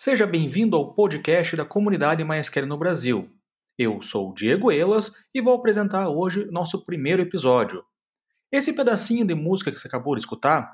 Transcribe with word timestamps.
Seja 0.00 0.28
bem-vindo 0.28 0.76
ao 0.76 0.94
podcast 0.94 1.56
da 1.56 1.64
comunidade 1.64 2.22
MySQL 2.22 2.66
no 2.66 2.78
Brasil. 2.78 3.28
Eu 3.76 4.00
sou 4.00 4.30
o 4.30 4.32
Diego 4.32 4.70
Elas 4.70 5.10
e 5.34 5.40
vou 5.40 5.52
apresentar 5.52 6.08
hoje 6.08 6.46
nosso 6.52 6.86
primeiro 6.86 7.20
episódio. 7.20 7.82
Esse 8.52 8.72
pedacinho 8.72 9.26
de 9.26 9.34
música 9.34 9.72
que 9.72 9.76
você 9.76 9.88
acabou 9.88 10.14
de 10.14 10.20
escutar 10.20 10.70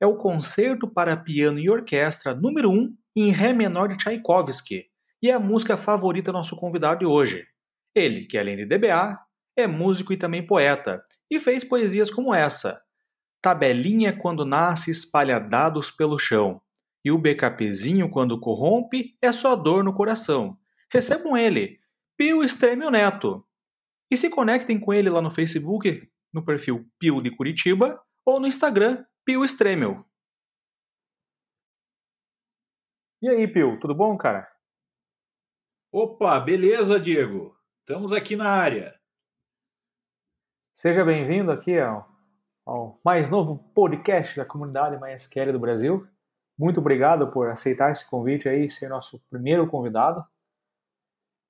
é 0.00 0.06
o 0.08 0.16
Concerto 0.16 0.88
para 0.88 1.16
Piano 1.16 1.60
e 1.60 1.70
Orquestra 1.70 2.34
número 2.34 2.68
1 2.68 2.96
em 3.14 3.30
Ré 3.30 3.52
menor 3.52 3.90
de 3.90 3.96
Tchaikovsky 3.96 4.86
e 5.22 5.30
é 5.30 5.34
a 5.34 5.38
música 5.38 5.76
favorita 5.76 6.32
do 6.32 6.38
nosso 6.38 6.56
convidado 6.56 6.98
de 6.98 7.06
hoje. 7.06 7.46
Ele, 7.94 8.26
que 8.26 8.36
além 8.36 8.56
de 8.56 8.66
DBA, 8.66 9.16
é 9.56 9.68
músico 9.68 10.12
e 10.12 10.16
também 10.16 10.44
poeta, 10.44 11.00
e 11.30 11.38
fez 11.38 11.62
poesias 11.62 12.10
como 12.10 12.34
essa: 12.34 12.82
Tabelinha 13.40 14.12
quando 14.12 14.44
nasce 14.44 14.90
espalha 14.90 15.38
dados 15.38 15.92
pelo 15.92 16.18
chão, 16.18 16.60
e 17.04 17.10
o 17.10 17.18
BKPzinho 17.18 18.08
quando 18.08 18.40
corrompe 18.40 19.16
é 19.20 19.30
só 19.30 19.54
dor 19.54 19.84
no 19.84 19.92
coração. 19.92 20.58
Recebam 20.90 21.36
ele, 21.36 21.78
Pio 22.16 22.42
Estremio 22.42 22.90
Neto. 22.90 23.46
E 24.10 24.16
se 24.16 24.30
conectem 24.30 24.80
com 24.80 24.92
ele 24.92 25.10
lá 25.10 25.20
no 25.20 25.30
Facebook, 25.30 26.10
no 26.32 26.44
perfil 26.44 26.88
Pio 26.98 27.20
de 27.20 27.30
Curitiba, 27.30 28.02
ou 28.24 28.40
no 28.40 28.46
Instagram, 28.46 29.04
Pio 29.24 29.44
Estremio. 29.44 30.04
E 33.20 33.28
aí, 33.28 33.46
Pio, 33.48 33.78
tudo 33.80 33.94
bom, 33.94 34.16
cara? 34.16 34.50
Opa, 35.92 36.38
beleza, 36.40 36.98
Diego? 36.98 37.56
Estamos 37.80 38.12
aqui 38.12 38.34
na 38.34 38.48
área. 38.48 38.98
Seja 40.72 41.04
bem-vindo 41.04 41.52
aqui 41.52 41.78
ao, 41.78 42.08
ao, 42.66 43.00
mais 43.04 43.30
novo 43.30 43.58
podcast 43.72 44.36
da 44.36 44.44
comunidade 44.44 45.00
MySQL 45.00 45.52
do 45.52 45.60
Brasil. 45.60 46.06
Muito 46.58 46.80
obrigado 46.80 47.30
por 47.32 47.48
aceitar 47.48 47.90
esse 47.90 48.08
convite 48.08 48.48
aí, 48.48 48.70
ser 48.70 48.88
nosso 48.88 49.20
primeiro 49.28 49.66
convidado. 49.66 50.24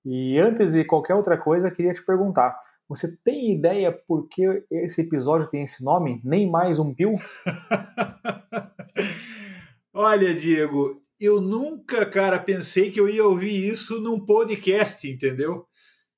E 0.04 0.38
antes 0.38 0.72
de 0.72 0.84
qualquer 0.84 1.14
outra 1.14 1.38
coisa, 1.38 1.70
queria 1.70 1.92
te 1.92 2.04
perguntar: 2.04 2.58
você 2.88 3.16
tem 3.24 3.52
ideia 3.52 3.92
por 3.92 4.28
que 4.28 4.64
esse 4.70 5.02
episódio 5.02 5.48
tem 5.48 5.62
esse 5.62 5.82
nome? 5.82 6.20
Nem 6.22 6.50
mais 6.50 6.78
um 6.78 6.94
pio? 6.94 7.14
Olha, 9.92 10.34
Diego, 10.34 11.02
eu 11.18 11.40
nunca, 11.40 12.04
cara, 12.04 12.38
pensei 12.38 12.90
que 12.90 13.00
eu 13.00 13.08
ia 13.08 13.24
ouvir 13.24 13.68
isso 13.68 14.00
num 14.00 14.24
podcast, 14.24 15.08
entendeu? 15.08 15.66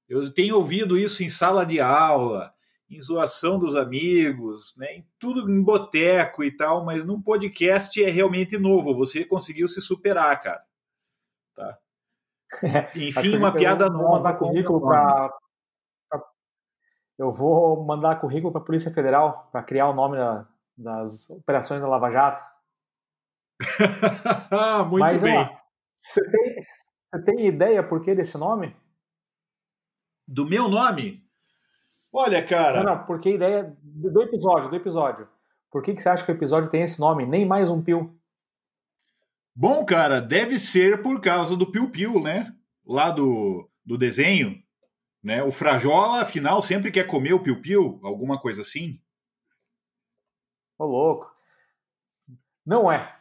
Eu 0.08 0.32
tenho 0.32 0.56
ouvido 0.56 0.98
isso 0.98 1.22
em 1.22 1.28
sala 1.28 1.64
de 1.64 1.80
aula, 1.80 2.52
em 2.88 3.00
zoação 3.00 3.58
dos 3.58 3.74
amigos, 3.74 4.76
né, 4.76 4.96
em 4.96 5.08
tudo 5.18 5.50
em 5.50 5.62
boteco 5.62 6.44
e 6.44 6.50
tal, 6.50 6.84
mas 6.84 7.04
num 7.04 7.20
podcast 7.20 8.02
é 8.02 8.10
realmente 8.10 8.56
novo. 8.56 8.94
Você 8.94 9.24
conseguiu 9.24 9.68
se 9.68 9.80
superar, 9.80 10.40
cara. 10.40 10.64
Tá. 11.54 11.78
Enfim, 12.94 13.36
uma 13.36 13.52
piada 13.52 13.90
nova. 13.90 14.18
Mandar 14.18 14.38
currículo 14.38 14.80
pra, 14.80 15.30
eu 17.18 17.32
vou 17.32 17.82
mandar 17.84 18.20
currículo 18.20 18.52
para 18.52 18.60
a 18.60 18.64
Polícia 18.64 18.92
Federal 18.92 19.48
para 19.50 19.62
criar 19.62 19.88
o 19.88 19.94
nome 19.94 20.16
da, 20.16 20.46
das 20.76 21.30
operações 21.30 21.80
da 21.80 21.88
Lava 21.88 22.10
Jato. 22.10 22.44
Muito 24.90 25.00
mas, 25.00 25.22
bem. 25.22 25.38
Ó, 25.38 25.56
você, 26.00 26.30
tem, 26.30 26.60
você 26.60 27.24
tem 27.24 27.46
ideia 27.46 27.82
por 27.82 28.04
que 28.04 28.14
desse 28.14 28.36
nome? 28.36 28.76
Do 30.28 30.46
meu 30.46 30.68
nome? 30.68 31.25
Olha, 32.18 32.42
cara. 32.42 32.82
Não, 32.82 32.96
não, 32.96 33.04
porque 33.04 33.28
a 33.28 33.32
ideia 33.32 33.76
do 33.82 34.22
episódio, 34.22 34.70
do 34.70 34.76
episódio. 34.76 35.28
Por 35.70 35.82
que, 35.82 35.94
que 35.94 36.02
você 36.02 36.08
acha 36.08 36.24
que 36.24 36.32
o 36.32 36.34
episódio 36.34 36.70
tem 36.70 36.80
esse 36.80 36.98
nome? 36.98 37.26
Nem 37.26 37.44
mais 37.44 37.68
um 37.68 37.82
pio. 37.82 38.18
Bom, 39.54 39.84
cara, 39.84 40.18
deve 40.18 40.58
ser 40.58 41.02
por 41.02 41.20
causa 41.20 41.54
do 41.54 41.70
piu-piu, 41.70 42.18
né? 42.18 42.54
Lá 42.86 43.10
do, 43.10 43.68
do 43.84 43.98
desenho. 43.98 44.56
Né? 45.22 45.42
O 45.42 45.52
Frajola, 45.52 46.22
afinal, 46.22 46.62
sempre 46.62 46.90
quer 46.90 47.06
comer 47.06 47.34
o 47.34 47.42
piu-piu, 47.42 48.00
alguma 48.02 48.40
coisa 48.40 48.62
assim. 48.62 48.98
Ô, 50.78 50.86
louco. 50.86 51.30
Não 52.64 52.90
é. 52.90 53.14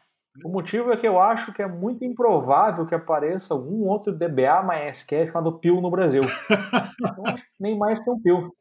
O 0.43 0.49
motivo 0.49 0.91
é 0.91 0.97
que 0.97 1.07
eu 1.07 1.19
acho 1.19 1.53
que 1.53 1.61
é 1.61 1.67
muito 1.67 2.03
improvável 2.03 2.85
que 2.85 2.93
apareça 2.93 3.53
algum 3.53 3.87
outro 3.87 4.11
DBA 4.11 4.63
MySQL 4.63 5.27
chamado 5.27 5.59
Pio 5.59 5.79
no 5.79 5.89
Brasil. 5.89 6.21
então, 6.99 7.23
nem 7.59 7.77
mais 7.77 7.99
tem 8.01 8.13
um 8.13 8.19
Pio. 8.19 8.53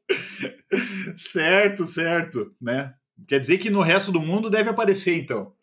Certo, 1.17 1.85
certo, 1.85 2.55
né? 2.61 2.95
Quer 3.29 3.39
dizer 3.39 3.59
que 3.59 3.71
no 3.71 3.81
resto 3.81 4.11
do 4.11 4.21
mundo 4.21 4.51
deve 4.51 4.71
aparecer, 4.71 5.17
então. 5.17 5.55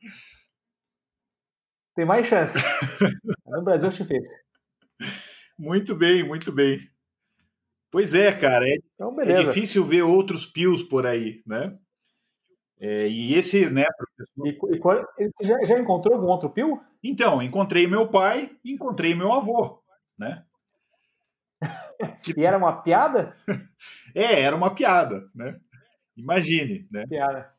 Tem 1.96 2.06
mais 2.06 2.26
chance. 2.26 2.58
no 3.46 3.64
Brasil 3.64 3.90
é 3.90 3.92
difícil. 3.92 4.36
Muito 5.60 5.96
bem, 5.96 6.24
muito 6.24 6.52
bem. 6.52 6.80
Pois 7.92 8.14
é, 8.14 8.32
cara, 8.32 8.66
é, 8.66 8.78
então, 8.96 9.20
é 9.22 9.34
difícil 9.34 9.84
ver 9.84 10.04
outros 10.04 10.46
pios 10.46 10.82
por 10.82 11.06
aí, 11.06 11.42
né? 11.46 11.78
É, 12.80 13.08
e 13.08 13.36
esse, 13.36 13.70
né, 13.70 13.86
professor... 13.96 14.72
E, 14.72 14.76
e 14.76 14.80
qual, 14.80 15.06
já, 15.42 15.64
já, 15.66 15.80
encontrou 15.80 16.16
algum 16.16 16.28
outro 16.28 16.50
pio? 16.50 16.82
Então, 17.04 17.42
encontrei 17.42 17.86
meu 17.86 18.10
pai 18.10 18.50
e 18.64 18.72
encontrei 18.72 19.14
meu 19.14 19.32
avô, 19.32 19.84
né? 20.18 20.44
Que... 22.22 22.40
e 22.40 22.46
era 22.46 22.58
uma 22.58 22.82
piada? 22.82 23.34
é, 24.16 24.42
era 24.42 24.56
uma 24.56 24.74
piada, 24.74 25.30
né? 25.34 25.60
Imagine, 26.16 26.88
né? 26.92 27.06
Piada. 27.08 27.52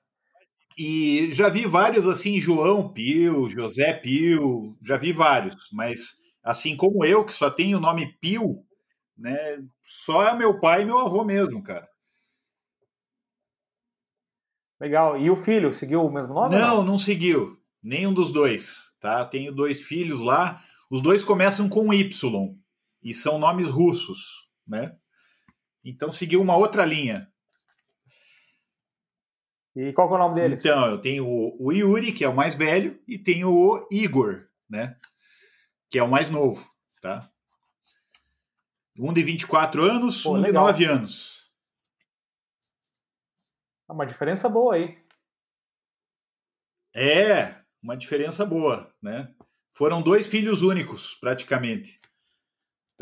E 0.78 1.30
já 1.32 1.48
vi 1.48 1.66
vários 1.66 2.06
assim, 2.06 2.38
João 2.38 2.92
Pio, 2.92 3.48
José 3.48 3.92
Pio, 3.92 4.76
já 4.82 4.96
vi 4.96 5.12
vários, 5.12 5.54
mas 5.72 6.16
assim 6.42 6.76
como 6.76 7.04
eu, 7.04 7.24
que 7.24 7.32
só 7.32 7.50
tenho 7.50 7.78
o 7.78 7.80
nome 7.80 8.16
Pio, 8.20 8.64
né? 9.16 9.62
Só 9.82 10.26
é 10.26 10.34
meu 10.34 10.58
pai 10.60 10.82
e 10.82 10.84
meu 10.84 10.98
avô 10.98 11.24
mesmo, 11.24 11.62
cara. 11.62 11.88
Legal. 14.80 15.16
E 15.18 15.30
o 15.30 15.36
filho 15.36 15.72
seguiu 15.72 16.04
o 16.04 16.12
mesmo 16.12 16.34
nome? 16.34 16.56
Não, 16.56 16.78
não, 16.78 16.84
não 16.84 16.98
seguiu. 16.98 17.56
Nenhum 17.82 18.12
dos 18.12 18.32
dois, 18.32 18.92
tá? 19.00 19.24
Tenho 19.24 19.52
dois 19.52 19.82
filhos 19.82 20.20
lá. 20.20 20.60
Os 20.90 21.00
dois 21.00 21.22
começam 21.22 21.68
com 21.68 21.92
Y 21.92 22.56
e 23.02 23.12
são 23.12 23.38
nomes 23.38 23.68
russos, 23.68 24.48
né? 24.66 24.96
Então 25.84 26.10
seguiu 26.10 26.40
uma 26.40 26.56
outra 26.56 26.84
linha. 26.84 27.30
E 29.74 29.92
qual 29.92 30.10
é 30.10 30.14
o 30.14 30.18
nome 30.18 30.40
deles? 30.40 30.60
Então, 30.60 30.86
eu 30.86 31.00
tenho 31.00 31.26
o, 31.26 31.72
Yuri, 31.72 32.12
que 32.12 32.24
é 32.24 32.28
o 32.28 32.36
mais 32.36 32.54
velho, 32.54 33.02
e 33.08 33.18
tenho 33.18 33.50
o 33.50 33.88
Igor, 33.90 34.46
né? 34.68 34.96
Que 35.90 35.98
é 35.98 36.02
o 36.02 36.08
mais 36.08 36.28
novo, 36.28 36.70
tá? 37.00 37.30
Um 38.98 39.12
de 39.12 39.22
24 39.22 39.82
anos, 39.82 40.22
Pô, 40.22 40.32
um 40.32 40.40
legal. 40.40 40.70
de 40.72 40.84
9 40.84 40.84
anos. 40.84 41.50
É 43.88 43.92
uma 43.92 44.06
diferença 44.06 44.48
boa 44.48 44.74
aí. 44.74 45.02
É, 46.94 47.56
uma 47.82 47.96
diferença 47.96 48.44
boa, 48.44 48.94
né? 49.02 49.34
Foram 49.70 50.02
dois 50.02 50.26
filhos 50.26 50.60
únicos, 50.60 51.14
praticamente. 51.14 51.98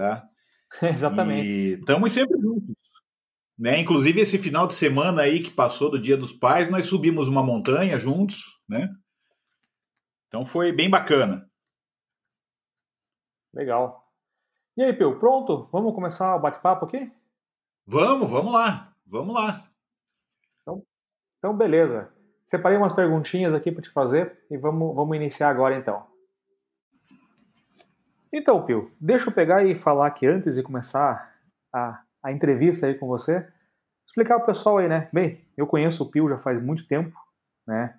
Tá? 0.00 0.27
Exatamente. 0.88 1.47
E 1.47 1.72
estamos 1.75 2.12
sempre 2.12 2.41
juntos. 2.41 2.75
Né? 3.59 3.78
Inclusive, 3.78 4.22
esse 4.22 4.38
final 4.38 4.66
de 4.66 4.72
semana 4.72 5.21
aí 5.21 5.41
que 5.41 5.50
passou 5.50 5.91
do 5.91 6.00
Dia 6.00 6.16
dos 6.16 6.33
Pais, 6.33 6.71
nós 6.71 6.87
subimos 6.87 7.28
uma 7.28 7.43
montanha 7.43 7.99
juntos, 7.99 8.59
né? 8.66 8.88
Então 10.28 10.43
foi 10.43 10.72
bem 10.72 10.88
bacana. 10.88 11.47
Legal. 13.53 14.11
E 14.75 14.82
aí, 14.82 14.93
Pio, 14.94 15.19
pronto? 15.19 15.69
Vamos 15.70 15.94
começar 15.94 16.35
o 16.35 16.41
bate-papo 16.41 16.87
aqui? 16.87 17.12
Vamos, 17.87 18.31
vamos 18.31 18.55
lá. 18.55 18.94
Vamos 19.05 19.35
lá. 19.35 19.70
Então, 21.38 21.55
beleza. 21.55 22.11
Separei 22.44 22.79
umas 22.79 22.93
perguntinhas 22.94 23.53
aqui 23.53 23.70
para 23.70 23.82
te 23.82 23.91
fazer 23.91 24.44
e 24.50 24.56
vamos, 24.56 24.94
vamos 24.94 25.17
iniciar 25.17 25.50
agora 25.50 25.76
então. 25.76 26.09
Então, 28.32 28.65
Pio, 28.65 28.93
deixa 29.00 29.29
eu 29.29 29.32
pegar 29.32 29.65
e 29.65 29.75
falar 29.75 30.06
aqui 30.06 30.27
antes 30.27 30.55
de 30.55 30.62
começar 30.62 31.35
a, 31.73 32.00
a 32.23 32.31
entrevista 32.31 32.87
aí 32.87 32.94
com 32.94 33.09
você, 33.09 33.44
explicar 34.06 34.37
o 34.37 34.47
pessoal 34.47 34.79
aí, 34.79 34.88
né? 34.88 35.09
Bem, 35.12 35.41
eu 35.56 35.67
conheço 35.67 36.05
o 36.05 36.11
Pio 36.11 36.29
já 36.29 36.38
faz 36.38 36.62
muito 36.62 36.87
tempo, 36.87 37.17
né? 37.67 37.94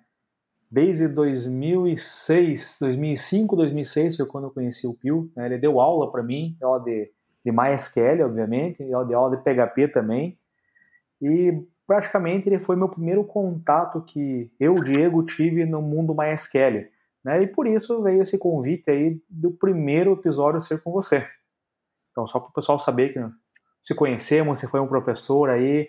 Desde 0.70 1.06
2006, 1.06 2.78
2005, 2.80 3.56
2006 3.56 4.16
foi 4.16 4.24
quando 4.24 4.44
eu 4.44 4.50
conheci 4.50 4.86
o 4.86 4.94
Pio. 4.94 5.30
Né? 5.36 5.44
Ele 5.44 5.58
deu 5.58 5.78
aula 5.78 6.10
para 6.10 6.22
mim, 6.22 6.56
aula 6.62 6.80
de, 6.80 7.10
de 7.44 7.52
MySQL, 7.52 8.24
obviamente, 8.24 8.82
e 8.82 8.94
aula 8.94 9.36
de 9.36 9.42
PHP 9.42 9.88
também. 9.88 10.38
E 11.20 11.62
praticamente 11.86 12.48
ele 12.48 12.58
foi 12.58 12.74
meu 12.74 12.88
primeiro 12.88 13.22
contato 13.22 14.00
que 14.00 14.50
eu, 14.58 14.76
Diego, 14.76 15.22
tive 15.26 15.66
no 15.66 15.82
mundo 15.82 16.14
MySQL. 16.14 16.88
Né? 17.24 17.42
E 17.42 17.46
por 17.46 17.66
isso 17.66 18.02
veio 18.02 18.22
esse 18.22 18.38
convite 18.38 18.90
aí 18.90 19.20
do 19.28 19.52
primeiro 19.52 20.12
episódio 20.12 20.62
ser 20.62 20.82
com 20.82 20.90
você. 20.90 21.26
Então, 22.10 22.26
só 22.26 22.40
para 22.40 22.50
o 22.50 22.52
pessoal 22.52 22.78
saber 22.78 23.12
que 23.12 23.20
se 23.80 23.94
conhecemos, 23.94 24.58
você 24.58 24.68
foi 24.68 24.80
um 24.80 24.88
professor 24.88 25.50
aí, 25.50 25.88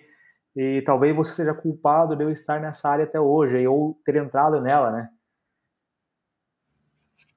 e 0.56 0.82
talvez 0.82 1.14
você 1.14 1.32
seja 1.32 1.52
culpado 1.54 2.16
de 2.16 2.24
eu 2.24 2.30
estar 2.30 2.60
nessa 2.60 2.88
área 2.88 3.04
até 3.04 3.20
hoje, 3.20 3.66
ou 3.66 4.00
ter 4.04 4.16
entrado 4.16 4.60
nela, 4.60 4.90
né? 4.90 5.10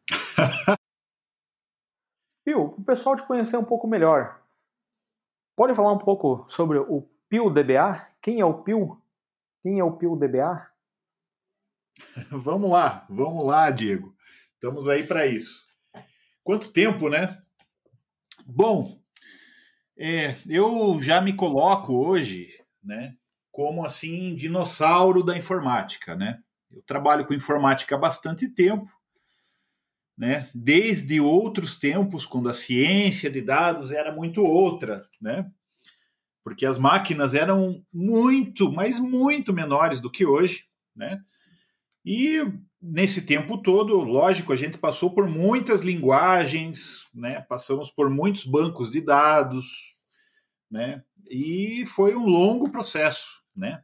Pio, 2.45 2.69
para 2.69 2.81
o 2.81 2.85
pessoal 2.85 3.15
te 3.15 3.23
conhecer 3.23 3.57
um 3.57 3.65
pouco 3.65 3.88
melhor, 3.88 4.39
pode 5.55 5.75
falar 5.75 5.91
um 5.91 5.97
pouco 5.97 6.45
sobre 6.49 6.77
o 6.79 7.07
Pio 7.27 7.49
DBA? 7.49 8.07
Quem 8.21 8.39
é 8.39 8.45
o 8.45 8.63
Pio? 8.63 9.01
Quem 9.61 9.79
é 9.79 9.83
o 9.83 9.97
Pio 9.97 10.15
DBA? 10.15 10.65
vamos 12.29 12.69
lá, 12.69 13.05
vamos 13.09 13.45
lá, 13.45 13.69
Diego. 13.71 14.15
Estamos 14.53 14.88
aí 14.88 15.03
para 15.03 15.25
isso. 15.25 15.65
Quanto 16.44 16.71
tempo, 16.71 17.09
né? 17.09 17.38
Bom, 18.45 18.99
é, 19.97 20.35
eu 20.47 20.99
já 21.01 21.21
me 21.21 21.33
coloco 21.33 21.94
hoje, 21.94 22.49
né, 22.83 23.15
como 23.51 23.83
assim 23.83 24.35
dinossauro 24.35 25.23
da 25.23 25.35
informática, 25.35 26.15
né? 26.15 26.39
Eu 26.71 26.81
trabalho 26.83 27.25
com 27.25 27.33
informática 27.33 27.95
há 27.95 27.97
bastante 27.97 28.47
tempo, 28.47 28.88
né? 30.17 30.47
Desde 30.53 31.19
outros 31.19 31.77
tempos, 31.77 32.25
quando 32.25 32.49
a 32.49 32.53
ciência 32.53 33.29
de 33.29 33.41
dados 33.41 33.91
era 33.91 34.13
muito 34.13 34.44
outra, 34.44 35.01
né? 35.19 35.49
Porque 36.44 36.65
as 36.65 36.77
máquinas 36.77 37.33
eram 37.33 37.83
muito, 37.91 38.71
mas 38.71 38.99
muito 38.99 39.51
menores 39.51 39.99
do 39.99 40.11
que 40.11 40.25
hoje, 40.25 40.65
né? 40.95 41.21
E 42.09 42.39
nesse 42.81 43.25
tempo 43.25 43.62
todo, 43.62 44.00
lógico, 44.00 44.54
a 44.54 44.56
gente 44.56 44.77
passou 44.77 45.13
por 45.13 45.27
muitas 45.27 45.81
linguagens, 45.81 47.06
né? 47.13 47.42
Passamos 47.42 47.92
por 47.92 48.09
muitos 48.09 48.45
bancos 48.45 48.89
de 48.89 49.01
dados, 49.01 49.98
né? 50.71 51.04
E 51.30 51.86
foi 51.86 52.15
um 52.15 52.25
longo 52.25 52.71
processo, 52.71 53.44
né? 53.54 53.83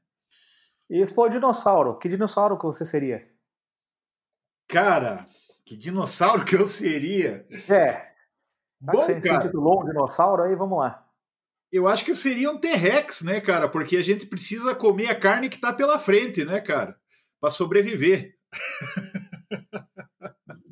E 0.90 1.06
se 1.06 1.14
for 1.14 1.30
dinossauro, 1.30 2.00
que 2.00 2.08
dinossauro 2.08 2.58
que 2.58 2.64
você 2.64 2.86
seria? 2.86 3.30
Cara, 4.70 5.28
que 5.66 5.76
dinossauro 5.76 6.46
que 6.46 6.56
eu 6.56 6.66
seria? 6.66 7.46
É. 7.70 8.14
Bom, 8.80 9.02
você 9.02 9.20
cara. 9.20 9.40
Titulou 9.40 9.82
um 9.82 9.86
dinossauro 9.86 10.44
aí, 10.44 10.56
vamos 10.56 10.80
lá. 10.80 11.06
Eu 11.70 11.90
acho 11.90 12.06
que 12.06 12.12
eu 12.12 12.16
seria 12.16 12.50
um 12.52 12.58
T-Rex, 12.58 13.22
né, 13.24 13.42
cara? 13.42 13.68
Porque 13.68 13.98
a 13.98 14.02
gente 14.02 14.26
precisa 14.26 14.74
comer 14.74 15.10
a 15.10 15.20
carne 15.20 15.50
que 15.50 15.58
tá 15.60 15.74
pela 15.74 16.00
frente, 16.00 16.46
né, 16.46 16.62
cara? 16.62 16.98
Para 17.44 17.52
sobreviver. 17.52 18.38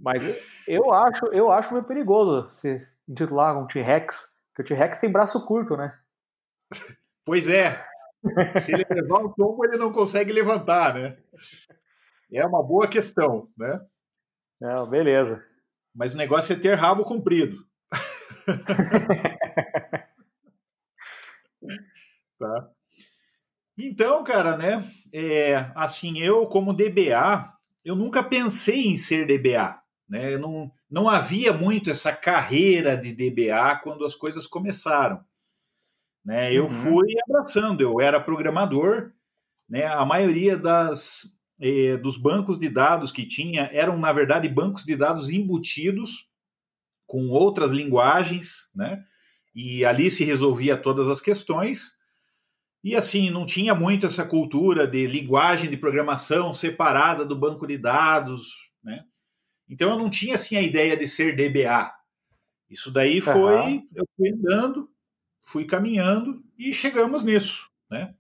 Mas 0.01 0.23
eu 0.65 0.93
acho, 0.93 1.25
eu 1.33 1.51
acho 1.51 1.73
meio 1.73 1.83
perigoso 1.83 2.49
se 2.53 2.87
intitular 3.09 3.61
um 3.61 3.67
T-Rex, 3.67 4.29
porque 4.47 4.61
o 4.61 4.77
T-Rex 4.77 4.97
tem 4.97 5.11
braço 5.11 5.45
curto, 5.45 5.75
né? 5.75 5.99
Pois 7.25 7.49
é. 7.49 7.71
Se 8.61 8.73
ele 8.73 8.85
levar 8.89 9.19
um 9.19 9.33
tombo, 9.33 9.65
ele 9.65 9.75
não 9.75 9.91
consegue 9.91 10.31
levantar, 10.31 10.93
né? 10.93 11.17
É 12.31 12.45
uma 12.45 12.63
boa 12.63 12.87
questão, 12.87 13.49
né? 13.57 13.85
Não, 14.61 14.87
beleza. 14.87 15.43
Mas 15.93 16.13
o 16.13 16.17
negócio 16.17 16.53
é 16.53 16.57
ter 16.57 16.77
rabo 16.77 17.03
comprido. 17.03 17.57
tá. 22.39 22.71
Então, 23.87 24.23
cara, 24.23 24.55
né? 24.55 24.83
É, 25.11 25.71
assim, 25.75 26.19
eu 26.19 26.45
como 26.45 26.73
DBA, 26.73 27.51
eu 27.83 27.95
nunca 27.95 28.21
pensei 28.21 28.87
em 28.87 28.95
ser 28.95 29.25
DBA. 29.25 29.81
Né? 30.07 30.37
Não, 30.37 30.71
não 30.89 31.09
havia 31.09 31.51
muito 31.51 31.89
essa 31.89 32.11
carreira 32.11 32.95
de 32.95 33.13
DBA 33.13 33.79
quando 33.83 34.05
as 34.05 34.13
coisas 34.13 34.45
começaram. 34.45 35.23
Né? 36.23 36.53
Eu 36.53 36.63
uhum. 36.63 36.69
fui 36.69 37.13
abraçando, 37.27 37.81
eu 37.81 37.99
era 37.99 38.19
programador, 38.19 39.11
né? 39.67 39.85
a 39.85 40.05
maioria 40.05 40.55
das, 40.57 41.37
eh, 41.59 41.97
dos 41.97 42.17
bancos 42.17 42.59
de 42.59 42.69
dados 42.69 43.11
que 43.11 43.25
tinha 43.25 43.69
eram, 43.73 43.97
na 43.97 44.13
verdade, 44.13 44.47
bancos 44.47 44.83
de 44.83 44.95
dados 44.95 45.29
embutidos 45.29 46.29
com 47.07 47.29
outras 47.29 47.71
linguagens, 47.71 48.69
né? 48.75 49.03
e 49.55 49.83
ali 49.83 50.11
se 50.11 50.23
resolvia 50.23 50.77
todas 50.77 51.09
as 51.09 51.19
questões. 51.19 51.93
E 52.83 52.95
assim, 52.95 53.29
não 53.29 53.45
tinha 53.45 53.75
muito 53.75 54.07
essa 54.07 54.25
cultura 54.25 54.87
de 54.87 55.05
linguagem 55.05 55.69
de 55.69 55.77
programação 55.77 56.53
separada 56.53 57.23
do 57.23 57.35
banco 57.35 57.67
de 57.67 57.77
dados, 57.77 58.71
né? 58.83 59.03
Então 59.69 59.91
eu 59.91 59.97
não 59.97 60.09
tinha 60.09 60.35
assim 60.35 60.57
a 60.57 60.61
ideia 60.61 60.97
de 60.97 61.07
ser 61.07 61.35
DBA. 61.35 61.93
Isso 62.69 62.91
daí 62.91 63.21
foi, 63.21 63.55
uhum. 63.55 63.87
eu 63.95 64.05
fui 64.15 64.29
andando, 64.29 64.89
fui 65.41 65.65
caminhando 65.65 66.43
e 66.57 66.73
chegamos 66.73 67.23
nisso, 67.23 67.69
né? 67.89 68.15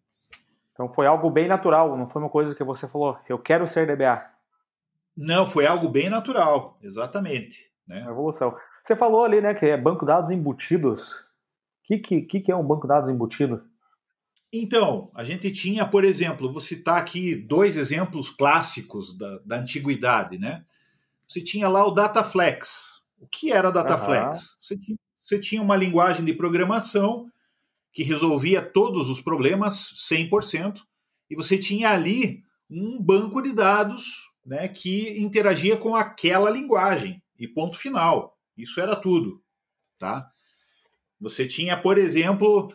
Então 0.71 0.93
foi 0.93 1.07
algo 1.07 1.29
bem 1.29 1.47
natural, 1.47 1.97
não 1.97 2.07
foi 2.07 2.21
uma 2.21 2.29
coisa 2.29 2.53
que 2.55 2.63
você 2.63 2.87
falou, 2.87 3.17
eu 3.27 3.39
quero 3.39 3.67
ser 3.67 3.87
DBA. 3.87 4.29
Não, 5.15 5.45
foi 5.45 5.65
algo 5.65 5.89
bem 5.89 6.09
natural, 6.09 6.77
exatamente. 6.81 7.71
Né? 7.87 8.05
Evolução. 8.07 8.55
Você 8.83 8.95
falou 8.95 9.23
ali, 9.23 9.41
né, 9.41 9.53
que 9.53 9.65
é 9.65 9.77
banco 9.77 10.01
de 10.01 10.07
dados 10.07 10.31
embutidos. 10.31 11.11
O 11.11 11.99
que, 11.99 12.21
que, 12.21 12.39
que 12.39 12.51
é 12.51 12.55
um 12.55 12.65
banco 12.65 12.83
de 12.83 12.87
dados 12.87 13.09
embutido? 13.09 13.63
Então, 14.51 15.09
a 15.15 15.23
gente 15.23 15.49
tinha, 15.51 15.85
por 15.85 16.03
exemplo, 16.03 16.51
vou 16.51 16.59
citar 16.59 16.97
aqui 16.97 17.35
dois 17.35 17.77
exemplos 17.77 18.29
clássicos 18.29 19.17
da, 19.17 19.39
da 19.45 19.59
antiguidade, 19.59 20.37
né? 20.37 20.65
Você 21.27 21.41
tinha 21.41 21.69
lá 21.69 21.85
o 21.85 21.91
Dataflex. 21.91 23.01
O 23.17 23.27
que 23.27 23.51
era 23.51 23.71
Dataflex? 23.71 24.41
Uhum. 24.41 24.57
Você 24.59 24.77
tinha 24.77 24.97
você 25.21 25.39
tinha 25.39 25.61
uma 25.61 25.77
linguagem 25.77 26.25
de 26.25 26.33
programação 26.33 27.31
que 27.93 28.03
resolvia 28.03 28.61
todos 28.61 29.09
os 29.09 29.21
problemas 29.21 29.93
100%, 30.11 30.81
e 31.29 31.35
você 31.35 31.57
tinha 31.57 31.91
ali 31.91 32.43
um 32.69 33.01
banco 33.01 33.41
de 33.41 33.53
dados 33.53 34.29
né, 34.45 34.67
que 34.67 35.21
interagia 35.21 35.77
com 35.77 35.95
aquela 35.95 36.49
linguagem, 36.49 37.21
e 37.37 37.47
ponto 37.47 37.77
final. 37.77 38.37
Isso 38.57 38.81
era 38.81 38.95
tudo. 38.95 39.41
Tá? 39.99 40.29
Você 41.19 41.47
tinha, 41.47 41.77
por 41.77 41.97
exemplo, 41.97 42.67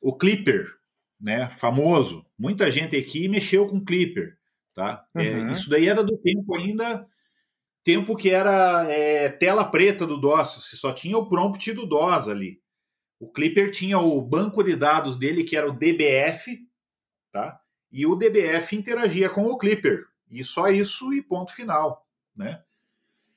o 0.00 0.16
Clipper, 0.16 0.77
né, 1.20 1.48
famoso. 1.48 2.24
Muita 2.38 2.70
gente 2.70 2.96
aqui 2.96 3.28
mexeu 3.28 3.66
com 3.66 3.84
Clipper. 3.84 4.36
Tá? 4.74 5.04
Uhum. 5.14 5.22
É, 5.22 5.52
isso 5.52 5.68
daí 5.68 5.88
era 5.88 6.04
do 6.04 6.16
tempo 6.16 6.54
ainda 6.54 7.06
tempo 7.88 8.14
que 8.14 8.28
era 8.28 8.84
é, 8.92 9.30
tela 9.30 9.64
preta 9.64 10.06
do 10.06 10.20
DOS, 10.20 10.56
você 10.62 10.76
só 10.76 10.92
tinha 10.92 11.16
o 11.16 11.26
prompt 11.26 11.72
do 11.72 11.86
DOS 11.86 12.28
ali. 12.28 12.60
O 13.18 13.32
Clipper 13.32 13.70
tinha 13.70 13.98
o 13.98 14.20
banco 14.20 14.62
de 14.62 14.76
dados 14.76 15.16
dele, 15.16 15.42
que 15.42 15.56
era 15.56 15.66
o 15.66 15.72
DBF, 15.72 16.68
tá? 17.32 17.58
E 17.90 18.04
o 18.04 18.14
DBF 18.14 18.76
interagia 18.76 19.30
com 19.30 19.46
o 19.46 19.56
Clipper. 19.56 20.04
E 20.30 20.44
só 20.44 20.68
isso 20.68 21.14
e 21.14 21.22
ponto 21.22 21.50
final, 21.50 22.06
né? 22.36 22.62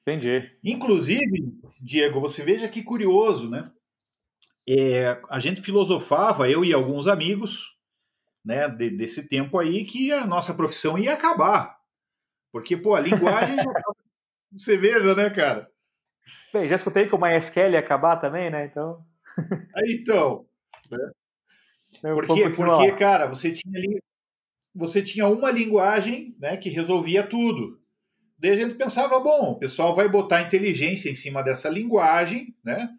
Entendi. 0.01 0.51
Inclusive, 0.61 1.57
Diego, 1.79 2.19
você 2.19 2.43
veja 2.43 2.67
que 2.67 2.83
curioso, 2.83 3.49
né? 3.49 3.71
É, 4.67 5.19
a 5.29 5.39
gente 5.39 5.61
filosofava, 5.61 6.49
eu 6.49 6.63
e 6.63 6.73
alguns 6.73 7.07
amigos, 7.07 7.77
né, 8.43 8.69
de, 8.69 8.89
desse 8.89 9.27
tempo 9.27 9.59
aí, 9.59 9.85
que 9.85 10.11
a 10.11 10.25
nossa 10.25 10.53
profissão 10.53 10.97
ia 10.97 11.13
acabar. 11.13 11.77
Porque, 12.51 12.77
pô, 12.77 12.95
a 12.95 12.99
linguagem 12.99 13.55
Você 14.51 14.77
veja, 14.77 15.15
né, 15.15 15.29
cara? 15.29 15.69
Bem, 16.53 16.67
já 16.67 16.75
escutei 16.75 17.07
que 17.07 17.15
o 17.15 17.19
MySQL 17.19 17.71
ia 17.71 17.79
acabar 17.79 18.17
também, 18.17 18.51
né? 18.51 18.65
Então. 18.65 19.03
então. 19.87 20.45
Né? 20.89 21.11
Porque, 22.01 22.49
porque, 22.49 22.91
cara, 22.93 23.27
você 23.27 23.51
tinha 23.51 23.77
ali. 23.77 24.01
Você 24.73 25.01
tinha 25.01 25.27
uma 25.27 25.51
linguagem 25.51 26.35
né, 26.39 26.55
que 26.57 26.69
resolvia 26.69 27.23
tudo. 27.23 27.81
Daí 28.37 28.51
a 28.51 28.55
gente 28.55 28.75
pensava, 28.75 29.19
bom, 29.19 29.51
o 29.51 29.59
pessoal 29.59 29.93
vai 29.93 30.07
botar 30.07 30.41
inteligência 30.41 31.09
em 31.09 31.15
cima 31.15 31.43
dessa 31.43 31.69
linguagem, 31.69 32.55
né? 32.63 32.89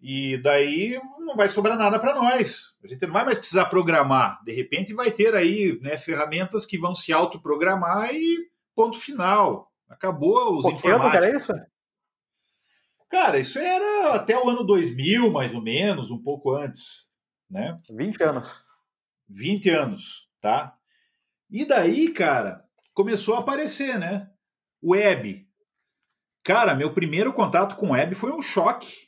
E 0.00 0.36
daí 0.42 1.00
não 1.20 1.34
vai 1.36 1.48
sobrar 1.48 1.76
nada 1.76 1.98
para 1.98 2.14
nós. 2.14 2.74
A 2.84 2.86
gente 2.86 3.04
não 3.06 3.12
vai 3.12 3.24
mais 3.24 3.38
precisar 3.38 3.66
programar. 3.66 4.42
De 4.44 4.52
repente 4.52 4.94
vai 4.94 5.10
ter 5.10 5.34
aí 5.34 5.78
né, 5.80 5.96
ferramentas 5.96 6.66
que 6.66 6.78
vão 6.78 6.94
se 6.94 7.12
autoprogramar 7.12 8.14
e 8.14 8.48
ponto 8.74 8.98
final. 8.98 9.72
Acabou 9.88 10.56
os 10.56 10.62
Pô, 10.62 10.70
informáticos. 10.70 11.18
Que 11.18 11.26
era 11.26 11.36
isso? 11.36 11.52
Cara, 13.08 13.38
isso 13.38 13.58
era 13.58 14.14
até 14.14 14.36
o 14.36 14.48
ano 14.48 14.64
2000, 14.64 15.30
mais 15.30 15.54
ou 15.54 15.62
menos, 15.62 16.10
um 16.10 16.20
pouco 16.20 16.54
antes, 16.54 17.08
né? 17.48 17.80
20 17.90 18.22
anos. 18.22 18.64
20 19.28 19.70
anos, 19.70 20.28
tá? 20.40 20.76
E 21.48 21.64
daí, 21.64 22.10
cara, 22.10 22.64
começou 22.92 23.36
a 23.36 23.38
aparecer, 23.38 23.98
né? 23.98 24.28
Web. 24.82 25.46
Cara, 26.42 26.74
meu 26.74 26.92
primeiro 26.92 27.32
contato 27.32 27.76
com 27.76 27.92
web 27.92 28.14
foi 28.14 28.32
um 28.32 28.42
choque, 28.42 29.05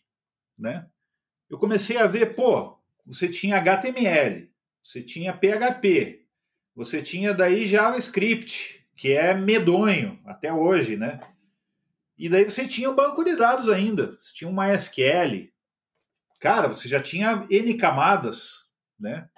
né? 0.59 0.87
Eu 1.49 1.59
comecei 1.59 1.97
a 1.97 2.07
ver, 2.07 2.35
pô, 2.35 2.79
você 3.07 3.29
tinha 3.29 3.57
HTML, 3.57 4.51
você 4.83 5.03
tinha 5.03 5.33
PHP, 5.33 6.27
você 6.75 7.01
tinha 7.01 7.33
daí 7.33 7.67
JavaScript, 7.67 8.87
que 8.97 9.13
é 9.13 9.35
medonho 9.35 10.21
até 10.27 10.53
hoje, 10.53 10.97
né? 10.97 11.21
E 12.19 12.29
daí 12.29 12.45
você 12.45 12.67
tinha 12.67 12.91
um 12.91 12.97
banco 12.97 13.23
de 13.25 13.37
dados 13.37 13.69
ainda, 13.69 14.19
você 14.21 14.35
tinha 14.35 14.51
um 14.51 14.55
MySQL. 14.55 15.51
Cara, 16.41 16.69
você 16.69 16.89
já 16.89 17.01
tinha 17.01 17.47
N 17.49 17.75
camadas, 17.75 18.67
né? 18.99 19.29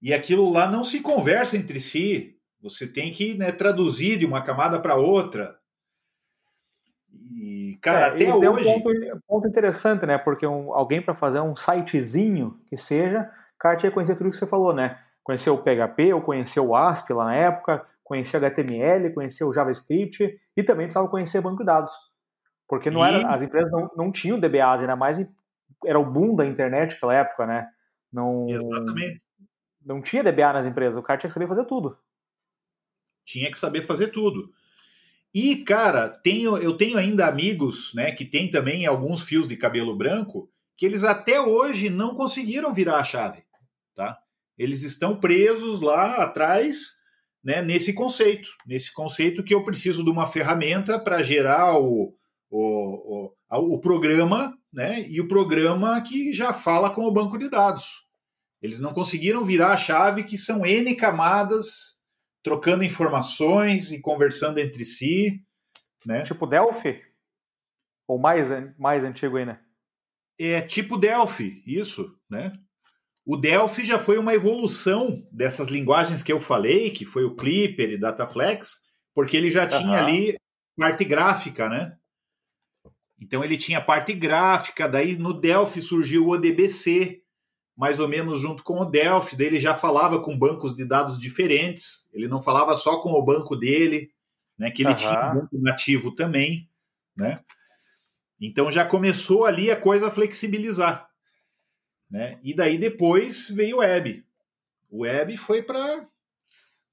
E 0.00 0.12
aquilo 0.12 0.50
lá 0.50 0.68
não 0.68 0.82
se 0.82 1.00
conversa 1.00 1.56
entre 1.56 1.78
si. 1.78 2.36
Você 2.60 2.86
tem 2.86 3.12
que 3.12 3.34
né, 3.34 3.52
traduzir 3.52 4.18
de 4.18 4.26
uma 4.26 4.42
camada 4.42 4.80
para 4.80 4.96
outra. 4.96 5.58
Cara, 7.82 8.06
é, 8.06 8.08
até 8.10 8.34
hoje. 8.34 8.68
É 8.68 8.76
um 8.76 8.80
ponto, 8.80 9.22
ponto, 9.26 9.48
interessante, 9.48 10.06
né? 10.06 10.16
Porque 10.16 10.46
um, 10.46 10.72
alguém 10.72 11.02
para 11.02 11.14
fazer 11.14 11.40
um 11.40 11.56
sitezinho 11.56 12.58
que 12.68 12.76
seja, 12.76 13.28
cara 13.62 13.76
tinha 13.76 13.90
que 13.90 13.94
conhecer 13.94 14.16
tudo 14.16 14.30
que 14.30 14.36
você 14.36 14.46
falou, 14.46 14.74
né? 14.74 14.98
Conhecer 15.22 15.50
o 15.50 15.58
PHP, 15.58 16.12
ou 16.12 16.20
conhecer 16.20 16.58
o 16.58 16.74
ASP 16.74 17.12
lá 17.12 17.26
na 17.26 17.34
época, 17.36 17.86
conhecer 18.02 18.38
HTML, 18.38 19.14
conhecer 19.14 19.44
o 19.44 19.52
JavaScript 19.52 20.40
e 20.56 20.62
também 20.64 20.86
precisava 20.86 21.08
conhecer 21.08 21.40
banco 21.40 21.58
de 21.58 21.66
dados. 21.66 21.92
Porque 22.68 22.90
não 22.90 23.06
e... 23.06 23.08
era, 23.08 23.32
as 23.32 23.40
empresas 23.40 23.70
não, 23.70 23.88
não 23.96 24.10
tinham 24.10 24.40
DBAs, 24.40 24.80
ainda 24.80 24.96
mais 24.96 25.24
era 25.86 25.98
o 25.98 26.04
boom 26.04 26.34
da 26.34 26.44
internet 26.44 26.94
naquela 26.94 27.14
época, 27.14 27.46
né? 27.46 27.68
Não, 28.12 28.48
Exatamente. 28.48 29.22
Não 29.84 30.02
tinha 30.02 30.24
DBA 30.24 30.52
nas 30.52 30.66
empresas, 30.66 30.96
o 30.96 31.02
cara 31.02 31.18
tinha 31.18 31.28
que 31.28 31.34
saber 31.34 31.48
fazer 31.48 31.64
tudo. 31.64 31.96
Tinha 33.24 33.50
que 33.50 33.58
saber 33.58 33.82
fazer 33.82 34.08
tudo. 34.08 34.52
E, 35.34 35.56
cara, 35.56 36.08
tenho, 36.08 36.58
eu 36.58 36.76
tenho 36.76 36.98
ainda 36.98 37.26
amigos, 37.26 37.92
né, 37.94 38.12
que 38.12 38.24
tem 38.24 38.50
também 38.50 38.84
alguns 38.84 39.22
fios 39.22 39.48
de 39.48 39.56
cabelo 39.56 39.96
branco, 39.96 40.50
que 40.76 40.84
eles 40.84 41.04
até 41.04 41.40
hoje 41.40 41.88
não 41.88 42.14
conseguiram 42.14 42.72
virar 42.72 42.96
a 42.96 43.04
chave, 43.04 43.42
tá? 43.94 44.18
Eles 44.58 44.82
estão 44.82 45.18
presos 45.18 45.80
lá 45.80 46.16
atrás, 46.16 46.92
né, 47.42 47.62
nesse 47.62 47.94
conceito, 47.94 48.48
nesse 48.66 48.92
conceito 48.92 49.42
que 49.42 49.54
eu 49.54 49.64
preciso 49.64 50.04
de 50.04 50.10
uma 50.10 50.26
ferramenta 50.26 50.98
para 50.98 51.22
gerar 51.22 51.78
o, 51.78 52.14
o, 52.50 53.32
o, 53.50 53.74
o 53.74 53.80
programa, 53.80 54.54
né, 54.70 55.02
e 55.08 55.18
o 55.20 55.28
programa 55.28 56.00
que 56.02 56.30
já 56.30 56.52
fala 56.52 56.90
com 56.90 57.04
o 57.04 57.12
banco 57.12 57.38
de 57.38 57.48
dados. 57.48 58.02
Eles 58.60 58.80
não 58.80 58.92
conseguiram 58.92 59.42
virar 59.42 59.70
a 59.70 59.76
chave 59.76 60.24
que 60.24 60.36
são 60.36 60.64
N 60.64 60.94
camadas 60.94 61.96
trocando 62.42 62.84
informações 62.84 63.92
e 63.92 64.00
conversando 64.00 64.58
entre 64.58 64.84
si. 64.84 65.42
Né? 66.04 66.22
Tipo 66.22 66.46
Delphi? 66.46 67.00
Ou 68.08 68.18
mais, 68.18 68.48
mais 68.78 69.04
antigo 69.04 69.36
ainda? 69.36 69.60
É 70.38 70.60
tipo 70.60 70.96
Delphi, 70.96 71.62
isso, 71.66 72.18
né? 72.28 72.52
O 73.24 73.36
Delphi 73.36 73.84
já 73.84 73.98
foi 73.98 74.18
uma 74.18 74.34
evolução 74.34 75.24
dessas 75.30 75.68
linguagens 75.68 76.22
que 76.22 76.32
eu 76.32 76.40
falei, 76.40 76.90
que 76.90 77.04
foi 77.04 77.22
o 77.24 77.36
Clipper 77.36 77.90
e 77.90 77.98
Dataflex, 77.98 78.80
porque 79.14 79.36
ele 79.36 79.48
já 79.48 79.66
tinha 79.66 79.90
uhum. 79.90 79.94
ali 79.94 80.36
parte 80.76 81.04
gráfica, 81.04 81.68
né? 81.68 81.96
Então 83.20 83.44
ele 83.44 83.56
tinha 83.56 83.80
parte 83.80 84.12
gráfica, 84.12 84.88
daí 84.88 85.16
no 85.16 85.32
Delphi 85.32 85.80
surgiu 85.80 86.26
o 86.26 86.30
ODBC, 86.30 87.21
mais 87.82 87.98
ou 87.98 88.06
menos 88.06 88.40
junto 88.40 88.62
com 88.62 88.78
o 88.78 88.84
Delphi, 88.84 89.34
daí 89.34 89.48
ele 89.48 89.58
já 89.58 89.74
falava 89.74 90.20
com 90.20 90.38
bancos 90.38 90.72
de 90.72 90.84
dados 90.84 91.18
diferentes, 91.18 92.06
ele 92.12 92.28
não 92.28 92.40
falava 92.40 92.76
só 92.76 93.00
com 93.00 93.10
o 93.10 93.24
banco 93.24 93.56
dele, 93.56 94.12
né, 94.56 94.70
que 94.70 94.82
ele 94.82 94.90
uhum. 94.90 94.94
tinha 94.94 95.32
um 95.32 95.40
banco 95.40 95.58
nativo 95.58 96.14
também, 96.14 96.70
né? 97.16 97.40
Então 98.40 98.70
já 98.70 98.84
começou 98.84 99.44
ali 99.44 99.68
a 99.68 99.74
coisa 99.74 100.06
a 100.06 100.10
flexibilizar, 100.12 101.10
né? 102.08 102.38
E 102.44 102.54
daí 102.54 102.78
depois 102.78 103.50
veio 103.50 103.78
o 103.78 103.80
web. 103.80 104.24
O 104.88 105.02
web 105.02 105.36
foi 105.36 105.60
para 105.60 106.06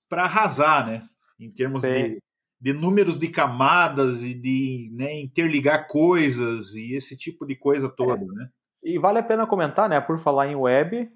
para 0.09 0.23
arrasar, 0.23 0.87
né? 0.87 1.07
Em 1.39 1.51
termos 1.51 1.83
de, 1.83 2.19
de 2.59 2.73
números 2.73 3.19
de 3.19 3.27
camadas 3.27 4.23
e 4.23 4.33
de 4.33 4.89
né, 4.91 5.21
interligar 5.21 5.85
coisas 5.85 6.73
e 6.73 6.95
esse 6.95 7.15
tipo 7.15 7.45
de 7.45 7.55
coisa 7.55 7.87
toda, 7.87 8.23
é. 8.23 8.27
né? 8.27 8.49
E 8.83 8.97
vale 8.97 9.19
a 9.19 9.23
pena 9.23 9.45
comentar, 9.45 9.89
né, 9.89 9.99
por 9.99 10.19
falar 10.19 10.47
em 10.47 10.55
web, 10.55 11.11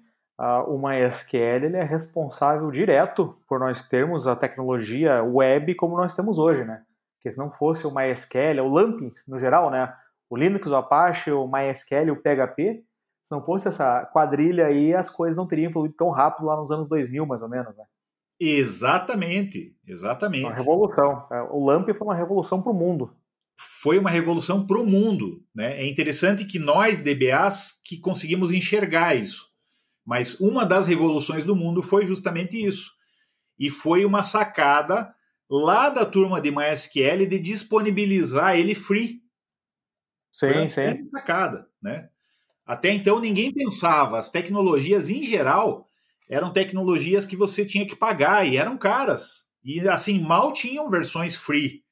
o 0.66 0.78
MySQL 0.78 1.64
ele 1.64 1.76
é 1.76 1.84
responsável 1.84 2.70
direto 2.70 3.38
por 3.48 3.60
nós 3.60 3.88
termos 3.88 4.26
a 4.26 4.34
tecnologia 4.34 5.22
web 5.22 5.74
como 5.76 5.96
nós 5.96 6.12
temos 6.12 6.38
hoje, 6.38 6.64
né? 6.64 6.82
Porque 7.16 7.32
se 7.32 7.38
não 7.38 7.50
fosse 7.50 7.86
o 7.86 7.94
MySQL, 7.94 8.60
o 8.60 8.68
Lamping 8.68 9.12
no 9.26 9.38
geral, 9.38 9.70
né, 9.70 9.94
o 10.28 10.36
Linux, 10.36 10.66
o 10.66 10.74
Apache, 10.74 11.30
o 11.30 11.46
MySQL, 11.46 12.10
o 12.10 12.16
PHP, 12.16 12.84
se 13.22 13.32
não 13.32 13.42
fosse 13.42 13.68
essa 13.68 14.04
quadrilha 14.12 14.66
aí, 14.66 14.94
as 14.94 15.08
coisas 15.08 15.36
não 15.36 15.46
teriam 15.46 15.70
evoluído 15.70 15.94
tão 15.96 16.10
rápido 16.10 16.46
lá 16.46 16.56
nos 16.56 16.70
anos 16.70 16.88
2000, 16.88 17.24
mais 17.24 17.40
ou 17.40 17.48
menos, 17.48 17.74
né? 17.76 17.84
Exatamente, 18.38 19.74
exatamente. 19.86 20.44
Uma 20.44 20.54
revolução. 20.54 21.26
É, 21.30 21.40
o 21.42 21.64
LAMP 21.64 21.94
foi 21.94 22.06
uma 22.06 22.14
revolução 22.14 22.60
para 22.60 22.72
o 22.72 22.74
mundo 22.74 23.14
foi 23.56 23.98
uma 23.98 24.10
revolução 24.10 24.66
para 24.66 24.78
o 24.78 24.86
mundo. 24.86 25.44
Né? 25.54 25.80
É 25.80 25.86
interessante 25.86 26.44
que 26.44 26.58
nós, 26.58 27.02
DBAs, 27.02 27.80
que 27.84 27.98
conseguimos 27.98 28.50
enxergar 28.50 29.14
isso. 29.14 29.48
Mas 30.04 30.38
uma 30.40 30.66
das 30.66 30.86
revoluções 30.86 31.44
do 31.44 31.56
mundo 31.56 31.82
foi 31.82 32.06
justamente 32.06 32.62
isso. 32.62 32.92
E 33.58 33.70
foi 33.70 34.04
uma 34.04 34.22
sacada 34.22 35.14
lá 35.48 35.88
da 35.88 36.04
turma 36.04 36.40
de 36.40 36.50
MySQL 36.50 37.26
de 37.26 37.38
disponibilizar 37.38 38.58
ele 38.58 38.74
free. 38.74 39.22
Sim, 40.32 40.68
sim. 40.68 41.08
Sacada, 41.10 41.68
né? 41.80 42.08
Até 42.66 42.90
então 42.90 43.20
ninguém 43.20 43.52
pensava, 43.52 44.18
as 44.18 44.30
tecnologias 44.30 45.08
em 45.08 45.22
geral 45.22 45.88
eram 46.28 46.52
tecnologias 46.52 47.26
que 47.26 47.36
você 47.36 47.64
tinha 47.64 47.86
que 47.86 47.94
pagar 47.94 48.46
e 48.46 48.56
eram 48.56 48.76
caras. 48.76 49.46
E 49.62 49.86
assim, 49.88 50.18
mal 50.18 50.52
tinham 50.52 50.90
versões 50.90 51.36
free 51.36 51.83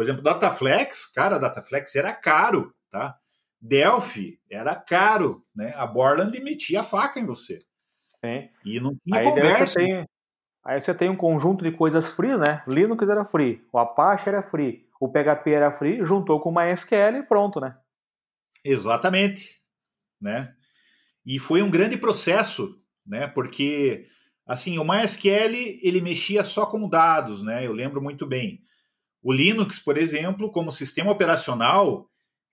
por 0.00 0.04
exemplo, 0.04 0.22
Dataflex, 0.22 1.12
cara, 1.12 1.36
Dataflex 1.36 1.94
era 1.94 2.10
caro, 2.14 2.74
tá? 2.90 3.18
Delphi 3.60 4.40
era 4.50 4.74
caro, 4.74 5.44
né? 5.54 5.74
A 5.76 5.86
Borland 5.86 6.40
metia 6.40 6.80
a 6.80 6.82
faca 6.82 7.20
em 7.20 7.26
você. 7.26 7.58
Sim. 8.24 8.48
E 8.64 8.80
não 8.80 8.96
tinha 8.96 9.20
aí 9.20 9.26
conversa. 9.26 9.66
Você 9.66 9.84
tem, 9.84 10.08
aí 10.64 10.80
você 10.80 10.94
tem 10.94 11.10
um 11.10 11.16
conjunto 11.16 11.62
de 11.62 11.70
coisas 11.70 12.08
free, 12.08 12.34
né? 12.38 12.62
Linux 12.66 13.10
era 13.10 13.26
free, 13.26 13.62
o 13.70 13.78
Apache 13.78 14.30
era 14.30 14.42
free, 14.42 14.88
o 14.98 15.06
PHP 15.06 15.50
era 15.50 15.70
free, 15.70 16.02
juntou 16.02 16.40
com 16.40 16.48
o 16.48 16.54
MySQL 16.54 17.18
e 17.18 17.22
pronto, 17.22 17.60
né? 17.60 17.76
Exatamente, 18.64 19.60
né? 20.18 20.54
E 21.26 21.38
foi 21.38 21.60
um 21.60 21.70
grande 21.70 21.98
processo, 21.98 22.74
né? 23.06 23.26
Porque 23.26 24.06
assim, 24.46 24.78
o 24.78 24.82
MySQL 24.82 25.78
ele 25.82 26.00
mexia 26.00 26.42
só 26.42 26.64
com 26.64 26.88
dados, 26.88 27.42
né? 27.42 27.66
Eu 27.66 27.74
lembro 27.74 28.00
muito 28.00 28.26
bem. 28.26 28.64
O 29.22 29.32
Linux, 29.32 29.78
por 29.78 29.98
exemplo, 29.98 30.50
como 30.50 30.70
sistema 30.70 31.10
operacional, 31.10 32.08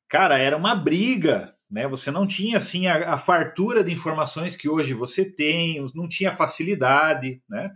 cara, 0.08 0.38
era 0.38 0.58
uma 0.58 0.76
briga, 0.76 1.56
né? 1.70 1.88
Você 1.88 2.12
não 2.12 2.28
tinha 2.28 2.58
assim 2.58 2.88
a, 2.88 3.14
a 3.14 3.18
fartura 3.18 3.84
de 3.84 3.92
informações 3.92 4.56
que 4.56 4.68
hoje 4.68 4.94
você 4.94 5.24
tem, 5.24 5.84
não 5.96 6.08
tinha 6.08 6.32
facilidade, 6.32 7.42
né? 7.48 7.76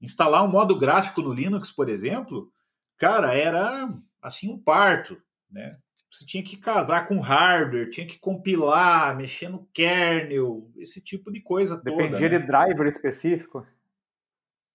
Instalar 0.00 0.44
um 0.44 0.50
modo 0.50 0.78
gráfico 0.78 1.22
no 1.22 1.32
Linux, 1.32 1.70
por 1.70 1.88
exemplo, 1.88 2.50
cara, 2.96 3.34
era 3.34 3.88
assim 4.22 4.50
um 4.50 4.58
parto, 4.58 5.20
né? 5.50 5.76
Você 6.10 6.26
tinha 6.26 6.42
que 6.42 6.56
casar 6.56 7.06
com 7.06 7.20
hardware, 7.20 7.88
tinha 7.88 8.04
que 8.06 8.18
compilar, 8.18 9.16
mexer 9.16 9.48
no 9.48 9.64
kernel, 9.66 10.68
esse 10.76 11.00
tipo 11.00 11.30
de 11.30 11.40
coisa 11.40 11.76
Dependia 11.76 11.96
toda. 11.96 12.08
Dependia 12.08 12.38
né? 12.38 12.38
de 12.38 12.46
driver 12.46 12.86
específico. 12.88 13.64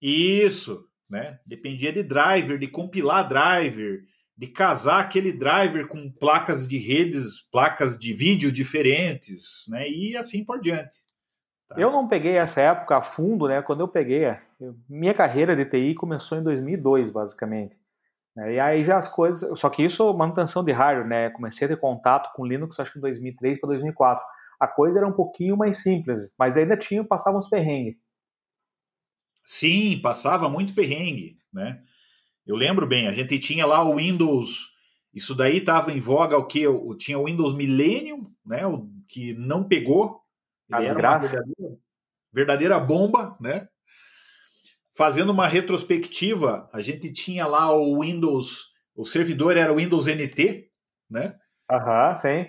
Isso, 0.01 0.88
né? 1.09 1.39
Dependia 1.45 1.91
de 1.91 2.03
driver, 2.03 2.57
de 2.57 2.67
compilar 2.67 3.27
driver, 3.27 4.03
de 4.38 4.47
casar 4.47 5.00
aquele 5.00 5.31
driver 5.31 5.88
com 5.88 6.12
placas 6.12 6.67
de 6.67 6.77
redes, 6.77 7.41
placas 7.51 7.97
de 7.97 8.13
vídeo 8.13 8.51
diferentes, 8.51 9.65
né? 9.69 9.88
E 9.88 10.17
assim 10.17 10.43
por 10.43 10.59
diante. 10.59 10.97
Tá? 11.69 11.75
Eu 11.79 11.91
não 11.91 12.07
peguei 12.07 12.38
essa 12.38 12.62
época 12.62 12.97
a 12.97 13.01
fundo, 13.01 13.47
né? 13.47 13.62
Quando 13.62 13.79
eu 13.79 13.88
peguei, 13.88 14.25
eu, 14.59 14.75
minha 14.89 15.13
carreira 15.13 15.55
de 15.55 15.65
TI 15.65 15.95
começou 15.95 16.38
em 16.38 16.43
2002, 16.43 17.09
basicamente. 17.09 17.77
Né? 18.35 18.55
E 18.55 18.59
aí 18.59 18.83
já 18.83 18.97
as 18.97 19.07
coisas, 19.07 19.57
só 19.59 19.69
que 19.69 19.83
isso 19.83 20.13
manutenção 20.13 20.63
de 20.63 20.71
hardware, 20.71 21.07
né? 21.07 21.29
Comecei 21.29 21.65
a 21.65 21.69
ter 21.69 21.77
contato 21.77 22.31
com 22.35 22.45
Linux 22.45 22.79
acho 22.79 22.91
que 22.91 23.00
em 23.00 23.01
2003 23.01 23.59
para 23.59 23.69
2004. 23.69 24.24
A 24.59 24.67
coisa 24.67 25.00
era 25.00 25.07
um 25.07 25.13
pouquinho 25.13 25.55
mais 25.57 25.81
simples, 25.81 26.29
mas 26.38 26.57
ainda 26.57 26.77
tinha 26.77 27.03
passava 27.03 27.38
uns 27.38 27.50
perrengues. 27.50 27.97
Sim, 29.46 30.00
passava 30.02 30.50
muito 30.50 30.74
perrengue, 30.74 31.38
né? 31.54 31.84
Eu 32.46 32.56
lembro 32.56 32.88
bem, 32.88 33.08
a 33.08 33.12
gente 33.12 33.38
tinha 33.38 33.66
lá 33.66 33.84
o 33.84 33.96
Windows, 33.96 34.72
isso 35.14 35.36
daí 35.36 35.58
estava 35.58 35.92
em 35.92 36.00
voga 36.00 36.38
o 36.38 36.46
que? 36.46 36.64
Tinha 36.98 37.18
o 37.18 37.25
Windows 37.25 37.54
Millennium, 37.54 38.32
né? 38.46 38.66
O 38.66 38.90
que 39.08 39.34
não 39.34 39.64
pegou. 39.64 40.20
Ele 40.70 40.88
era 40.88 41.00
uma 41.00 41.20
verdadeira, 41.20 41.78
verdadeira 42.34 42.80
bomba, 42.80 43.38
né? 43.40 43.68
Fazendo 44.98 45.32
uma 45.32 45.48
retrospectiva, 45.48 46.70
a 46.74 46.82
gente 46.82 47.12
tinha 47.12 47.46
lá 47.46 47.74
o 47.74 48.02
Windows, 48.02 48.72
o 48.96 49.06
servidor 49.06 49.58
era 49.58 49.72
o 49.72 49.75
Windows 49.75 50.08
NT, 50.08 50.70
né? 51.10 51.38
Aham, 51.70 52.16
sim. 52.16 52.48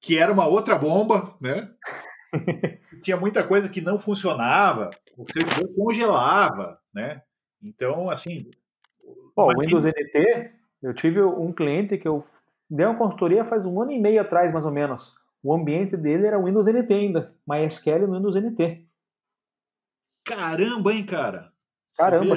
Que 0.00 0.18
era 0.18 0.32
uma 0.32 0.46
outra 0.46 0.76
bomba, 0.76 1.36
né? 1.40 1.70
tinha 3.02 3.16
muita 3.16 3.44
coisa 3.44 3.68
que 3.68 3.80
não 3.80 3.96
funcionava, 3.96 4.90
o 5.16 5.24
servidor 5.32 5.74
congelava, 5.74 6.80
né? 6.92 7.22
Então, 7.62 8.10
assim. 8.10 8.50
Bom, 9.34 9.48
o 9.48 9.60
Windows 9.60 9.84
NT, 9.84 10.52
eu 10.82 10.94
tive 10.94 11.22
um 11.22 11.52
cliente 11.52 11.98
que 11.98 12.06
eu 12.06 12.24
dei 12.68 12.86
uma 12.86 12.98
consultoria 12.98 13.44
faz 13.44 13.66
um 13.66 13.80
ano 13.80 13.92
e 13.92 14.00
meio 14.00 14.20
atrás, 14.20 14.52
mais 14.52 14.64
ou 14.64 14.72
menos. 14.72 15.14
O 15.42 15.54
ambiente 15.54 15.96
dele 15.96 16.26
era 16.26 16.42
Windows 16.42 16.66
NT 16.66 16.92
ainda, 16.92 17.34
MySQL 17.46 18.06
no 18.06 18.16
Windows 18.16 18.36
NT. 18.36 18.86
Caramba, 20.24 20.92
hein, 20.92 21.04
cara? 21.04 21.52
Caramba. 21.96 22.36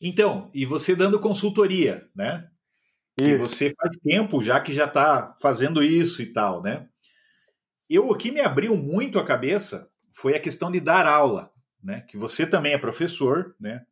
Então, 0.00 0.48
e 0.54 0.64
você 0.64 0.94
dando 0.94 1.18
consultoria, 1.18 2.08
né? 2.14 2.48
Que 3.16 3.34
você 3.34 3.74
faz 3.74 3.96
tempo 3.96 4.40
já 4.40 4.60
que 4.60 4.72
já 4.72 4.84
está 4.84 5.34
fazendo 5.42 5.82
isso 5.82 6.22
e 6.22 6.26
tal, 6.32 6.62
né? 6.62 6.88
Eu, 7.90 8.08
o 8.08 8.16
que 8.16 8.30
me 8.30 8.40
abriu 8.40 8.76
muito 8.76 9.18
a 9.18 9.24
cabeça 9.24 9.90
foi 10.20 10.34
a 10.34 10.40
questão 10.40 10.68
de 10.68 10.80
dar 10.80 11.06
aula, 11.06 11.52
né? 11.82 12.00
Que 12.08 12.16
você 12.16 12.44
também 12.44 12.72
é 12.72 12.78
professor, 12.78 13.54
né? 13.60 13.86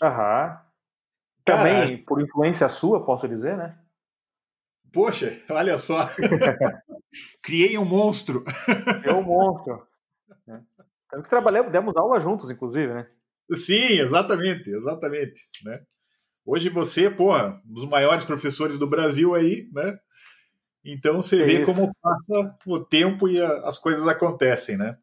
Aham. 0.00 0.60
Também 1.44 1.98
por 2.04 2.20
influência 2.22 2.68
sua, 2.68 3.04
posso 3.04 3.28
dizer, 3.28 3.56
né? 3.56 3.76
Poxa, 4.92 5.36
olha 5.50 5.76
só. 5.78 6.08
Criei 7.42 7.76
um 7.78 7.84
monstro. 7.84 8.44
É 9.04 9.12
um 9.12 9.22
monstro. 9.22 9.84
É. 10.46 11.20
que 11.20 11.28
trabalhamos, 11.28 11.72
demos 11.72 11.96
aula 11.96 12.20
juntos, 12.20 12.48
inclusive, 12.48 12.94
né? 12.94 13.08
Sim, 13.52 13.98
exatamente, 13.98 14.70
exatamente. 14.70 15.48
Né? 15.64 15.82
Hoje 16.46 16.68
você, 16.68 17.10
porra, 17.10 17.60
um 17.68 17.74
dos 17.74 17.86
maiores 17.86 18.24
professores 18.24 18.78
do 18.78 18.86
Brasil 18.86 19.34
aí, 19.34 19.68
né? 19.72 19.98
Então 20.84 21.20
você 21.20 21.42
é 21.42 21.44
vê 21.44 21.62
isso. 21.62 21.66
como 21.66 21.92
passa 22.00 22.56
o 22.66 22.78
tempo 22.78 23.28
e 23.28 23.40
a, 23.40 23.66
as 23.66 23.78
coisas 23.78 24.06
acontecem, 24.06 24.76
né? 24.76 24.96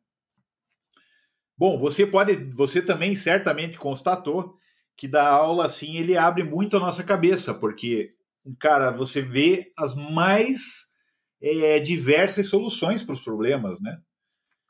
Bom, 1.60 1.78
você 1.78 2.08
pode, 2.08 2.36
você 2.56 2.82
também 2.82 3.18
certamente 3.18 3.78
constatou 3.78 4.58
que 4.96 5.10
da 5.10 5.28
aula 5.28 5.66
assim 5.66 5.98
ele 5.98 6.16
abre 6.16 6.42
muito 6.42 6.78
a 6.78 6.80
nossa 6.80 7.04
cabeça, 7.04 7.54
porque 7.54 8.16
cara, 8.58 8.92
você 8.92 9.22
vê 9.22 9.74
as 9.78 9.94
mais 9.94 10.94
é, 11.42 11.78
diversas 11.80 12.48
soluções 12.48 13.04
para 13.04 13.12
os 13.12 13.20
problemas, 13.20 13.82
né? 13.82 14.00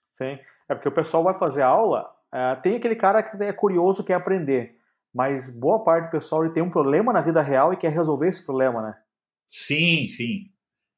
Sim, 0.10 0.40
é 0.68 0.74
porque 0.74 0.90
o 0.90 0.94
pessoal 0.94 1.24
vai 1.24 1.38
fazer 1.38 1.62
aula, 1.62 2.10
é, 2.34 2.56
tem 2.56 2.76
aquele 2.78 2.96
cara 2.96 3.22
que 3.22 3.44
é 3.44 3.54
curioso, 3.54 4.04
quer 4.04 4.16
aprender, 4.16 4.76
mas 5.14 5.56
boa 5.56 5.84
parte 5.84 6.06
do 6.06 6.12
pessoal 6.12 6.44
ele 6.44 6.54
tem 6.54 6.64
um 6.64 6.72
problema 6.72 7.14
na 7.14 7.22
vida 7.22 7.42
real 7.44 7.72
e 7.72 7.78
quer 7.78 7.92
resolver 7.92 8.30
esse 8.30 8.44
problema, 8.44 8.82
né? 8.82 8.98
Sim, 9.46 10.08
sim, 10.08 10.52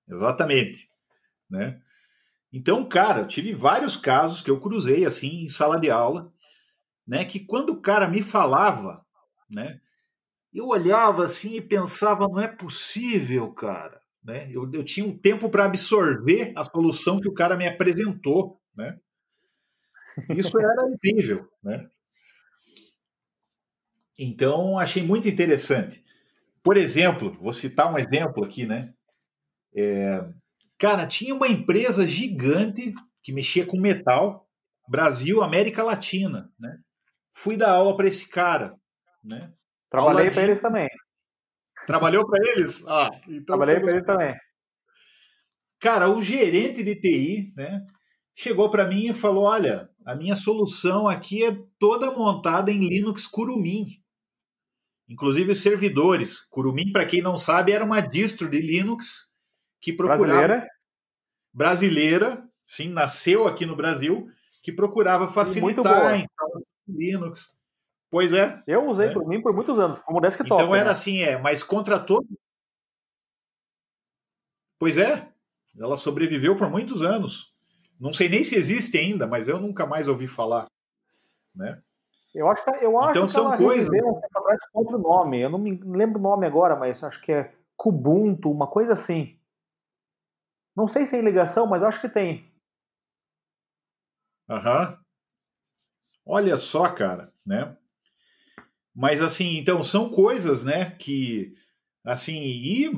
exatamente, 0.10 0.90
né? 1.50 1.82
Então, 2.54 2.88
cara, 2.88 3.22
eu 3.22 3.28
tive 3.28 3.54
vários 3.54 3.96
casos 3.96 4.42
que 4.42 4.52
eu 4.52 4.60
cruzei 4.60 5.06
assim 5.06 5.44
em 5.44 5.48
sala 5.48 5.80
de 5.80 5.90
aula, 5.90 6.32
né? 7.08 7.24
Que 7.26 7.40
quando 7.40 7.72
o 7.72 7.82
cara 7.82 8.08
me 8.08 8.22
falava, 8.22 9.06
né? 9.50 9.80
Eu 10.54 10.68
olhava 10.68 11.24
assim 11.24 11.56
e 11.56 11.62
pensava, 11.62 12.28
não 12.28 12.40
é 12.40 12.48
possível, 12.48 13.54
cara. 13.54 14.02
Né? 14.24 14.50
Eu, 14.52 14.70
eu 14.74 14.84
tinha 14.84 15.06
um 15.06 15.18
tempo 15.18 15.50
para 15.50 15.66
absorver 15.66 16.54
a 16.56 16.64
solução 16.66 17.20
que 17.20 17.30
o 17.30 17.34
cara 17.34 17.56
me 17.56 17.68
apresentou, 17.68 18.60
né? 18.76 19.00
Isso 20.36 20.60
era 20.60 20.90
incrível, 20.90 21.50
né? 21.64 21.90
Então, 24.20 24.78
achei 24.78 25.02
muito 25.02 25.28
interessante. 25.28 26.04
Por 26.62 26.78
exemplo, 26.78 27.32
vou 27.32 27.54
citar 27.54 27.92
um 27.92 27.98
exemplo 27.98 28.44
aqui, 28.44 28.66
né? 28.66 28.94
É, 29.74 30.24
cara, 30.82 31.06
tinha 31.06 31.36
uma 31.36 31.48
empresa 31.48 32.08
gigante 32.08 32.92
que 33.22 33.32
mexia 33.32 33.64
com 33.64 33.80
metal, 33.80 34.50
Brasil, 34.90 35.44
América 35.44 35.84
Latina, 35.84 36.52
né? 36.60 36.76
Fui 37.36 37.56
dar 37.56 37.74
aula 37.74 37.96
para 37.96 38.08
esse 38.08 38.28
cara, 38.28 38.76
né? 39.24 39.54
Trabalhei 39.92 40.32
para 40.32 40.42
eles 40.42 40.60
também. 40.60 40.90
Trabalhou 41.86 42.26
para 42.26 42.50
eles? 42.50 42.84
Ah, 42.88 43.12
então 43.28 43.46
Trabalhei 43.46 43.80
para 43.80 43.92
eles 43.92 44.06
também. 44.06 44.36
Cara, 45.80 46.10
o 46.10 46.20
gerente 46.20 46.84
de 46.84 46.96
TI, 46.96 47.54
né, 47.56 47.86
chegou 48.36 48.72
para 48.72 48.88
mim 48.88 49.10
e 49.10 49.14
falou: 49.14 49.44
"Olha, 49.44 49.88
a 50.04 50.16
minha 50.16 50.36
solução 50.36 51.08
aqui 51.08 51.46
é 51.46 51.56
toda 51.78 52.12
montada 52.12 52.72
em 52.72 52.80
Linux 52.80 53.28
Kurumin. 53.28 53.86
Inclusive 55.08 55.54
servidores. 55.54 56.40
Kurumin, 56.40 56.92
para 56.92 57.06
quem 57.06 57.22
não 57.22 57.38
sabe, 57.38 57.72
era 57.72 57.86
uma 57.86 58.02
distro 58.02 58.50
de 58.50 58.60
Linux 58.60 59.32
que 59.82 59.92
procurava 59.92 60.30
brasileira, 60.30 60.68
brasileira 61.54 62.48
sim, 62.72 62.88
nasceu 62.88 63.48
aqui 63.48 63.66
no 63.66 63.76
Brasil, 63.76 64.30
que 64.64 64.72
procurava 64.72 65.28
facilitar 65.28 66.08
a 66.08 66.18
instalação 66.18 66.62
de 66.88 66.98
Linux. 66.98 67.54
Pois 68.10 68.32
é. 68.32 68.64
Eu 68.66 68.88
usei 68.88 69.08
é. 69.08 69.12
por 69.12 69.28
mim 69.28 69.42
por 69.42 69.54
muitos 69.54 69.78
anos, 69.78 70.00
como 70.00 70.22
desktop. 70.22 70.54
Então 70.54 70.74
era 70.74 70.86
né? 70.86 70.92
assim, 70.92 71.22
é, 71.22 71.38
mas 71.38 71.64
contra 71.64 72.00
todo. 72.00 72.26
Pois 74.80 74.98
é, 74.98 75.30
ela 75.78 75.98
sobreviveu 75.98 76.56
por 76.56 76.70
muitos 76.70 77.02
anos. 77.02 77.54
Não 78.00 78.14
sei 78.14 78.30
nem 78.30 78.44
se 78.44 78.56
existe 78.56 78.98
ainda, 78.98 79.28
mas 79.28 79.50
eu 79.50 79.60
nunca 79.60 79.86
mais 79.86 80.08
ouvi 80.08 80.28
falar, 80.28 80.68
né? 81.54 81.82
Eu 82.34 82.50
acho 82.50 82.64
que 82.64 82.70
eu 82.70 82.98
acho 82.98 83.10
então 83.12 83.26
que 83.26 83.32
são 83.32 83.54
coisas. 83.54 83.90
Um 84.74 84.80
outro 84.80 84.98
nome. 84.98 85.42
Eu 85.42 85.50
não 85.50 85.60
me 85.60 85.78
lembro 85.84 86.20
o 86.20 86.24
nome 86.24 86.48
agora, 86.48 86.78
mas 86.78 87.04
acho 87.04 87.22
que 87.22 87.34
é 87.34 87.54
Kubuntu, 87.76 88.50
uma 88.50 88.68
coisa 88.68 88.94
assim. 88.94 89.38
Não 90.76 90.88
sei 90.88 91.06
se 91.06 91.12
tem 91.12 91.22
ligação, 91.22 91.68
mas 91.68 91.84
acho 91.84 92.02
que 92.02 92.10
tem. 92.10 92.50
Aham. 94.50 94.98
Olha 96.26 96.56
só, 96.58 96.90
cara, 96.90 97.34
né? 97.46 97.76
Mas 98.94 99.22
assim, 99.22 99.58
então 99.58 99.82
são 99.82 100.10
coisas, 100.10 100.64
né, 100.64 100.92
que 100.92 101.54
assim, 102.04 102.42
e 102.42 102.92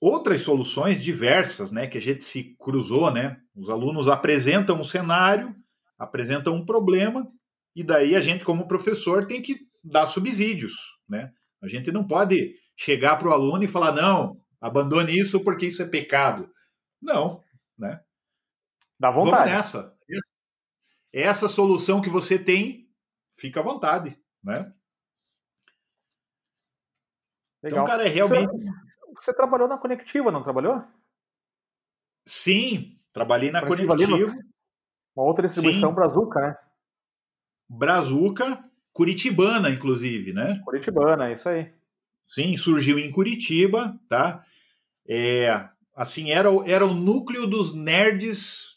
outras 0.00 0.42
soluções 0.42 1.02
diversas, 1.02 1.72
né, 1.72 1.86
que 1.86 1.98
a 1.98 2.00
gente 2.00 2.22
se 2.22 2.54
cruzou, 2.58 3.10
né? 3.10 3.40
Os 3.54 3.68
alunos 3.68 4.08
apresentam 4.08 4.78
um 4.78 4.84
cenário, 4.84 5.54
apresentam 5.98 6.54
um 6.54 6.64
problema 6.64 7.26
e 7.74 7.82
daí 7.82 8.14
a 8.14 8.20
gente 8.20 8.44
como 8.44 8.68
professor 8.68 9.24
tem 9.26 9.42
que 9.42 9.60
dar 9.82 10.06
subsídios, 10.06 10.72
né? 11.08 11.32
A 11.60 11.66
gente 11.66 11.90
não 11.90 12.06
pode 12.06 12.54
chegar 12.76 13.16
para 13.16 13.28
o 13.28 13.32
aluno 13.32 13.64
e 13.64 13.68
falar 13.68 13.92
não, 13.92 14.40
abandone 14.60 15.18
isso 15.18 15.42
porque 15.42 15.66
isso 15.66 15.82
é 15.82 15.86
pecado. 15.86 16.48
Não, 17.04 17.44
né? 17.78 18.02
Dá 18.98 19.10
vontade. 19.10 19.50
Vamos 19.50 19.52
nessa. 19.52 19.94
Essa 21.12 21.46
solução 21.46 22.00
que 22.00 22.08
você 22.08 22.38
tem, 22.38 22.90
fica 23.34 23.60
à 23.60 23.62
vontade, 23.62 24.18
né? 24.42 24.72
Legal. 27.62 27.84
Então, 27.84 27.84
cara, 27.84 28.04
é 28.04 28.08
realmente. 28.08 28.50
Você, 28.50 28.70
você, 29.20 29.34
trabalhou 29.34 29.68
na 29.68 29.78
Conectiva, 29.78 30.32
não 30.32 30.42
trabalhou? 30.42 30.82
Sim, 32.26 32.98
trabalhei 33.12 33.50
na 33.50 33.60
Conectiva. 33.60 33.96
Conectiva. 33.96 34.34
Uma 35.14 35.26
outra 35.26 35.46
distribuição 35.46 35.90
Sim. 35.90 35.94
Brazuca, 35.94 36.40
né? 36.40 36.56
Brazuca, 37.68 38.64
Curitibana, 38.92 39.70
inclusive, 39.70 40.32
né? 40.32 40.60
Curitibana, 40.64 41.32
isso 41.32 41.48
aí. 41.48 41.72
Sim, 42.26 42.56
surgiu 42.56 42.98
em 42.98 43.10
Curitiba, 43.10 43.98
tá? 44.08 44.44
É, 45.06 45.68
assim, 45.94 46.30
era, 46.30 46.48
era 46.66 46.86
o 46.86 46.94
núcleo 46.94 47.46
dos 47.46 47.74
nerds, 47.74 48.76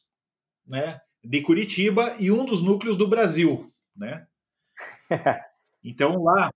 né? 0.65 0.99
De 1.23 1.41
Curitiba 1.41 2.15
e 2.19 2.31
um 2.31 2.45
dos 2.45 2.61
núcleos 2.61 2.97
do 2.97 3.07
Brasil, 3.07 3.71
né? 3.95 4.27
Então 5.83 6.21
lá 6.21 6.51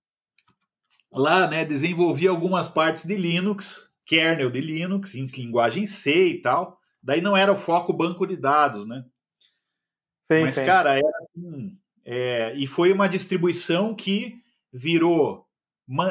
lá, 1.12 1.46
né, 1.46 1.64
desenvolvi 1.64 2.26
algumas 2.26 2.66
partes 2.68 3.04
de 3.04 3.16
Linux, 3.16 3.92
kernel 4.06 4.50
de 4.50 4.60
Linux, 4.60 5.14
em 5.14 5.26
linguagem 5.26 5.84
C 5.84 6.28
e 6.28 6.40
tal. 6.40 6.78
Daí 7.02 7.20
não 7.20 7.36
era 7.36 7.52
o 7.52 7.56
foco 7.56 7.92
banco 7.92 8.26
de 8.26 8.36
dados, 8.36 8.86
né? 8.86 9.04
Sim, 10.20 10.42
Mas, 10.42 10.54
sim. 10.54 10.64
cara, 10.64 10.96
era 10.96 11.18
assim. 11.22 11.76
É, 12.04 12.54
e 12.54 12.66
foi 12.66 12.92
uma 12.92 13.08
distribuição 13.08 13.94
que 13.94 14.40
virou. 14.72 15.46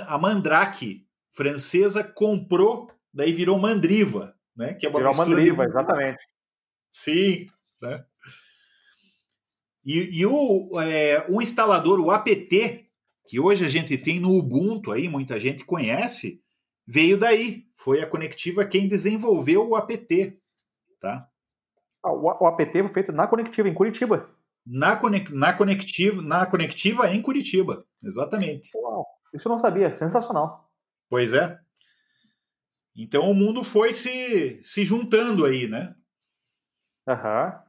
A 0.08 0.18
Mandrake 0.18 1.08
francesa 1.32 2.04
comprou, 2.04 2.92
daí 3.14 3.32
virou 3.32 3.58
Mandriva, 3.58 4.36
né? 4.56 4.74
Que 4.74 4.86
é 4.86 4.90
uma 4.90 5.00
virou 5.00 5.16
Mandriva, 5.16 5.64
de... 5.64 5.70
exatamente. 5.70 6.20
Sim, 6.90 7.48
né? 7.82 8.06
E, 9.84 10.20
e 10.20 10.26
o, 10.26 10.80
é, 10.80 11.26
o 11.28 11.42
instalador, 11.42 12.00
o 12.00 12.12
APT, 12.12 12.88
que 13.28 13.40
hoje 13.40 13.66
a 13.66 13.70
gente 13.70 13.98
tem 13.98 14.20
no 14.20 14.38
Ubuntu 14.38 14.92
aí, 14.92 15.08
muita 15.08 15.40
gente 15.40 15.66
conhece, 15.66 16.42
veio 16.86 17.18
daí. 17.18 17.66
Foi 17.76 18.02
a 18.02 18.08
Conectiva 18.08 18.66
quem 18.66 18.88
desenvolveu 18.88 19.68
o 19.68 19.76
APT, 19.76 20.38
tá? 21.00 21.28
Ah, 22.04 22.12
o 22.12 22.46
APT 22.48 22.84
foi 22.84 22.94
feito 22.94 23.12
na 23.12 23.28
Conectiva, 23.28 23.68
em 23.68 23.74
Curitiba. 23.74 24.30
Na, 24.66 24.96
conec, 24.96 25.34
na, 25.34 25.54
conectiva, 25.54 26.22
na 26.22 26.46
Conectiva 26.46 27.10
em 27.10 27.22
Curitiba, 27.22 27.84
exatamente. 28.04 28.70
Uau, 28.76 29.08
isso 29.34 29.48
eu 29.48 29.52
não 29.52 29.58
sabia, 29.58 29.92
sensacional. 29.92 30.70
Pois 31.10 31.34
é. 31.34 31.60
Então 32.95 33.30
o 33.30 33.34
mundo 33.34 33.63
foi 33.63 33.93
se, 33.93 34.60
se 34.62 34.84
juntando 34.84 35.45
aí, 35.45 35.67
né? 35.67 35.95
Aham. 37.08 37.63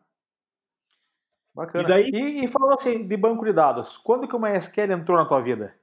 Bacana. 1.55 1.85
E, 1.85 1.87
daí... 1.87 2.11
E, 2.13 2.45
e, 2.45 2.49
falando 2.49 2.75
assim 2.75 3.07
de 3.07 3.17
banco 3.17 3.45
de 3.45 3.53
dados, 3.53 3.97
quando 3.99 4.27
que 4.27 4.35
o 4.35 4.41
MySQL 4.41 4.93
entrou 4.93 5.19
na 5.19 5.27
tua 5.27 5.41
vida? 5.41 5.75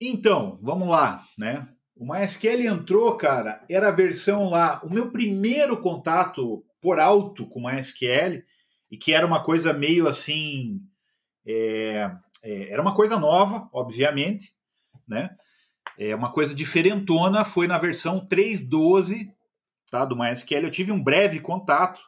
Então, 0.00 0.58
vamos 0.62 0.88
lá, 0.88 1.22
né? 1.36 1.68
O 1.96 2.06
MySQL 2.06 2.66
entrou, 2.66 3.16
cara, 3.16 3.64
era 3.68 3.88
a 3.88 3.92
versão 3.92 4.50
lá, 4.50 4.80
o 4.84 4.92
meu 4.92 5.10
primeiro 5.10 5.80
contato 5.80 6.64
por 6.80 7.00
alto 7.00 7.46
com 7.48 7.60
o 7.60 7.66
MySQL, 7.66 8.44
e 8.90 8.96
que 8.96 9.12
era 9.12 9.26
uma 9.26 9.42
coisa 9.42 9.72
meio 9.72 10.06
assim, 10.06 10.80
é, 11.44 12.10
é, 12.42 12.70
era 12.70 12.82
uma 12.82 12.94
coisa 12.94 13.18
nova, 13.18 13.68
obviamente, 13.72 14.54
né? 15.08 15.34
É 15.98 16.14
uma 16.14 16.30
coisa 16.30 16.54
diferentona 16.54 17.44
foi 17.44 17.66
na 17.66 17.78
versão 17.78 18.26
3.12 18.26 19.30
tá, 19.90 20.04
do 20.04 20.16
MySQL. 20.16 20.64
Eu 20.64 20.70
tive 20.70 20.92
um 20.92 21.02
breve 21.02 21.40
contato. 21.40 22.00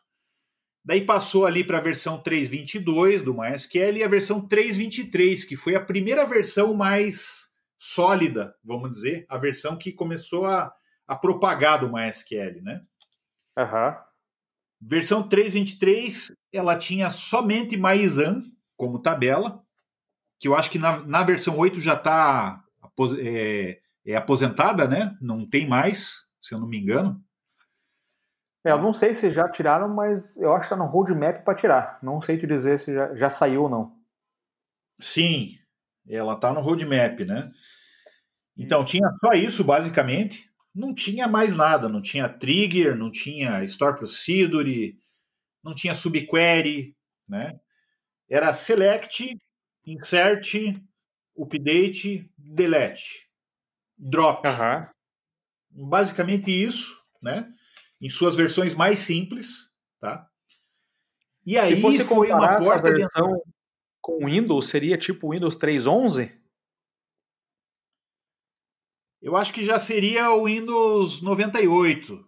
Daí 0.85 1.05
passou 1.05 1.45
ali 1.45 1.65
para 1.65 1.79
a 1.79 1.83
versão 1.83 2.23
3.22 2.23 3.23
do 3.23 3.35
MySQL 3.35 3.99
e 3.99 4.05
a 4.05 4.09
versão 4.09 4.47
3.23, 4.47 5.47
que 5.47 5.57
foi 5.57 5.75
a 5.75 5.85
primeira 5.85 6.25
versão 6.27 6.73
mais 6.73 7.53
sólida, 7.79 8.55
vamos 8.65 8.91
dizer, 8.91 9.27
a 9.29 9.39
versão 9.39 9.77
que 9.77 9.93
começou 9.93 10.47
a, 10.47 10.73
a 11.07 11.15
propagar 11.15 11.81
do 11.81 11.93
MySQL, 11.93 12.63
né? 12.63 12.83
Uhum. 13.57 13.95
Versão 14.81 15.29
3.23, 15.29 16.33
ela 16.53 16.77
tinha 16.77 17.11
somente 17.11 17.77
MySAN 17.77 18.43
como 18.77 19.03
tabela, 19.03 19.63
que 20.41 20.49
eu 20.49 20.55
acho 20.55 20.71
que 20.71 20.79
na, 20.79 21.01
na 21.01 21.23
versão 21.23 21.57
8 21.59 21.81
já 21.81 21.95
está 21.95 22.65
é, 23.19 23.81
é, 24.07 24.17
aposentada, 24.17 24.87
né? 24.87 25.17
Não 25.21 25.49
tem 25.49 25.67
mais, 25.67 26.27
se 26.41 26.55
eu 26.55 26.59
não 26.59 26.69
me 26.69 26.79
engano. 26.79 27.23
É, 28.65 28.73
eu 28.73 28.83
não 28.83 28.93
sei 28.93 29.15
se 29.15 29.31
já 29.31 29.49
tiraram, 29.49 29.89
mas 29.89 30.37
eu 30.37 30.53
acho 30.53 30.69
que 30.69 30.75
está 30.75 30.77
no 30.77 30.91
roadmap 30.91 31.45
para 31.45 31.55
tirar. 31.55 31.99
Não 32.03 32.21
sei 32.21 32.37
te 32.37 32.47
dizer 32.47 32.79
se 32.79 32.93
já, 32.93 33.15
já 33.15 33.31
saiu 33.31 33.65
ou 33.65 33.69
não. 33.69 33.97
Sim, 35.01 35.59
ela 36.09 36.35
está 36.35 36.53
no 36.53 36.61
roadmap, 36.61 37.21
né? 37.21 37.51
Então 38.57 38.85
tinha 38.85 39.09
só 39.21 39.33
isso, 39.33 39.63
basicamente. 39.63 40.51
Não 40.75 40.93
tinha 40.93 41.29
mais 41.29 41.57
nada. 41.57 41.89
Não 41.89 42.03
tinha 42.03 42.29
trigger, 42.29 42.97
não 42.97 43.11
tinha 43.11 43.63
store 43.65 43.97
procedure, 43.97 44.99
não 45.63 45.75
tinha 45.75 45.95
subquery, 45.95 46.97
né? 47.29 47.59
Era 48.29 48.53
select, 48.53 49.39
insert, 49.87 50.55
update, 51.43 52.31
delete, 52.37 53.29
drop. 53.97 54.47
Uhum. 54.47 55.89
Basicamente 55.89 56.51
isso, 56.51 57.01
né? 57.23 57.53
Em 58.01 58.09
suas 58.09 58.37
versões 58.37 58.75
mais 58.75 58.99
simples, 58.99 59.73
tá? 60.01 60.29
E 61.45 61.57
aí 61.57 61.77
Se 61.77 61.81
fosse 61.81 62.05
foi 62.05 62.31
uma 62.31 62.57
porta 62.57 62.91
versão 62.91 63.33
de... 63.35 63.43
com 64.01 64.27
Windows, 64.27 64.69
seria 64.69 64.99
tipo 64.99 65.31
Windows 65.31 65.57
3.11? 65.57 66.37
Eu 69.21 69.37
acho 69.37 69.53
que 69.53 69.65
já 69.65 69.79
seria 69.81 70.31
o 70.31 70.45
Windows 70.45 71.21
98, 71.23 72.25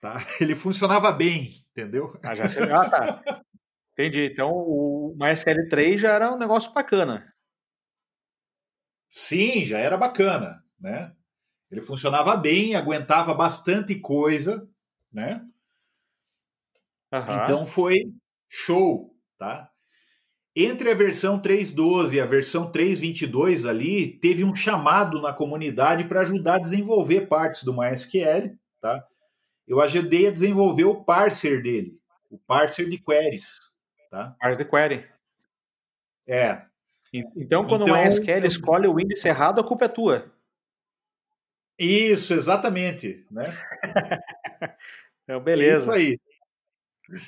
tá? 0.00 0.14
Ele 0.40 0.54
funcionava 0.54 1.10
bem, 1.10 1.64
entendeu? 1.70 2.18
Ah, 2.22 2.34
já 2.34 2.48
seria. 2.48 2.80
Ah, 2.80 2.88
tá. 2.90 3.22
Entendi. 3.92 4.24
Então 4.26 4.50
o 4.52 5.16
MySQL 5.18 5.68
3 5.68 6.00
já 6.00 6.12
era 6.12 6.32
um 6.32 6.38
negócio 6.38 6.72
bacana. 6.72 7.34
Sim, 9.08 9.64
já 9.64 9.78
era 9.78 9.96
bacana, 9.96 10.62
né? 10.80 11.12
Ele 11.70 11.80
funcionava 11.80 12.36
bem, 12.36 12.74
aguentava 12.74 13.34
bastante 13.34 13.94
coisa, 13.94 14.68
né? 15.12 15.44
Uhum. 17.12 17.44
Então 17.44 17.66
foi 17.66 18.12
show, 18.48 19.14
tá? 19.38 19.70
Entre 20.54 20.90
a 20.90 20.94
versão 20.94 21.40
3.12 21.40 22.14
e 22.14 22.20
a 22.20 22.26
versão 22.26 22.70
3.22 22.70 23.68
ali, 23.68 24.18
teve 24.18 24.44
um 24.44 24.54
chamado 24.54 25.22
na 25.22 25.32
comunidade 25.32 26.04
para 26.04 26.20
ajudar 26.22 26.56
a 26.56 26.60
desenvolver 26.60 27.28
partes 27.28 27.62
do 27.62 27.72
MySQL, 27.72 28.58
tá? 28.80 29.06
Eu 29.66 29.80
ajudei 29.80 30.26
a 30.26 30.32
desenvolver 30.32 30.84
o 30.84 31.04
parser 31.04 31.62
dele, 31.62 31.98
o 32.30 32.38
parser 32.38 32.88
de 32.88 32.98
queries, 32.98 33.58
tá? 34.10 34.34
Parser 34.40 34.64
de 34.64 34.70
query. 34.70 35.06
É, 36.26 36.62
então, 37.12 37.66
quando 37.66 37.84
então, 37.84 37.94
o 37.94 38.02
MySQL 38.02 38.46
escolhe 38.46 38.86
o 38.86 39.00
índice 39.00 39.28
errado, 39.28 39.60
a 39.60 39.64
culpa 39.64 39.86
é 39.86 39.88
tua. 39.88 40.30
Isso, 41.78 42.34
exatamente. 42.34 43.24
Né? 43.30 43.44
então, 45.24 45.40
beleza. 45.40 45.96
É 45.96 46.00
isso 46.00 46.18
aí. 47.10 47.20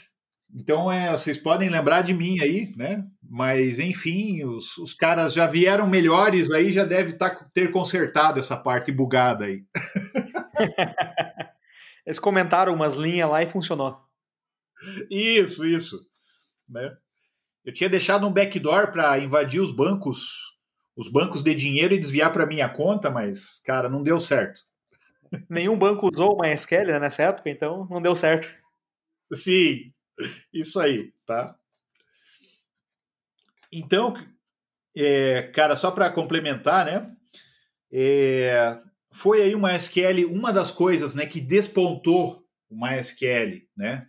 Então, 0.52 0.90
é, 0.90 1.12
vocês 1.12 1.38
podem 1.38 1.68
lembrar 1.68 2.02
de 2.02 2.12
mim 2.12 2.40
aí, 2.40 2.74
né? 2.76 3.06
Mas, 3.22 3.78
enfim, 3.78 4.44
os, 4.44 4.76
os 4.78 4.92
caras 4.92 5.32
já 5.32 5.46
vieram 5.46 5.86
melhores 5.86 6.50
aí, 6.50 6.72
já 6.72 6.84
deve 6.84 7.12
tá, 7.12 7.30
ter 7.54 7.70
consertado 7.70 8.40
essa 8.40 8.56
parte 8.56 8.90
bugada 8.90 9.44
aí. 9.44 9.64
Eles 12.04 12.18
comentaram 12.18 12.74
umas 12.74 12.96
linhas 12.96 13.30
lá 13.30 13.42
e 13.42 13.46
funcionou. 13.46 14.02
Isso, 15.08 15.64
isso. 15.64 16.04
Né? 16.68 16.96
Eu 17.64 17.72
tinha 17.72 17.90
deixado 17.90 18.26
um 18.26 18.32
backdoor 18.32 18.90
para 18.90 19.18
invadir 19.18 19.60
os 19.60 19.70
bancos, 19.70 20.58
os 20.96 21.08
bancos 21.08 21.42
de 21.42 21.54
dinheiro 21.54 21.94
e 21.94 21.98
desviar 21.98 22.32
para 22.32 22.46
minha 22.46 22.68
conta, 22.68 23.10
mas, 23.10 23.60
cara, 23.64 23.88
não 23.88 24.02
deu 24.02 24.18
certo. 24.18 24.62
Nenhum 25.48 25.78
banco 25.78 26.10
usou 26.12 26.34
o 26.34 26.42
MySQL 26.42 26.86
né, 26.86 26.98
nessa 26.98 27.22
época, 27.24 27.50
então 27.50 27.86
não 27.90 28.00
deu 28.00 28.14
certo. 28.14 28.48
Sim, 29.32 29.92
isso 30.52 30.80
aí, 30.80 31.12
tá? 31.26 31.56
Então, 33.72 34.14
é, 34.96 35.42
cara, 35.54 35.76
só 35.76 35.90
para 35.90 36.10
complementar, 36.10 36.84
né? 36.86 37.14
É, 37.92 38.80
foi 39.12 39.42
aí 39.42 39.54
o 39.54 39.60
MySQL 39.60 40.26
uma 40.26 40.52
das 40.52 40.70
coisas, 40.70 41.14
né, 41.14 41.26
que 41.26 41.40
despontou 41.40 42.44
o 42.68 42.76
MySQL, 42.76 43.62
né? 43.76 44.08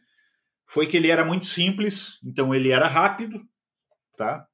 Foi 0.71 0.87
que 0.87 0.95
ele 0.95 1.09
era 1.09 1.25
muito 1.25 1.47
simples, 1.47 2.17
então 2.23 2.55
ele 2.55 2.69
era 2.69 2.87
rápido, 2.87 3.45
tá? 4.15 4.47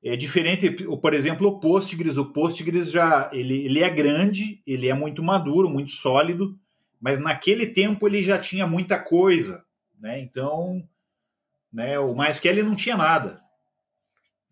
É 0.00 0.14
diferente, 0.14 0.70
por 0.70 1.12
exemplo, 1.12 1.48
o 1.48 1.58
Postgres. 1.58 2.16
O 2.16 2.32
Postgres 2.32 2.92
já 2.92 3.28
ele, 3.32 3.64
ele 3.64 3.82
é 3.82 3.90
grande, 3.90 4.62
ele 4.64 4.86
é 4.86 4.94
muito 4.94 5.24
maduro, 5.24 5.68
muito 5.68 5.90
sólido, 5.90 6.56
mas 7.00 7.18
naquele 7.18 7.66
tempo 7.66 8.06
ele 8.06 8.22
já 8.22 8.38
tinha 8.38 8.68
muita 8.68 9.00
coisa, 9.00 9.66
né? 9.98 10.20
Então, 10.20 10.88
né, 11.72 11.98
o 11.98 12.14
MySQL 12.14 12.62
não 12.62 12.76
tinha 12.76 12.96
nada. 12.96 13.42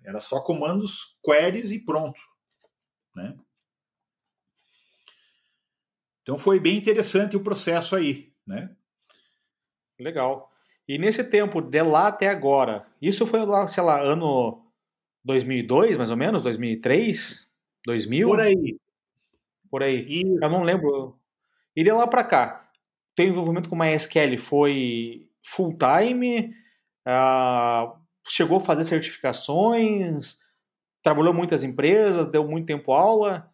Era 0.02 0.20
só 0.20 0.40
comandos, 0.40 1.16
queries 1.24 1.70
e 1.70 1.78
pronto, 1.78 2.20
né? 3.14 3.38
Então 6.22 6.37
foi 6.37 6.58
bem 6.58 6.76
interessante 6.76 7.37
o 7.37 7.44
processo 7.44 7.94
aí, 7.94 8.32
né? 8.44 8.74
Legal. 10.00 10.52
E 10.87 10.99
nesse 10.99 11.25
tempo, 11.25 11.61
de 11.61 11.83
lá 11.83 12.09
até 12.09 12.29
agora, 12.29 12.87
isso 13.01 13.27
foi 13.27 13.44
lá, 13.44 13.66
sei 13.66 13.83
lá, 13.83 14.01
ano 14.01 14.62
2002, 15.25 15.97
mais 15.97 16.11
ou 16.11 16.16
menos? 16.16 16.42
2003? 16.42 17.49
2000? 17.87 18.29
Por 18.29 18.40
aí. 18.40 18.79
Por 19.70 19.83
aí. 19.83 20.07
E... 20.09 20.23
Eu 20.42 20.51
não 20.51 20.62
lembro. 20.62 21.18
E 21.75 21.83
de 21.83 21.90
lá 21.90 22.07
para 22.07 22.23
cá, 22.23 22.70
teu 23.16 23.27
envolvimento 23.27 23.68
com 23.68 23.77
MySQL 23.77 24.38
foi 24.38 25.29
full 25.42 25.77
time? 25.77 26.55
Uh, 27.07 27.99
chegou 28.29 28.59
a 28.59 28.61
fazer 28.61 28.85
certificações? 28.85 30.38
Trabalhou 31.03 31.35
muitas 31.35 31.64
empresas? 31.64 32.27
Deu 32.27 32.47
muito 32.47 32.66
tempo 32.66 32.92
aula? 32.92 33.51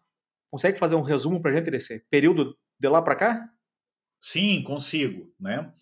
Consegue 0.49 0.77
fazer 0.77 0.95
um 0.95 1.01
resumo 1.01 1.41
para 1.41 1.53
gente 1.53 1.71
desse 1.71 1.99
período 2.09 2.57
de 2.79 2.89
lá 2.89 3.01
para 3.01 3.15
cá? 3.15 3.49
Sim, 4.19 4.61
consigo, 4.63 5.33
né? 5.39 5.73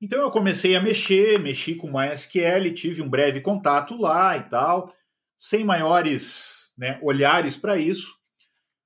Então 0.00 0.20
eu 0.20 0.30
comecei 0.30 0.74
a 0.74 0.80
mexer, 0.80 1.38
mexi 1.38 1.74
com 1.74 1.90
MySQL, 1.90 2.72
tive 2.72 3.02
um 3.02 3.08
breve 3.08 3.40
contato 3.40 4.00
lá 4.00 4.36
e 4.36 4.48
tal, 4.48 4.94
sem 5.38 5.62
maiores 5.62 6.72
né, 6.78 6.98
olhares 7.02 7.56
para 7.56 7.76
isso. 7.76 8.18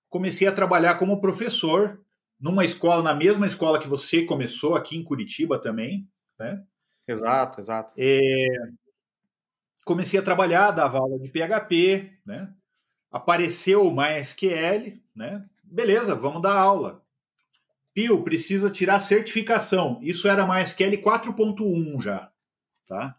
Comecei 0.08 0.48
a 0.48 0.52
trabalhar 0.52 0.96
como 0.96 1.20
professor 1.20 2.00
numa 2.40 2.64
escola, 2.64 3.02
na 3.02 3.14
mesma 3.14 3.46
escola 3.46 3.78
que 3.80 3.88
você 3.88 4.24
começou 4.24 4.74
aqui 4.74 4.96
em 4.96 5.04
Curitiba 5.04 5.58
também, 5.58 6.08
né? 6.38 6.62
Exato, 7.06 7.60
exato. 7.60 7.94
É... 7.96 8.46
Comecei 9.84 10.18
a 10.18 10.22
trabalhar, 10.22 10.70
dava 10.70 10.98
aula 10.98 11.18
de 11.18 11.30
PHP, 11.30 12.18
né? 12.26 12.52
Apareceu 13.10 13.86
o 13.86 13.94
MySQL, 13.94 15.00
né? 15.14 15.44
Beleza, 15.62 16.14
vamos 16.14 16.42
dar 16.42 16.58
aula. 16.58 17.03
Pio 17.94 18.22
precisa 18.24 18.70
tirar 18.70 18.98
certificação. 18.98 19.98
Isso 20.02 20.28
era 20.28 20.46
MySQL 20.46 21.00
4.1 21.00 22.02
já, 22.02 22.30
tá? 22.86 23.16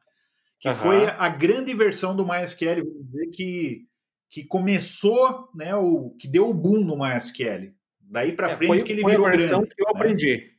Que 0.59 0.67
uhum. 0.67 0.75
foi 0.75 1.05
a 1.05 1.29
grande 1.29 1.73
versão 1.73 2.15
do 2.15 2.25
MySQL, 2.27 2.83
vamos 2.83 3.05
dizer 3.05 3.27
que 3.27 3.87
que 4.29 4.43
começou, 4.43 5.49
né, 5.55 5.73
o 5.75 6.09
que 6.19 6.27
deu 6.27 6.49
o 6.49 6.53
boom 6.53 6.83
no 6.83 6.97
MySQL. 6.97 7.73
Daí 8.01 8.33
para 8.33 8.47
é, 8.51 8.55
frente 8.55 8.67
foi, 8.67 8.83
que 8.83 8.91
ele 8.91 9.01
foi 9.01 9.11
virou 9.11 9.27
a 9.27 9.31
versão 9.31 9.61
grande, 9.61 9.75
que 9.75 9.81
eu 9.81 9.85
né? 9.85 9.91
aprendi. 9.95 10.53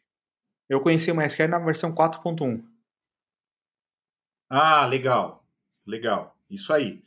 Eu 0.66 0.80
conheci 0.80 1.10
o 1.10 1.14
MySQL 1.14 1.48
na 1.48 1.58
versão 1.58 1.94
4.1. 1.94 2.64
Ah, 4.48 4.86
legal. 4.86 5.44
Legal. 5.86 6.36
Isso 6.48 6.72
aí. 6.72 7.02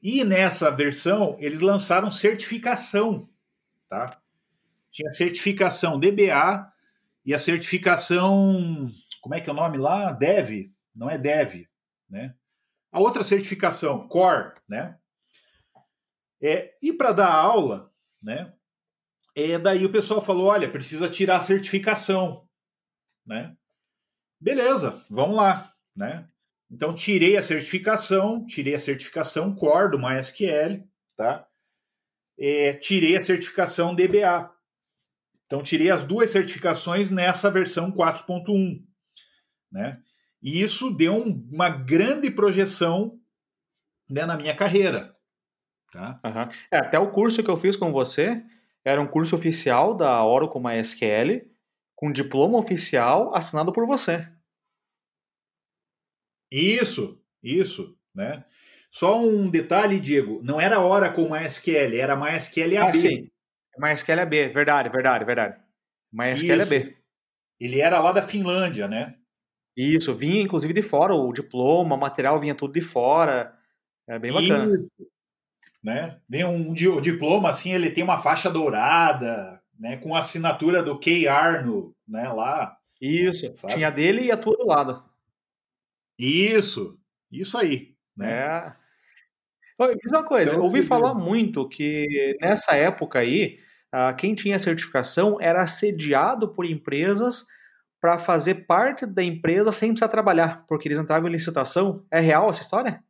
E 0.00 0.22
nessa 0.22 0.70
versão, 0.70 1.36
eles 1.40 1.60
lançaram 1.60 2.08
certificação, 2.08 3.28
tá? 3.88 4.20
Tinha 4.96 5.12
certificação 5.12 6.00
DBA 6.00 6.72
e 7.24 7.34
a 7.34 7.38
certificação, 7.38 8.88
como 9.20 9.34
é 9.34 9.40
que 9.40 9.50
é 9.50 9.52
o 9.52 9.56
nome 9.56 9.78
lá? 9.78 10.12
Dev, 10.12 10.70
não 10.94 11.10
é 11.10 11.18
Dev, 11.18 11.66
né? 12.08 12.34
A 12.90 12.98
outra 12.98 13.22
certificação, 13.22 14.08
Core, 14.08 14.54
né? 14.68 14.98
É, 16.40 16.74
e 16.82 16.92
para 16.92 17.12
dar 17.12 17.32
aula, 17.32 17.92
né? 18.22 18.52
é, 19.36 19.58
daí 19.58 19.84
o 19.84 19.92
pessoal 19.92 20.22
falou: 20.22 20.46
olha, 20.46 20.70
precisa 20.70 21.10
tirar 21.10 21.36
a 21.36 21.42
certificação, 21.42 22.48
né? 23.24 23.54
Beleza, 24.40 25.04
vamos 25.10 25.36
lá, 25.36 25.74
né? 25.94 26.26
Então 26.70 26.94
tirei 26.94 27.36
a 27.36 27.42
certificação, 27.42 28.44
tirei 28.46 28.74
a 28.74 28.78
certificação 28.78 29.54
Core 29.54 29.90
do 29.90 29.98
MySQL, 29.98 30.82
tá? 31.14 31.46
É, 32.38 32.72
tirei 32.72 33.16
a 33.16 33.20
certificação 33.20 33.94
DBA. 33.94 34.55
Então 35.46 35.62
tirei 35.62 35.90
as 35.90 36.02
duas 36.02 36.30
certificações 36.30 37.10
nessa 37.10 37.50
versão 37.50 37.92
4.1, 37.92 38.84
né? 39.70 40.00
E 40.42 40.60
isso 40.60 40.90
deu 40.90 41.14
um, 41.14 41.48
uma 41.50 41.68
grande 41.68 42.30
projeção 42.30 43.18
né, 44.10 44.26
na 44.26 44.36
minha 44.36 44.54
carreira, 44.54 45.16
tá? 45.92 46.20
Uhum. 46.24 46.48
É, 46.70 46.78
até 46.78 46.98
o 46.98 47.10
curso 47.10 47.42
que 47.42 47.50
eu 47.50 47.56
fiz 47.56 47.76
com 47.76 47.92
você 47.92 48.44
era 48.84 49.00
um 49.00 49.06
curso 49.06 49.34
oficial 49.34 49.94
da 49.94 50.24
Oracle 50.24 50.62
MySQL, 50.62 51.50
com 51.94 52.12
diploma 52.12 52.58
oficial 52.58 53.34
assinado 53.34 53.72
por 53.72 53.86
você. 53.86 54.28
Isso, 56.50 57.20
isso, 57.42 57.98
né? 58.14 58.44
Só 58.90 59.20
um 59.20 59.50
detalhe, 59.50 59.98
Diego, 59.98 60.40
não 60.42 60.60
era 60.60 60.80
Oracle 60.80 61.28
MySQL, 61.28 61.98
era 61.98 62.16
MySQL 62.16 62.78
AB. 62.78 62.88
Ah, 62.88 62.94
sim. 62.94 63.30
MySQL 63.78 64.20
AB, 64.20 64.48
verdade, 64.48 64.88
verdade, 64.88 65.24
verdade. 65.24 65.60
MySQL 66.12 66.56
isso. 66.56 66.74
AB. 66.74 66.96
Ele 67.60 67.80
era 67.80 68.00
lá 68.00 68.12
da 68.12 68.22
Finlândia, 68.22 68.86
né? 68.86 69.16
Isso, 69.76 70.14
vinha 70.14 70.42
inclusive 70.42 70.72
de 70.72 70.82
fora, 70.82 71.14
o 71.14 71.32
diploma, 71.32 71.94
o 71.96 71.98
material 71.98 72.38
vinha 72.38 72.54
tudo 72.54 72.74
de 72.74 72.80
fora. 72.80 73.54
É 74.08 74.18
bem 74.18 74.32
bacana. 74.32 74.74
Isso 74.74 74.88
né? 75.86 76.18
Vem 76.28 76.44
um 76.44 76.74
diploma 76.74 77.48
assim, 77.48 77.72
ele 77.72 77.90
tem 77.90 78.02
uma 78.02 78.18
faixa 78.18 78.50
dourada, 78.50 79.62
né? 79.78 79.96
Com 79.96 80.16
a 80.16 80.18
assinatura 80.18 80.82
do 80.82 80.98
Key 80.98 81.28
Arno, 81.28 81.94
né? 82.08 82.28
Lá. 82.28 82.76
Isso. 83.00 83.54
Sabe? 83.54 83.74
Tinha 83.74 83.88
dele 83.88 84.22
e 84.22 84.32
a 84.32 84.36
tua 84.36 84.56
do 84.56 84.66
lado. 84.66 85.04
Isso. 86.18 86.98
Isso 87.30 87.56
aí. 87.56 87.94
Né? 88.16 88.32
É. 88.32 88.72
Diz 89.78 90.10
uma 90.10 90.24
coisa, 90.24 90.50
então, 90.50 90.58
eu 90.58 90.64
ouvi 90.64 90.82
falar 90.82 91.12
viu? 91.12 91.22
muito 91.22 91.68
que 91.68 92.36
nessa 92.40 92.74
época 92.74 93.20
aí, 93.20 93.60
quem 94.18 94.34
tinha 94.34 94.58
certificação 94.58 95.38
era 95.40 95.62
assediado 95.62 96.52
por 96.52 96.64
empresas 96.64 97.44
para 98.00 98.18
fazer 98.18 98.66
parte 98.66 99.06
da 99.06 99.22
empresa 99.22 99.72
sem 99.72 99.90
precisar 99.90 100.08
trabalhar, 100.08 100.64
porque 100.66 100.88
eles 100.88 100.98
entravam 100.98 101.28
em 101.28 101.32
licitação. 101.32 102.04
É 102.10 102.20
real 102.20 102.50
essa 102.50 102.62
história? 102.62 103.02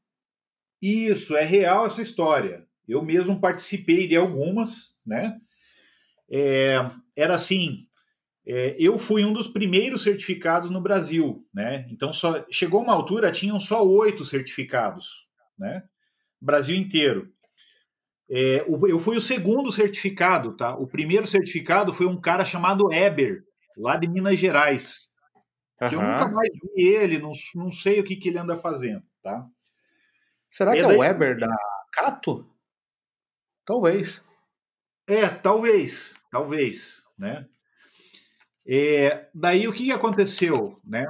Isso, 0.80 1.36
é 1.36 1.44
real 1.44 1.86
essa 1.86 2.02
história. 2.02 2.66
Eu 2.86 3.02
mesmo 3.02 3.40
participei 3.40 4.06
de 4.06 4.16
algumas, 4.16 4.96
né? 5.04 5.36
É, 6.30 6.76
era 7.16 7.34
assim, 7.34 7.86
é, 8.46 8.76
eu 8.78 8.98
fui 8.98 9.24
um 9.24 9.32
dos 9.32 9.48
primeiros 9.48 10.02
certificados 10.02 10.70
no 10.70 10.80
Brasil, 10.80 11.44
né? 11.52 11.86
Então 11.90 12.12
só 12.12 12.44
chegou 12.50 12.82
uma 12.82 12.92
altura 12.92 13.32
tinham 13.32 13.58
só 13.58 13.84
oito 13.84 14.24
certificados, 14.24 15.26
né? 15.58 15.82
Brasil 16.40 16.76
inteiro. 16.76 17.32
É, 18.28 18.64
eu 18.66 18.98
fui 18.98 19.16
o 19.16 19.20
segundo 19.20 19.70
certificado, 19.70 20.56
tá? 20.56 20.74
O 20.76 20.86
primeiro 20.86 21.26
certificado 21.26 21.92
foi 21.92 22.06
um 22.06 22.20
cara 22.20 22.44
chamado 22.44 22.92
Eber, 22.92 23.44
lá 23.76 23.96
de 23.96 24.08
Minas 24.08 24.38
Gerais. 24.38 25.08
Uhum. 25.80 25.88
Eu 25.92 26.02
nunca 26.02 26.28
mais 26.28 26.48
vi 26.74 26.82
ele, 26.82 27.18
não, 27.18 27.30
não 27.54 27.70
sei 27.70 28.00
o 28.00 28.04
que, 28.04 28.16
que 28.16 28.28
ele 28.28 28.38
anda 28.38 28.56
fazendo, 28.56 29.02
tá? 29.22 29.46
Será 30.48 30.72
que 30.72 30.80
é 30.80 30.86
o 30.86 30.98
Weber 30.98 31.38
da 31.38 31.54
Cato? 31.92 32.48
Talvez. 33.64 34.24
É, 35.06 35.28
talvez, 35.28 36.14
talvez, 36.30 37.02
né? 37.18 37.46
É, 38.66 39.28
daí 39.32 39.68
o 39.68 39.72
que 39.72 39.92
aconteceu, 39.92 40.80
né? 40.84 41.06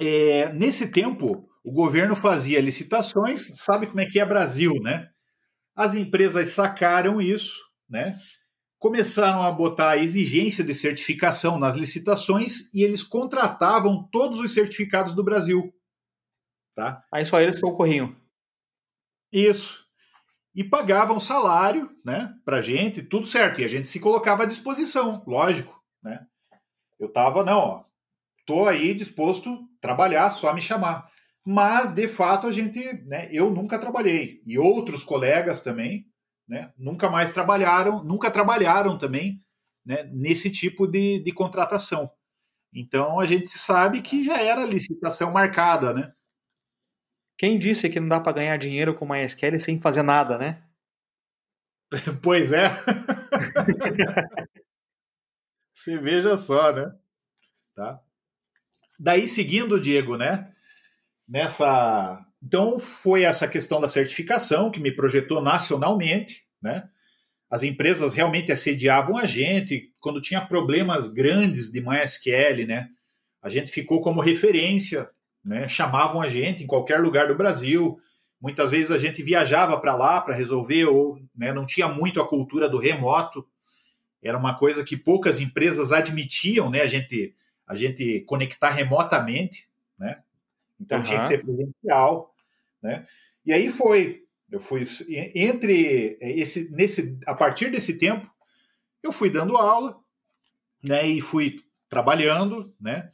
É, 0.00 0.52
nesse 0.52 0.90
tempo, 0.90 1.48
o 1.62 1.70
governo 1.70 2.16
fazia 2.16 2.60
licitações, 2.60 3.52
sabe 3.54 3.86
como 3.86 4.00
é 4.00 4.06
que 4.06 4.18
é 4.18 4.24
Brasil, 4.24 4.72
né? 4.82 5.10
As 5.74 5.94
empresas 5.94 6.48
sacaram 6.48 7.20
isso, 7.20 7.60
né? 7.88 8.16
Começaram 8.78 9.42
a 9.42 9.50
botar 9.50 9.90
a 9.90 9.96
exigência 9.96 10.62
de 10.62 10.74
certificação 10.74 11.58
nas 11.58 11.74
licitações 11.74 12.72
e 12.72 12.82
eles 12.82 13.02
contratavam 13.02 14.08
todos 14.12 14.38
os 14.38 14.52
certificados 14.52 15.14
do 15.14 15.24
Brasil, 15.24 15.74
tá? 16.74 17.02
Aí 17.12 17.24
só 17.24 17.40
eles 17.40 17.58
corrinho. 17.58 18.16
Isso. 19.32 19.84
E 20.54 20.62
pagavam 20.62 21.18
salário, 21.18 21.90
né, 22.04 22.32
pra 22.44 22.60
gente, 22.60 23.02
tudo 23.02 23.26
certo. 23.26 23.60
E 23.60 23.64
a 23.64 23.68
gente 23.68 23.88
se 23.88 23.98
colocava 23.98 24.44
à 24.44 24.46
disposição, 24.46 25.24
lógico, 25.26 25.82
né? 26.00 26.24
Eu 27.00 27.10
tava, 27.10 27.42
não, 27.42 27.58
ó, 27.58 27.84
tô 28.46 28.68
aí 28.68 28.94
disposto 28.94 29.50
a 29.50 29.80
trabalhar, 29.80 30.30
só 30.30 30.52
me 30.54 30.60
chamar. 30.60 31.10
Mas, 31.44 31.92
de 31.92 32.08
fato, 32.08 32.46
a 32.46 32.52
gente, 32.52 32.80
né, 33.04 33.28
eu 33.30 33.50
nunca 33.50 33.78
trabalhei. 33.78 34.42
E 34.46 34.58
outros 34.58 35.04
colegas 35.04 35.60
também, 35.60 36.06
né, 36.48 36.72
nunca 36.78 37.10
mais 37.10 37.34
trabalharam, 37.34 38.02
nunca 38.02 38.30
trabalharam 38.30 38.96
também, 38.96 39.38
né, 39.84 40.04
nesse 40.12 40.50
tipo 40.50 40.86
de, 40.86 41.18
de 41.18 41.32
contratação. 41.32 42.10
Então, 42.72 43.20
a 43.20 43.26
gente 43.26 43.48
sabe 43.48 44.00
que 44.00 44.24
já 44.24 44.40
era 44.40 44.64
licitação 44.64 45.30
marcada, 45.30 45.92
né? 45.92 46.12
Quem 47.36 47.58
disse 47.58 47.90
que 47.90 48.00
não 48.00 48.08
dá 48.08 48.20
para 48.20 48.32
ganhar 48.32 48.56
dinheiro 48.56 48.94
com 48.94 49.06
MySQL 49.06 49.58
sem 49.60 49.80
fazer 49.80 50.02
nada, 50.02 50.38
né? 50.38 50.64
Pois 52.22 52.52
é. 52.52 52.68
Você 55.72 55.98
veja 55.98 56.36
só, 56.36 56.72
né? 56.72 56.96
Tá? 57.74 58.00
Daí 58.98 59.28
seguindo, 59.28 59.80
Diego, 59.80 60.16
né? 60.16 60.53
Nessa, 61.26 62.24
então 62.42 62.78
foi 62.78 63.22
essa 63.22 63.48
questão 63.48 63.80
da 63.80 63.88
certificação 63.88 64.70
que 64.70 64.80
me 64.80 64.92
projetou 64.92 65.40
nacionalmente, 65.40 66.44
né? 66.60 66.88
As 67.50 67.62
empresas 67.62 68.14
realmente 68.14 68.50
assediavam 68.50 69.16
a 69.16 69.26
gente 69.26 69.92
quando 70.00 70.20
tinha 70.20 70.44
problemas 70.44 71.08
grandes 71.08 71.70
de 71.70 71.80
MySQL, 71.80 72.66
né? 72.66 72.88
A 73.40 73.48
gente 73.48 73.70
ficou 73.70 74.00
como 74.00 74.20
referência 74.20 75.08
né? 75.44 75.68
Chamavam 75.68 76.22
a 76.22 76.26
gente 76.26 76.64
em 76.64 76.66
qualquer 76.66 77.00
lugar 77.00 77.28
do 77.28 77.36
Brasil. 77.36 78.00
Muitas 78.40 78.70
vezes 78.70 78.90
a 78.90 78.98
gente 78.98 79.22
viajava 79.22 79.78
para 79.78 79.94
lá 79.94 80.20
para 80.20 80.34
resolver, 80.34 80.86
ou 80.86 81.20
né, 81.36 81.52
não 81.52 81.66
tinha 81.66 81.86
muito 81.86 82.20
a 82.20 82.26
cultura 82.26 82.68
do 82.68 82.78
remoto. 82.78 83.46
Era 84.22 84.38
uma 84.38 84.56
coisa 84.56 84.82
que 84.82 84.96
poucas 84.96 85.38
empresas 85.40 85.92
admitiam, 85.92 86.70
né? 86.70 86.80
A 86.80 86.86
gente, 86.86 87.34
a 87.66 87.74
gente 87.74 88.20
conectar 88.20 88.70
remotamente, 88.70 89.68
né? 89.98 90.22
Então 90.80 90.98
uhum. 90.98 91.04
tinha 91.04 91.20
que 91.20 91.26
ser 91.26 91.44
presencial, 91.44 92.34
né? 92.82 93.06
E 93.44 93.52
aí 93.52 93.70
foi, 93.70 94.24
eu 94.50 94.58
fui 94.60 94.84
entre 95.34 96.18
esse, 96.20 96.70
nesse, 96.70 97.18
a 97.26 97.34
partir 97.34 97.70
desse 97.70 97.98
tempo, 97.98 98.30
eu 99.02 99.12
fui 99.12 99.30
dando 99.30 99.56
aula, 99.56 99.98
né? 100.82 101.06
E 101.06 101.20
fui 101.20 101.56
trabalhando, 101.88 102.74
né? 102.80 103.10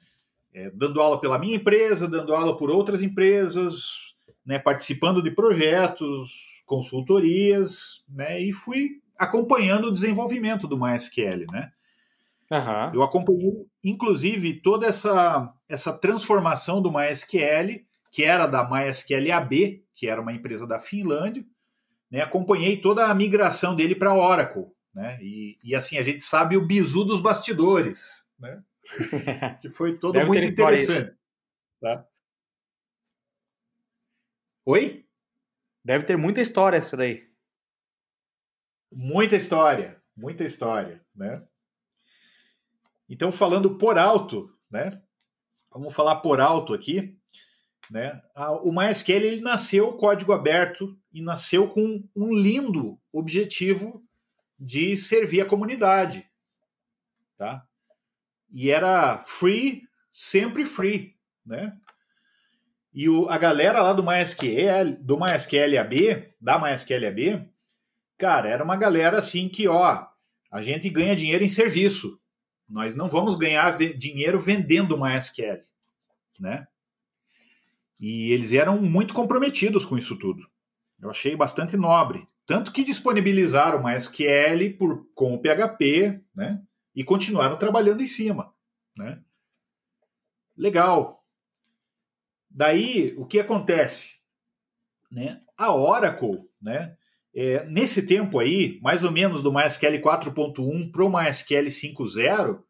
é, 0.53 0.70
dando 0.70 1.01
aula 1.01 1.20
pela 1.20 1.38
minha 1.38 1.57
empresa, 1.57 2.09
dando 2.09 2.35
aula 2.35 2.57
por 2.57 2.70
outras 2.70 3.03
empresas, 3.03 4.14
né, 4.44 4.59
participando 4.59 5.23
de 5.23 5.31
projetos, 5.31 6.62
consultorias, 6.66 8.05
né, 8.09 8.40
e 8.40 8.53
fui 8.53 9.01
acompanhando 9.18 9.88
o 9.88 9.92
desenvolvimento 9.92 10.66
do 10.66 10.79
MySQL, 10.79 11.46
né? 11.53 11.70
Uhum. 12.51 12.95
Eu 12.95 13.03
acompanhei, 13.03 13.67
inclusive, 13.85 14.61
toda 14.61 14.87
essa, 14.87 15.55
essa 15.69 15.93
transformação 15.93 16.83
do 16.83 16.91
MySQL, 16.91 17.85
que 18.11 18.25
era 18.25 18.47
da 18.47 18.69
MySQL 18.69 19.33
AB, 19.33 19.85
que 19.95 20.09
era 20.09 20.21
uma 20.21 20.33
empresa 20.33 20.67
da 20.67 20.79
Finlândia, 20.79 21.45
né? 22.11 22.23
Acompanhei 22.23 22.77
toda 22.77 23.07
a 23.07 23.15
migração 23.15 23.77
dele 23.77 23.95
para 23.95 24.15
Oracle, 24.15 24.67
né? 24.93 25.17
E, 25.23 25.59
e 25.63 25.75
assim 25.77 25.97
a 25.97 26.03
gente 26.03 26.25
sabe 26.25 26.57
o 26.57 26.67
bizu 26.67 27.05
dos 27.05 27.21
bastidores, 27.21 28.27
né? 28.39 28.65
que 29.63 29.69
foi 29.69 29.97
todo 29.97 30.19
muito 30.27 30.45
interessante. 30.45 31.15
Tá? 31.81 32.05
Oi? 34.67 35.07
Deve 35.85 36.05
ter 36.05 36.17
muita 36.17 36.41
história 36.41 36.77
essa 36.77 36.97
daí. 36.97 37.31
Muita 38.93 39.37
história, 39.37 40.03
muita 40.17 40.43
história, 40.45 41.01
né? 41.15 41.47
Então, 43.11 43.31
falando 43.31 43.77
por 43.77 43.99
alto, 43.99 44.51
né? 44.70 45.03
Vamos 45.70 45.92
falar 45.92 46.16
por 46.16 46.40
alto 46.40 46.73
aqui, 46.73 47.18
né? 47.90 48.23
O 48.62 48.73
MySQL 48.73 49.27
ele 49.27 49.40
nasceu 49.42 49.92
código 49.99 50.33
aberto 50.33 50.99
e 51.12 51.20
nasceu 51.20 51.68
com 51.68 52.03
um 52.16 52.33
lindo 52.33 52.99
objetivo 53.12 54.03
de 54.59 54.96
servir 54.96 55.42
a 55.42 55.46
comunidade, 55.46 56.27
tá? 57.37 57.66
e 58.53 58.70
era 58.70 59.18
free, 59.18 59.83
sempre 60.12 60.64
free, 60.64 61.14
né? 61.44 61.77
E 62.92 63.09
o, 63.09 63.29
a 63.29 63.38
galera 63.38 63.83
lá 63.83 63.92
do 63.92 64.03
MySQL, 64.03 64.96
do 65.01 65.18
MySQL 65.18 65.79
AB, 65.79 66.35
da 66.40 66.59
MySQL 66.59 67.07
AB, 67.07 67.49
cara, 68.18 68.49
era 68.49 68.64
uma 68.64 68.75
galera 68.75 69.18
assim 69.18 69.49
que, 69.49 69.68
ó, 69.68 70.07
a 70.51 70.61
gente 70.61 70.90
ganha 70.90 71.14
dinheiro 71.14 71.44
em 71.44 71.49
serviço. 71.49 72.20
Nós 72.70 72.94
não 72.94 73.09
vamos 73.09 73.35
ganhar 73.35 73.76
dinheiro 73.76 74.38
vendendo 74.38 74.96
MySQL, 74.96 75.64
né? 76.38 76.68
E 77.98 78.30
eles 78.30 78.52
eram 78.52 78.80
muito 78.80 79.12
comprometidos 79.12 79.85
com 79.85 79.98
isso 79.98 80.16
tudo. 80.16 80.48
Eu 81.02 81.11
achei 81.11 81.35
bastante 81.35 81.76
nobre. 81.76 82.26
Tanto 82.46 82.72
que 82.72 82.85
disponibilizaram 82.85 83.78
o 83.78 83.85
MySQL 83.85 84.76
por, 84.78 85.06
com 85.14 85.35
o 85.35 85.38
PHP, 85.38 86.22
né? 86.35 86.62
E 86.94 87.02
continuaram 87.02 87.56
trabalhando 87.56 88.02
em 88.02 88.06
cima, 88.06 88.54
né? 88.96 89.20
Legal. 90.56 91.24
Daí, 92.48 93.14
o 93.16 93.26
que 93.26 93.40
acontece? 93.40 94.16
Né? 95.11 95.40
A 95.56 95.74
Oracle, 95.74 96.48
né? 96.61 96.96
É, 97.35 97.64
nesse 97.66 98.07
tempo 98.07 98.40
aí, 98.40 98.81
mais 98.83 99.05
ou 99.05 99.12
menos 99.12 99.43
do 99.43 99.53
MySQL 99.53 100.01
4.1 100.01 100.90
para 100.90 101.05
o 101.05 101.09
MySQL 101.09 101.66
5.0, 101.66 102.62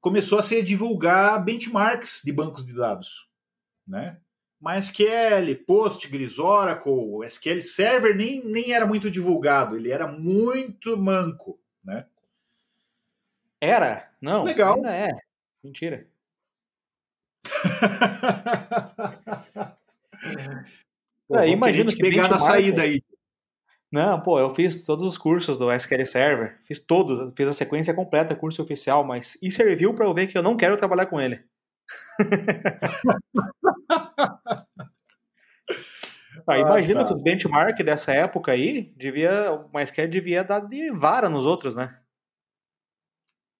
começou 0.00 0.38
a 0.38 0.42
ser 0.42 0.62
divulgar 0.62 1.44
benchmarks 1.44 2.22
de 2.24 2.32
bancos 2.32 2.66
de 2.66 2.74
dados, 2.74 3.28
né? 3.86 4.18
MySQL, 4.60 5.54
Postgres, 5.64 6.40
Oracle, 6.40 7.24
SQL 7.24 7.60
Server 7.60 8.16
nem, 8.16 8.44
nem 8.44 8.72
era 8.72 8.84
muito 8.84 9.08
divulgado, 9.08 9.76
ele 9.76 9.92
era 9.92 10.08
muito 10.08 10.96
manco, 10.96 11.60
né? 11.84 12.06
Era? 13.60 14.10
Não, 14.20 14.42
Legal. 14.44 14.74
ainda 14.74 14.92
é. 14.92 15.10
Mentira. 15.62 16.08
Pô, 21.28 21.38
é, 21.38 21.48
imagina 21.50 21.92
que 21.92 21.98
pegar 21.98 22.28
na 22.28 22.38
saída 22.38 22.82
aí. 22.82 23.00
Não, 23.90 24.20
pô, 24.20 24.38
eu 24.38 24.50
fiz 24.50 24.84
todos 24.84 25.06
os 25.06 25.16
cursos 25.16 25.56
do 25.56 25.72
SQL 25.72 26.04
Server, 26.04 26.60
fiz 26.66 26.78
todos, 26.78 27.32
fiz 27.34 27.48
a 27.48 27.52
sequência 27.52 27.94
completa, 27.94 28.36
curso 28.36 28.62
oficial, 28.62 29.02
mas 29.02 29.38
e 29.42 29.50
serviu 29.50 29.94
para 29.94 30.04
eu 30.04 30.12
ver 30.12 30.26
que 30.26 30.36
eu 30.36 30.42
não 30.42 30.58
quero 30.58 30.76
trabalhar 30.76 31.06
com 31.06 31.18
ele. 31.18 31.42
ah, 36.46 36.58
imagina 36.58 37.00
ah, 37.00 37.04
tá. 37.04 37.08
que 37.08 37.14
os 37.14 37.22
benchmark 37.22 37.82
dessa 37.82 38.12
época 38.12 38.52
aí, 38.52 38.92
devia, 38.94 39.52
o 39.52 39.70
MySQL 39.74 40.08
devia 40.08 40.44
dar 40.44 40.60
de 40.60 40.90
vara 40.90 41.30
nos 41.30 41.46
outros, 41.46 41.74
né? 41.74 41.98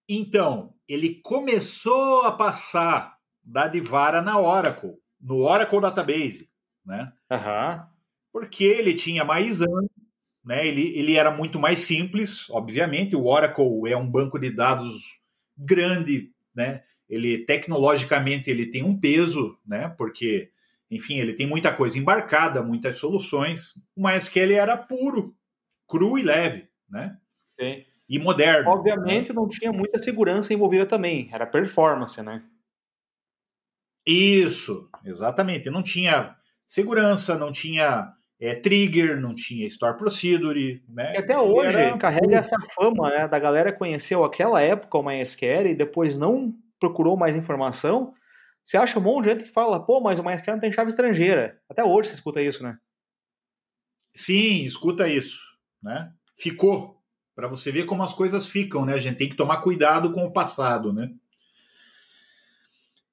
Então, 0.07 0.75
ele 0.87 1.23
começou 1.23 2.21
a 2.23 2.33
passar 2.33 3.17
da 3.43 3.67
de 3.67 3.81
vara 3.81 4.21
na 4.21 4.39
Oracle, 4.39 4.93
no 5.19 5.39
Oracle 5.39 5.81
Database, 5.81 6.51
né? 6.85 7.11
Uhum. 7.31 7.87
Porque 8.33 8.65
ele 8.65 8.95
tinha 8.95 9.25
mais 9.25 9.63
anos, 9.63 9.89
né? 10.49 10.67
Ele, 10.67 10.99
ele 10.99 11.15
era 11.15 11.31
muito 11.31 11.61
mais 11.61 11.81
simples, 11.81 12.49
obviamente. 12.49 13.15
O 13.15 13.27
Oracle 13.27 13.87
é 13.87 13.95
um 13.95 14.11
banco 14.11 14.39
de 14.39 14.49
dados 14.51 15.21
grande, 15.55 16.33
né? 16.55 16.83
Ele 17.07 17.45
tecnologicamente 17.45 18.51
ele 18.51 18.65
tem 18.65 18.83
um 18.83 18.99
peso, 18.99 19.59
né? 19.67 19.91
Porque, 19.91 20.51
enfim, 20.91 21.19
ele 21.19 21.35
tem 21.35 21.47
muita 21.47 21.71
coisa 21.71 21.99
embarcada, 21.99 22.63
muitas 22.63 22.97
soluções. 22.97 23.75
O 23.95 24.09
MySQL 24.09 24.55
era 24.55 24.75
puro, 24.75 25.37
cru 25.87 26.19
e 26.19 26.23
leve, 26.23 26.67
né? 26.89 27.19
Sim. 27.61 27.85
E 28.09 28.19
moderno. 28.19 28.71
Obviamente 28.71 29.29
né? 29.29 29.35
não 29.35 29.47
tinha 29.47 29.71
muita 29.71 29.99
segurança 29.99 30.55
envolvida 30.55 30.87
também, 30.87 31.29
era 31.31 31.47
performance, 31.47 32.23
né? 32.23 32.43
Isso, 34.07 34.89
exatamente. 35.05 35.69
Não 35.69 35.83
tinha 35.83 36.35
segurança, 36.67 37.37
não 37.37 37.53
tinha 37.53 38.15
é, 38.41 38.55
trigger, 38.55 39.21
não 39.21 39.35
tinha 39.35 39.67
store 39.67 39.97
procedure, 39.97 40.83
né? 40.89 41.15
E 41.15 41.19
até 41.19 41.39
hoje 41.39 41.77
Era... 41.77 41.99
carrega 41.99 42.37
essa 42.37 42.57
fama, 42.75 43.11
né, 43.11 43.29
da 43.29 43.39
galera 43.39 43.73
conheceu 43.73 44.25
aquela 44.25 44.61
época 44.61 44.99
o 44.99 45.03
MySQL 45.03 45.69
e 45.69 45.75
depois 45.75 46.19
não 46.19 46.55
procurou 46.79 47.17
mais 47.17 47.37
informação. 47.37 48.15
Você 48.63 48.77
acha 48.77 48.99
um 48.99 49.03
monte 49.03 49.25
de 49.25 49.31
gente 49.31 49.45
que 49.45 49.51
fala, 49.51 49.85
pô, 49.85 50.01
mas 50.01 50.19
o 50.19 50.23
MySQL 50.23 50.53
não 50.53 50.61
tem 50.61 50.73
chave 50.73 50.91
estrangeira. 50.91 51.61
Até 51.69 51.83
hoje 51.83 52.11
você 52.11 52.15
escuta 52.15 52.41
isso, 52.41 52.63
né? 52.63 52.77
Sim, 54.15 54.65
escuta 54.65 55.09
isso, 55.09 55.41
né? 55.83 56.13
Ficou 56.37 57.03
para 57.35 57.49
você 57.49 57.73
ver 57.73 57.85
como 57.85 58.03
as 58.03 58.13
coisas 58.13 58.47
ficam, 58.47 58.85
né? 58.85 58.95
A 58.95 59.01
gente 59.01 59.17
tem 59.17 59.29
que 59.29 59.37
tomar 59.37 59.63
cuidado 59.63 60.13
com 60.13 60.25
o 60.25 60.33
passado, 60.33 60.93
né? 60.93 61.11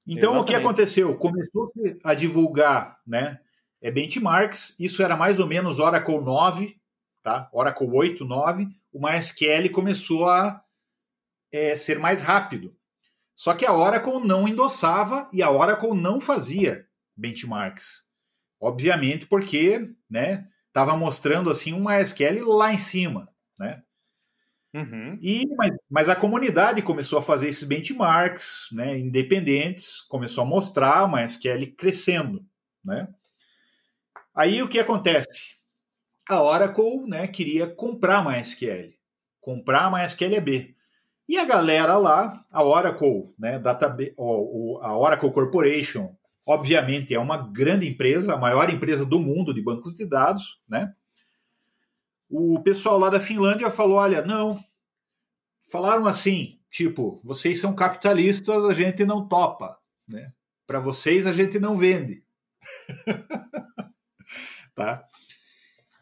Então, 0.07 0.31
Exatamente. 0.31 0.41
o 0.41 0.45
que 0.45 0.55
aconteceu? 0.55 1.17
Começou 1.17 1.71
a 2.03 2.13
divulgar, 2.13 2.99
né? 3.07 3.39
É, 3.85 3.91
benchmarks. 3.91 4.75
Isso 4.79 5.03
era 5.03 5.15
mais 5.15 5.39
ou 5.39 5.45
menos 5.45 5.77
Oracle 5.77 6.19
9, 6.19 6.75
tá? 7.21 7.47
Oracle 7.53 7.87
8, 7.87 8.25
9. 8.25 8.67
O 8.91 8.99
MySQL 8.99 9.69
começou 9.71 10.27
a 10.27 10.63
é, 11.51 11.75
ser 11.75 11.99
mais 11.99 12.19
rápido. 12.19 12.75
Só 13.35 13.53
que 13.53 13.63
a 13.63 13.73
Oracle 13.73 14.25
não 14.25 14.47
endossava 14.47 15.29
e 15.31 15.43
a 15.43 15.51
Oracle 15.51 15.93
não 15.93 16.19
fazia 16.19 16.87
benchmarks. 17.15 18.03
Obviamente 18.59 19.27
porque, 19.27 19.91
né, 20.09 20.47
estava 20.67 20.97
mostrando 20.97 21.51
assim 21.51 21.71
um 21.71 21.83
MySQL 21.87 22.43
lá 22.43 22.73
em 22.73 22.79
cima, 22.79 23.29
né? 23.59 23.83
Uhum. 24.73 25.19
E, 25.21 25.45
mas, 25.55 25.71
mas, 25.89 26.09
a 26.09 26.15
comunidade 26.15 26.81
começou 26.81 27.19
a 27.19 27.21
fazer 27.21 27.47
esses 27.47 27.63
benchmarks 27.63 28.67
né, 28.71 28.97
independentes, 28.97 30.01
começou 30.01 30.43
a 30.43 30.47
mostrar 30.47 31.03
o 31.03 31.11
MySQL 31.11 31.67
crescendo. 31.77 32.43
Né? 32.83 33.07
Aí 34.35 34.61
o 34.61 34.67
que 34.67 34.79
acontece? 34.79 35.55
A 36.29 36.41
Oracle 36.41 37.07
né, 37.07 37.27
queria 37.27 37.67
comprar 37.67 38.25
MySQL, 38.25 38.93
comprar 39.39 39.89
MySQL 39.89 40.41
B. 40.41 40.75
E 41.27 41.37
a 41.37 41.45
galera 41.45 41.97
lá, 41.97 42.45
a 42.51 42.63
Oracle, 42.63 43.33
né, 43.39 43.61
a 44.81 44.97
Oracle 44.97 45.31
Corporation, 45.31 46.15
obviamente 46.45 47.15
é 47.15 47.19
uma 47.19 47.37
grande 47.37 47.87
empresa, 47.87 48.33
a 48.33 48.37
maior 48.37 48.69
empresa 48.69 49.05
do 49.05 49.19
mundo 49.19 49.53
de 49.53 49.61
bancos 49.61 49.95
de 49.95 50.05
dados, 50.05 50.59
né? 50.67 50.93
O 52.29 52.61
pessoal 52.61 52.99
lá 52.99 53.09
da 53.09 53.19
Finlândia 53.19 53.71
falou: 53.71 53.97
olha, 53.97 54.21
não. 54.23 54.59
Falaram 55.71 56.05
assim, 56.05 56.59
tipo, 56.69 57.21
vocês 57.23 57.59
são 57.59 57.73
capitalistas, 57.73 58.65
a 58.65 58.73
gente 58.73 59.05
não 59.05 59.27
topa, 59.27 59.79
né? 60.07 60.31
Para 60.67 60.79
vocês 60.79 61.25
a 61.25 61.33
gente 61.33 61.59
não 61.59 61.77
vende. 61.77 62.23
Tá? 64.75 65.07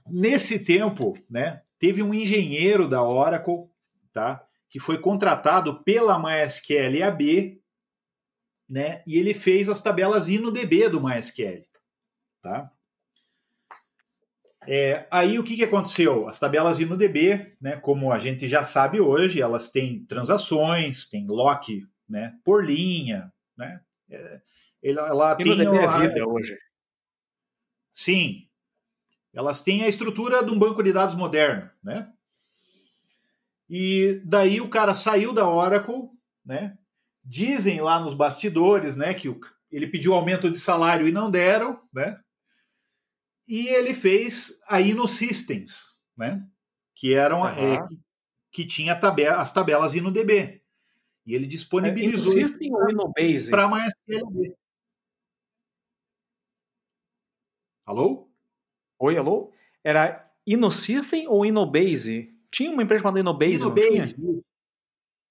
Nesse 0.07 0.59
tempo, 0.59 1.13
né, 1.29 1.61
teve 1.79 2.03
um 2.03 2.13
engenheiro 2.13 2.89
da 2.89 3.01
Oracle, 3.01 3.69
tá, 4.11 4.45
que 4.69 4.79
foi 4.79 4.97
contratado 4.97 5.83
pela 5.83 6.19
MySQL 6.19 7.03
AB, 7.03 7.61
né, 8.67 9.03
e 9.05 9.17
ele 9.17 9.33
fez 9.33 9.69
as 9.69 9.81
tabelas 9.81 10.27
InnoDB 10.27 10.89
do 10.89 11.01
MySQL, 11.01 11.63
tá? 12.41 12.71
É, 14.65 15.05
aí 15.11 15.37
o 15.37 15.43
que, 15.43 15.57
que 15.57 15.63
aconteceu? 15.63 16.27
As 16.27 16.39
tabelas 16.39 16.79
InnoDB, 16.79 17.55
né, 17.61 17.75
como 17.75 18.11
a 18.11 18.19
gente 18.19 18.47
já 18.47 18.63
sabe 18.63 18.99
hoje, 18.99 19.41
elas 19.41 19.69
têm 19.69 20.05
transações, 20.05 21.05
tem 21.05 21.27
lock 21.27 21.85
né, 22.07 22.37
por 22.43 22.65
linha, 22.65 23.31
né? 23.57 23.81
É, 24.09 24.41
ela, 24.81 25.07
ela 25.07 25.35
tem 25.35 25.51
é 25.51 25.99
vida 25.99 26.27
hoje. 26.27 26.57
Sim, 27.91 28.47
elas 29.33 29.61
têm 29.61 29.83
a 29.83 29.87
estrutura 29.87 30.43
de 30.43 30.51
um 30.51 30.59
banco 30.59 30.83
de 30.83 30.93
dados 30.93 31.15
moderno, 31.15 31.69
né? 31.83 32.11
E 33.69 34.21
daí 34.23 34.61
o 34.61 34.69
cara 34.69 34.93
saiu 34.93 35.33
da 35.33 35.49
Oracle, 35.49 36.09
né? 36.45 36.77
Dizem 37.23 37.81
lá 37.81 37.99
nos 37.99 38.13
bastidores, 38.13 38.95
né, 38.95 39.13
que 39.13 39.29
o, 39.29 39.39
ele 39.71 39.87
pediu 39.87 40.13
aumento 40.13 40.51
de 40.51 40.59
salário 40.59 41.07
e 41.07 41.11
não 41.11 41.31
deram, 41.31 41.81
né? 41.91 42.19
E 43.47 43.67
ele 43.67 43.93
fez 43.93 44.59
a 44.67 44.79
InnoSystems, 44.79 45.99
né? 46.15 46.45
Que 46.95 47.13
eram 47.13 47.41
uhum. 47.41 47.47
é, 47.47 47.87
que, 48.51 48.65
tinha 48.65 48.95
tabela, 48.95 49.37
as 49.37 49.51
tabelas 49.51 49.95
InnoDB. 49.95 50.61
E 51.25 51.33
ele 51.33 51.47
disponibilizou 51.47 52.33
é? 52.37 53.49
Para 53.49 53.67
MySQL. 53.67 54.55
Alô? 57.85 58.32
Oi, 59.05 59.17
alô? 59.17 59.51
Era 59.83 60.31
InnoSystem 60.47 61.27
ou 61.27 61.45
InnoBase? 61.45 62.33
Tinha 62.49 62.71
uma 62.71 62.83
empresa 62.83 63.01
chamada 63.01 63.19
InnoBase, 63.19 63.55
InnoBase. 63.55 64.15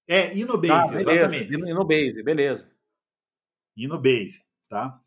É, 0.07 0.37
InnoBase, 0.37 0.95
ah, 0.95 0.99
exatamente. 0.99 1.53
InnoBase, 1.55 2.21
beleza. 2.21 2.71
InnoBase, 3.75 4.43
tá? 4.69 5.01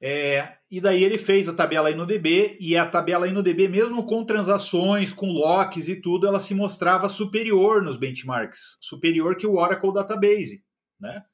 É, 0.00 0.56
e 0.68 0.80
daí 0.80 1.04
ele 1.04 1.16
fez 1.16 1.48
a 1.48 1.54
tabela 1.54 1.92
InnoDB 1.92 2.56
e 2.58 2.76
a 2.76 2.84
tabela 2.88 3.28
InnoDB, 3.28 3.68
mesmo 3.68 4.04
com 4.04 4.24
transações, 4.24 5.12
com 5.12 5.30
locks 5.30 5.86
e 5.86 5.94
tudo, 5.94 6.26
ela 6.26 6.40
se 6.40 6.56
mostrava 6.56 7.08
superior 7.08 7.84
nos 7.84 7.96
benchmarks, 7.96 8.78
superior 8.80 9.36
que 9.36 9.46
o 9.46 9.54
Oracle 9.54 9.94
Database, 9.94 10.64
né? 10.98 11.24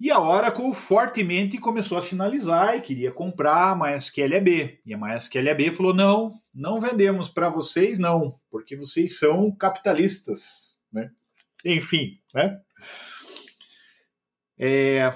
E 0.00 0.10
a 0.10 0.20
Oracle 0.20 0.74
fortemente 0.74 1.58
começou 1.58 1.96
a 1.96 2.02
sinalizar 2.02 2.76
e 2.76 2.80
queria 2.80 3.12
comprar 3.12 3.70
a 3.70 3.76
MySQL 3.76 4.36
AB. 4.36 4.80
E 4.84 4.92
a 4.92 4.98
MySQL 4.98 5.50
AB 5.50 5.70
falou: 5.70 5.94
não, 5.94 6.40
não 6.52 6.80
vendemos 6.80 7.28
para 7.30 7.48
vocês, 7.48 7.98
não, 7.98 8.38
porque 8.50 8.76
vocês 8.76 9.18
são 9.18 9.50
capitalistas. 9.52 10.76
Né? 10.92 11.10
Enfim, 11.64 12.20
né? 12.34 12.60
É, 14.58 15.12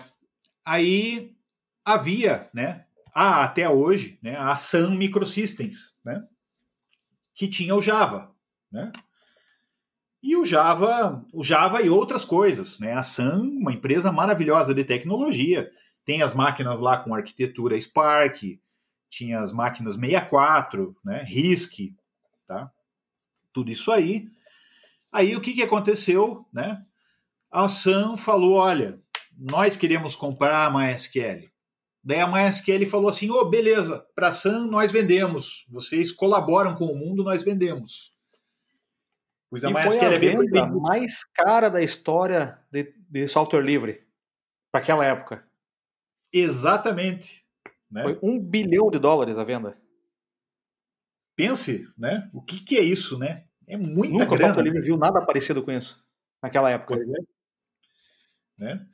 aí 0.65 1.37
havia, 1.85 2.51
né, 2.53 2.85
há 3.15 3.45
até 3.45 3.69
hoje, 3.69 4.19
né, 4.23 4.37
a 4.37 4.55
Sun 4.57 4.91
Microsystems, 4.91 5.95
né, 6.05 6.27
que 7.35 7.49
tinha 7.49 7.75
o 7.75 7.81
Java, 7.81 8.35
né? 8.71 8.93
E 10.23 10.37
o 10.37 10.45
Java, 10.45 11.25
o 11.33 11.45
Java 11.45 11.81
e 11.81 11.89
outras 11.89 12.25
coisas, 12.25 12.79
né? 12.79 12.93
A 12.95 13.03
Sun, 13.03 13.59
uma 13.59 13.73
empresa 13.73 14.11
maravilhosa 14.11 14.75
de 14.75 14.85
tecnologia, 14.85 15.71
tem 16.05 16.23
as 16.23 16.35
máquinas 16.35 16.81
lá 16.81 16.97
com 16.97 17.15
arquitetura 17.15 17.81
Spark, 17.81 18.59
tinha 19.09 19.41
as 19.41 19.53
máquinas 19.53 19.95
64, 19.95 20.97
né? 21.05 21.23
RISC, 21.23 21.95
tá? 22.47 22.71
Tudo 23.53 23.71
isso 23.71 23.93
aí. 23.93 24.29
Aí 25.13 25.37
o 25.37 25.41
que, 25.41 25.55
que 25.55 25.63
aconteceu, 25.63 26.45
né? 26.53 26.77
A 27.51 27.69
Sun 27.69 28.17
falou, 28.17 28.55
olha, 28.55 29.01
nós 29.39 29.77
queremos 29.77 30.17
comprar 30.17 30.67
a 30.67 30.71
MySQL. 30.71 31.49
Daí 32.03 32.21
a 32.21 32.27
MySQL 32.27 32.87
falou 32.87 33.09
assim: 33.09 33.31
ô, 33.31 33.41
oh, 33.41 33.45
beleza, 33.45 34.05
para 34.15 34.29
a 34.29 34.33
Sun 34.33 34.67
nós 34.67 34.91
vendemos. 34.91 35.67
Vocês 35.69 36.11
colaboram 36.11 36.75
com 36.75 36.87
o 36.87 36.97
mundo, 36.97 37.23
nós 37.23 37.43
vendemos. 37.43 38.13
Pois 39.51 39.65
a 39.65 39.71
e 39.71 39.73
MySQL 39.75 39.99
foi 39.99 40.15
a 40.15 40.19
venda 40.19 40.37
foi 40.37 40.47
bem... 40.51 40.71
mais 40.81 41.25
cara 41.25 41.69
da 41.69 41.81
história 41.81 42.59
de, 42.71 42.95
de 43.09 43.29
software 43.29 43.63
livre 43.63 44.07
para 44.71 44.81
aquela 44.81 45.05
época. 45.05 45.47
Exatamente. 46.33 47.47
Né? 47.91 48.03
Foi 48.03 48.19
um 48.23 48.39
bilhão 48.39 48.91
de 48.91 48.99
dólares 48.99 49.39
a 49.39 49.45
venda. 49.45 49.77
Pense, 51.35 51.89
né? 51.97 52.29
O 52.35 52.43
que, 52.43 52.61
que 52.61 52.77
é 52.77 52.83
isso, 52.83 53.19
né? 53.19 53.45
É 53.67 53.77
muita 53.77 54.13
Nunca 54.13 54.27
grana. 54.27 54.45
o 54.45 54.47
software 54.49 54.65
livre 54.65 54.81
viu 54.81 54.97
nada 54.97 55.25
parecido 55.25 55.63
com 55.63 55.73
isso 55.73 56.07
naquela 56.43 56.71
época. 56.71 56.97
É. 56.97 58.65
Né? 58.65 58.87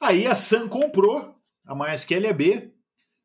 Aí 0.00 0.26
a 0.26 0.34
Sun 0.34 0.68
comprou 0.68 1.34
a 1.66 1.74
MySQL 1.74 2.28
AB. 2.28 2.74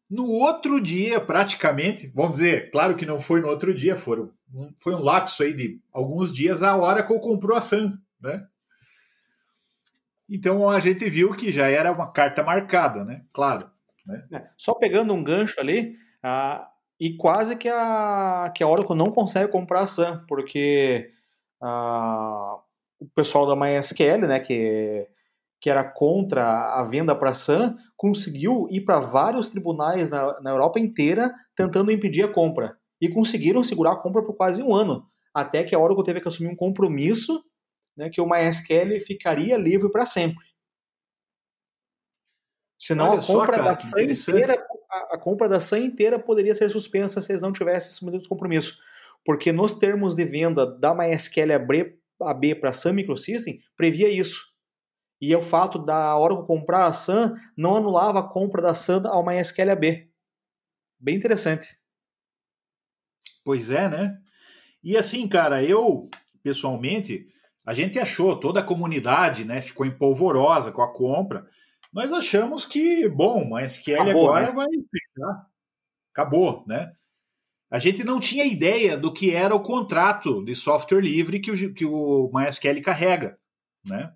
No 0.10 0.28
outro 0.28 0.80
dia, 0.80 1.20
praticamente, 1.20 2.12
vamos 2.14 2.34
dizer, 2.34 2.70
claro 2.70 2.96
que 2.96 3.06
não 3.06 3.20
foi 3.20 3.42
no 3.42 3.48
outro 3.48 3.74
dia, 3.74 3.96
foram, 3.96 4.32
foi 4.80 4.96
um 4.96 5.02
lapso 5.02 5.44
aí 5.44 5.54
de 5.54 5.82
alguns 5.92 6.32
dias, 6.32 6.64
a 6.64 6.76
Oracle 6.78 7.20
comprou 7.20 7.58
a 7.58 7.62
Sun, 7.62 7.98
né? 8.22 8.46
Então 10.30 10.70
a 10.70 10.80
gente 10.80 11.08
viu 11.10 11.32
que 11.32 11.52
já 11.52 11.70
era 11.70 11.92
uma 11.92 12.12
carta 12.12 12.44
marcada, 12.44 13.04
né? 13.04 13.24
Claro. 13.32 13.70
Né? 14.06 14.26
É, 14.34 14.48
só 14.58 14.74
pegando 14.74 15.14
um 15.14 15.24
gancho 15.24 15.60
ali, 15.60 15.96
a, 16.22 16.68
e 17.00 17.16
quase 17.16 17.56
que 17.56 17.70
a, 17.70 18.52
que 18.56 18.64
a 18.64 18.68
Oracle 18.68 18.96
não 18.96 19.12
consegue 19.12 19.52
comprar 19.52 19.82
a 19.82 19.88
Sun, 19.88 20.26
porque 20.28 21.12
a, 21.62 22.58
o 23.00 23.08
pessoal 23.14 23.46
da 23.46 23.56
MySQL, 23.56 24.28
né, 24.28 24.40
que 24.40 25.08
que 25.66 25.70
era 25.70 25.84
contra 25.84 26.76
a 26.80 26.84
venda 26.84 27.16
para 27.16 27.32
a 27.32 27.34
Sun, 27.34 27.76
conseguiu 27.98 28.68
ir 28.70 28.82
para 28.82 29.00
vários 29.00 29.50
tribunais 29.50 30.12
na, 30.12 30.40
na 30.40 30.52
Europa 30.52 30.80
inteira 30.80 31.34
tentando 31.56 31.92
impedir 31.92 32.24
a 32.24 32.28
compra. 32.28 32.78
E 33.02 33.10
conseguiram 33.10 33.64
segurar 33.64 33.94
a 33.94 33.96
compra 33.98 34.24
por 34.24 34.36
quase 34.36 34.62
um 34.62 34.74
ano. 34.74 35.10
Até 35.34 35.64
que 35.64 35.76
a 35.76 35.80
Oracle 35.80 36.04
teve 36.04 36.22
que 36.22 36.28
assumir 36.28 36.50
um 36.50 36.56
compromisso 36.56 37.44
né, 37.96 38.10
que 38.10 38.22
o 38.22 38.28
MySQL 38.28 39.00
ficaria 39.00 39.58
livre 39.58 39.90
para 39.92 40.06
sempre. 40.06 40.46
Senão 42.80 43.14
a 43.14 43.22
compra, 43.22 43.58
cara, 43.58 43.72
da 43.74 43.78
Sun 43.78 44.00
inteira, 44.00 44.68
a, 44.90 45.16
a, 45.16 45.18
compra 45.18 45.48
da 45.50 45.60
Sun 45.60 45.78
inteira 45.78 46.20
poderia 46.20 46.54
ser 46.54 46.70
suspensa 46.70 47.22
se 47.22 47.32
eles 47.32 47.42
não 47.42 47.54
tivessem 47.54 47.90
assumido 47.90 48.18
esse 48.18 48.28
compromisso. 48.28 48.80
Porque 49.24 49.52
nos 49.52 49.74
termos 49.76 50.16
de 50.16 50.26
venda 50.26 50.66
da 50.66 50.94
MySQL 50.94 51.54
AB 52.22 52.56
para 52.56 52.70
a 52.70 52.74
Sun 52.74 52.94
Microsystem, 52.94 53.62
previa 53.76 54.10
isso 54.10 54.56
e 55.22 55.36
o 55.36 55.42
fato 55.42 55.80
da 55.80 56.18
Oracle 56.18 56.46
comprar 56.46 56.86
a 56.86 56.94
Sun 56.94 57.34
não 57.58 57.76
anulava 57.76 58.20
a 58.20 58.30
compra 58.30 58.62
da 58.62 58.76
Sun 58.76 59.08
ao 59.08 59.26
MySQL 59.26 59.72
AB. 59.72 60.10
Bem 61.00 61.16
interessante. 61.16 61.78
Pois 63.46 63.72
é, 63.72 63.88
né? 63.88 64.18
E 64.84 64.98
assim, 64.98 65.26
cara, 65.28 65.64
eu 65.64 66.10
pessoalmente, 66.44 67.28
a 67.66 67.74
gente 67.74 67.98
achou, 67.98 68.40
toda 68.40 68.60
a 68.60 68.64
comunidade, 68.64 69.46
né, 69.46 69.62
ficou 69.62 69.84
empolvorosa 69.84 70.72
com 70.72 70.82
a 70.84 70.94
compra. 70.94 71.48
Nós 71.92 72.12
achamos 72.12 72.66
que, 72.66 73.10
bom, 73.10 73.42
o 73.42 73.56
MySQL 73.56 74.02
Acabou, 74.02 74.28
agora 74.28 74.48
né? 74.48 74.52
vai 74.52 74.68
fechar. 74.68 75.48
Acabou, 76.14 76.64
né? 76.68 76.92
A 77.72 77.80
gente 77.80 78.04
não 78.04 78.20
tinha 78.20 78.46
ideia 78.46 78.96
do 78.96 79.12
que 79.12 79.34
era 79.34 79.56
o 79.56 79.64
contrato 79.64 80.44
de 80.46 80.54
software 80.54 81.02
livre 81.02 81.40
que 81.40 81.52
o, 81.52 81.74
que 81.74 81.86
o 81.86 82.30
MySQL 82.34 82.82
carrega, 82.82 83.40
né? 83.84 84.14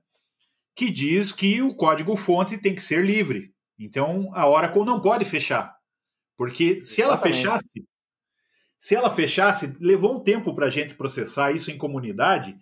que 0.76 0.90
diz 0.90 1.34
que 1.34 1.62
o 1.62 1.76
código-fonte 1.76 2.58
tem 2.58 2.76
que 2.76 2.82
ser 2.82 3.04
livre. 3.04 3.54
Então 3.78 4.30
a 4.34 4.48
Oracle 4.48 4.86
não 4.86 5.02
pode 5.02 5.26
fechar. 5.26 5.76
Porque 6.38 6.82
se 6.84 7.02
ela 7.02 7.18
fechasse, 7.18 7.84
se 8.80 8.96
ela 8.96 9.10
fechasse, 9.10 9.76
levou 9.82 10.16
um 10.16 10.20
tempo 10.22 10.56
para 10.56 10.68
a 10.68 10.70
gente 10.70 10.96
processar 10.96 11.52
isso 11.52 11.70
em 11.70 11.78
comunidade. 11.78 12.58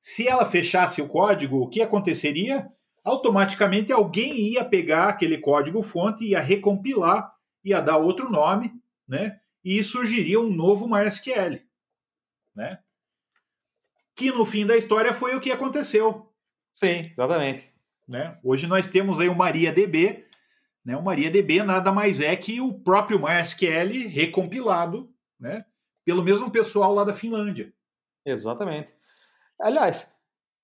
Se 0.00 0.26
ela 0.26 0.44
fechasse 0.44 1.00
o 1.00 1.06
código, 1.06 1.58
o 1.58 1.68
que 1.68 1.80
aconteceria? 1.80 2.68
Automaticamente 3.04 3.92
alguém 3.92 4.36
ia 4.48 4.64
pegar 4.64 5.08
aquele 5.08 5.38
código-fonte, 5.38 6.26
ia 6.26 6.40
recompilar, 6.40 7.32
ia 7.64 7.80
dar 7.80 7.98
outro 7.98 8.28
nome, 8.28 8.72
né? 9.06 9.38
E 9.64 9.82
surgiria 9.84 10.40
um 10.40 10.50
novo 10.50 10.88
MySQL, 10.88 11.60
né? 12.54 12.80
Que 14.16 14.32
no 14.32 14.44
fim 14.44 14.66
da 14.66 14.76
história 14.76 15.14
foi 15.14 15.36
o 15.36 15.40
que 15.40 15.52
aconteceu. 15.52 16.32
Sim, 16.72 17.10
exatamente. 17.12 17.70
Né? 18.08 18.36
Hoje 18.42 18.66
nós 18.66 18.88
temos 18.88 19.20
aí 19.20 19.28
o 19.28 19.36
MariaDB. 19.36 20.26
Né? 20.84 20.96
O 20.96 21.02
MariaDB 21.02 21.62
nada 21.62 21.92
mais 21.92 22.20
é 22.20 22.34
que 22.34 22.60
o 22.60 22.74
próprio 22.74 23.20
MySQL 23.20 24.08
recompilado 24.08 25.08
né? 25.40 25.64
pelo 26.04 26.22
mesmo 26.22 26.50
pessoal 26.50 26.94
lá 26.94 27.04
da 27.04 27.14
Finlândia. 27.14 27.72
Exatamente. 28.24 28.94
Aliás, 29.60 30.14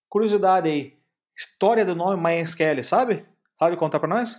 curiosidade 0.09 0.69
aí. 0.69 0.99
História 1.37 1.85
do 1.85 1.95
nome 1.95 2.23
MySQL, 2.23 2.83
sabe? 2.83 3.27
Sabe 3.59 3.77
contar 3.77 4.01
para 4.01 4.09
nós? 4.09 4.37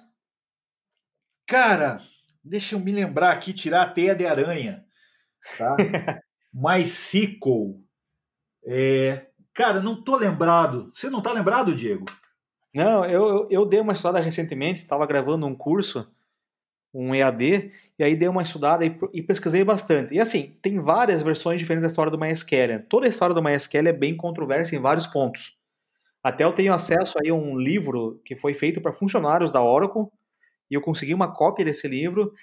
Cara, 1.47 1.99
deixa 2.43 2.75
eu 2.75 2.79
me 2.79 2.91
lembrar 2.91 3.31
aqui, 3.31 3.53
tirar 3.53 3.83
a 3.83 3.89
teia 3.89 4.15
de 4.15 4.25
aranha. 4.25 4.85
Tá? 5.57 5.75
MySQL. 6.53 7.83
É, 8.65 9.27
Cara, 9.57 9.81
não 9.81 9.99
tô 9.99 10.15
lembrado. 10.15 10.91
Você 10.93 11.09
não 11.09 11.19
tá 11.19 11.33
lembrado, 11.33 11.73
Diego? 11.73 12.05
Não, 12.75 13.03
eu, 13.05 13.47
eu 13.49 13.65
dei 13.65 13.79
uma 13.79 13.93
estudada 13.93 14.19
recentemente, 14.19 14.81
estava 14.81 15.03
gravando 15.07 15.47
um 15.47 15.55
curso, 15.55 16.07
um 16.99 17.13
EAD, 17.13 17.71
e 17.99 18.03
aí 18.03 18.15
dei 18.15 18.27
uma 18.27 18.41
estudada 18.41 18.83
e, 18.85 18.97
e, 19.13 19.21
pesquisei 19.21 19.63
bastante. 19.63 20.13
E 20.13 20.19
assim, 20.19 20.57
tem 20.61 20.79
várias 20.79 21.21
versões 21.21 21.59
diferentes 21.59 21.83
da 21.83 21.87
história 21.87 22.11
do 22.11 22.17
MySQL. 22.17 22.83
Toda 22.89 23.05
a 23.05 23.09
história 23.09 23.35
do 23.35 23.41
MySQL 23.41 23.87
é 23.87 23.93
bem 23.93 24.17
controversa 24.17 24.75
em 24.75 24.79
vários 24.79 25.05
pontos. 25.05 25.55
Até 26.23 26.43
eu 26.43 26.51
tenho 26.51 26.73
acesso 26.73 27.17
aí 27.21 27.29
a 27.29 27.33
um 27.33 27.55
livro 27.55 28.19
que 28.25 28.35
foi 28.35 28.53
feito 28.53 28.81
para 28.81 28.91
funcionários 28.91 29.51
da 29.51 29.63
Oracle, 29.63 30.07
e 30.69 30.75
eu 30.75 30.81
consegui 30.81 31.13
uma 31.13 31.31
cópia 31.31 31.65
desse 31.65 31.87
livro, 31.87 32.33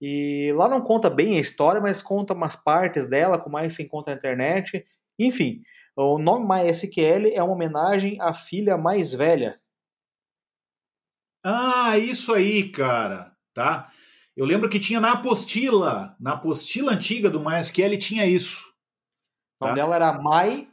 e 0.00 0.52
lá 0.54 0.68
não 0.68 0.80
conta 0.80 1.10
bem 1.10 1.36
a 1.36 1.40
história, 1.40 1.80
mas 1.80 2.00
conta 2.00 2.34
umas 2.34 2.54
partes 2.54 3.08
dela, 3.08 3.38
como 3.38 3.54
mais 3.54 3.74
se 3.74 3.82
encontra 3.82 4.12
na 4.12 4.16
internet. 4.16 4.86
Enfim, 5.18 5.62
o 5.96 6.18
nome 6.18 6.46
MySQL 6.46 7.32
é 7.34 7.42
uma 7.42 7.52
homenagem 7.52 8.20
à 8.20 8.32
filha 8.32 8.76
mais 8.76 9.12
velha. 9.12 9.60
Ah, 11.44 11.98
isso 11.98 12.32
aí, 12.32 12.70
cara, 12.70 13.32
tá? 13.52 13.90
Eu 14.36 14.44
lembro 14.44 14.68
que 14.68 14.80
tinha 14.80 15.00
na 15.00 15.12
apostila, 15.12 16.16
na 16.18 16.32
apostila 16.32 16.92
antiga 16.92 17.30
do 17.30 17.40
MySQL 17.40 17.96
tinha 17.98 18.26
isso. 18.26 18.74
O 19.60 19.66
nome 19.66 19.78
tá? 19.78 19.82
dela 19.82 19.94
era 19.94 20.12
My 20.12 20.68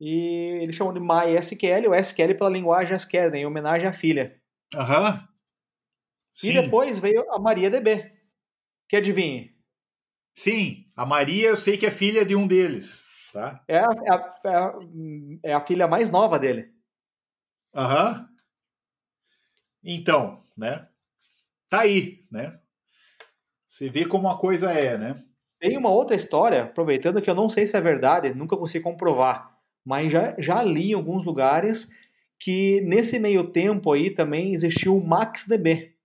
e 0.00 0.58
eles 0.60 0.74
chamam 0.74 0.92
de 0.92 0.98
MySQL, 0.98 1.88
o 1.88 1.94
SQL 1.94 2.34
pela 2.36 2.50
linguagem 2.50 2.96
SQL, 2.96 3.30
né, 3.30 3.38
em 3.38 3.46
homenagem 3.46 3.88
à 3.88 3.92
filha. 3.92 4.40
Aham. 4.74 5.28
E 6.42 6.52
depois 6.52 6.98
veio 6.98 7.30
a 7.30 7.38
MariaDB. 7.38 8.12
Que 8.88 8.96
adivinhe? 8.96 9.56
Sim, 10.34 10.90
a 10.96 11.06
Maria 11.06 11.50
eu 11.50 11.56
sei 11.56 11.76
que 11.76 11.86
é 11.86 11.90
filha 11.90 12.24
de 12.24 12.34
um 12.34 12.46
deles. 12.46 13.04
Tá? 13.32 13.62
É, 13.68 13.78
a, 13.78 13.90
é, 14.44 14.54
a, 14.54 14.78
é 15.44 15.52
a 15.52 15.60
filha 15.60 15.86
mais 15.86 16.10
nova 16.10 16.38
dele. 16.38 16.72
Aham. 17.74 18.28
Então, 19.84 20.44
né? 20.56 20.88
Tá 21.68 21.80
aí, 21.80 22.26
né? 22.30 22.60
Você 23.72 23.88
vê 23.88 24.04
como 24.04 24.28
a 24.28 24.36
coisa 24.36 24.70
é, 24.70 24.98
né? 24.98 25.24
Tem 25.58 25.78
uma 25.78 25.88
outra 25.88 26.14
história, 26.14 26.64
aproveitando 26.64 27.22
que 27.22 27.30
eu 27.30 27.34
não 27.34 27.48
sei 27.48 27.64
se 27.64 27.74
é 27.74 27.80
verdade, 27.80 28.34
nunca 28.34 28.54
consegui 28.54 28.84
comprovar, 28.84 29.58
mas 29.82 30.12
já, 30.12 30.36
já 30.38 30.62
li 30.62 30.90
em 30.90 30.92
alguns 30.92 31.24
lugares 31.24 31.88
que 32.38 32.82
nesse 32.82 33.18
meio 33.18 33.50
tempo 33.50 33.90
aí 33.90 34.10
também 34.10 34.52
existiu 34.52 34.94
o 34.94 35.02
MaxDB. 35.02 35.96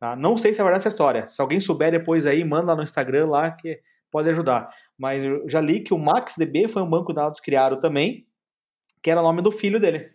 Tá? 0.00 0.16
Não 0.16 0.36
sei 0.36 0.52
se 0.52 0.60
é 0.60 0.64
verdade 0.64 0.80
essa 0.80 0.88
história. 0.88 1.28
Se 1.28 1.40
alguém 1.40 1.60
souber 1.60 1.92
depois 1.92 2.26
aí, 2.26 2.42
manda 2.42 2.72
lá 2.72 2.76
no 2.76 2.82
Instagram 2.82 3.28
lá 3.28 3.52
que 3.52 3.80
pode 4.10 4.28
ajudar. 4.28 4.68
Mas 4.98 5.22
eu 5.22 5.48
já 5.48 5.60
li 5.60 5.78
que 5.78 5.94
o 5.94 5.98
MaxDB 5.98 6.66
foi 6.66 6.82
um 6.82 6.90
banco 6.90 7.12
de 7.12 7.20
dados 7.20 7.38
criado 7.38 7.78
também, 7.78 8.26
que 9.00 9.12
era 9.12 9.20
o 9.20 9.24
nome 9.24 9.42
do 9.42 9.52
filho 9.52 9.78
dele. 9.78 10.12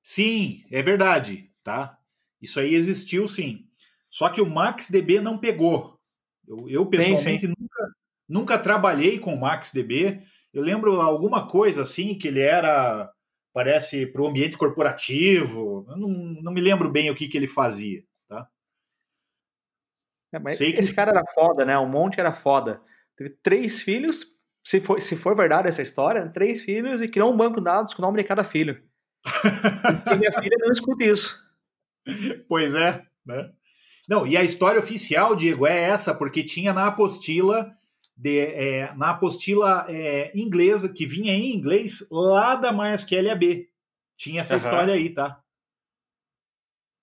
Sim, 0.00 0.64
é 0.70 0.80
verdade, 0.80 1.50
tá? 1.64 1.98
Isso 2.40 2.60
aí 2.60 2.72
existiu 2.72 3.26
sim. 3.26 3.68
Só 4.10 4.28
que 4.28 4.42
o 4.42 4.50
MaxDB 4.50 5.20
não 5.20 5.38
pegou. 5.38 5.98
Eu, 6.46 6.68
eu 6.68 6.86
pessoalmente 6.86 7.46
sim, 7.46 7.46
sim. 7.46 7.54
Nunca, 7.56 7.94
nunca 8.28 8.58
trabalhei 8.58 9.18
com 9.18 9.32
o 9.32 9.40
MaxDB. 9.40 10.20
Eu 10.52 10.62
lembro 10.62 11.00
alguma 11.00 11.46
coisa 11.46 11.82
assim 11.82 12.18
que 12.18 12.26
ele 12.26 12.40
era 12.40 13.10
parece 13.52 14.06
para 14.06 14.22
o 14.22 14.26
ambiente 14.26 14.58
corporativo. 14.58 15.86
Eu 15.88 15.96
não, 15.96 16.08
não 16.42 16.52
me 16.52 16.60
lembro 16.60 16.90
bem 16.90 17.10
o 17.10 17.14
que, 17.14 17.28
que 17.28 17.36
ele 17.36 17.46
fazia, 17.46 18.02
tá? 18.28 18.48
É, 20.32 20.38
mas 20.38 20.58
Sei 20.58 20.72
esse 20.72 20.90
que... 20.90 20.96
cara 20.96 21.12
era 21.12 21.24
foda, 21.32 21.64
né? 21.64 21.78
O 21.78 21.86
Monte 21.86 22.20
era 22.20 22.32
foda. 22.32 22.82
Teve 23.16 23.30
três 23.42 23.80
filhos, 23.80 24.38
se 24.64 24.80
for, 24.80 25.00
se 25.00 25.16
for 25.16 25.36
verdade 25.36 25.68
essa 25.68 25.82
história, 25.82 26.28
três 26.28 26.62
filhos 26.62 27.02
e 27.02 27.08
criou 27.08 27.32
um 27.32 27.36
banco 27.36 27.58
de 27.58 27.64
dados 27.64 27.94
com 27.94 28.02
o 28.02 28.06
nome 28.06 28.22
de 28.22 28.26
cada 28.26 28.42
filho. 28.42 28.82
e 30.12 30.16
minha 30.16 30.32
filha 30.32 30.56
não 30.58 30.70
escuta 30.70 31.04
isso. 31.04 31.48
Pois 32.48 32.74
é, 32.74 33.04
né? 33.26 33.52
Não, 34.10 34.26
e 34.26 34.36
a 34.36 34.42
história 34.42 34.80
oficial, 34.80 35.36
Diego, 35.36 35.64
é 35.68 35.82
essa, 35.82 36.12
porque 36.12 36.42
tinha 36.42 36.72
na 36.72 36.88
apostila 36.88 37.72
de, 38.16 38.40
é, 38.40 38.92
na 38.94 39.10
apostila 39.10 39.86
é, 39.88 40.36
inglesa, 40.36 40.92
que 40.92 41.06
vinha 41.06 41.32
em 41.32 41.54
inglês, 41.54 42.04
lá 42.10 42.56
da 42.56 42.72
MySQL 42.72 43.30
AB. 43.30 43.70
Tinha 44.16 44.40
essa 44.40 44.54
uhum. 44.54 44.58
história 44.58 44.94
aí, 44.94 45.10
tá? 45.10 45.40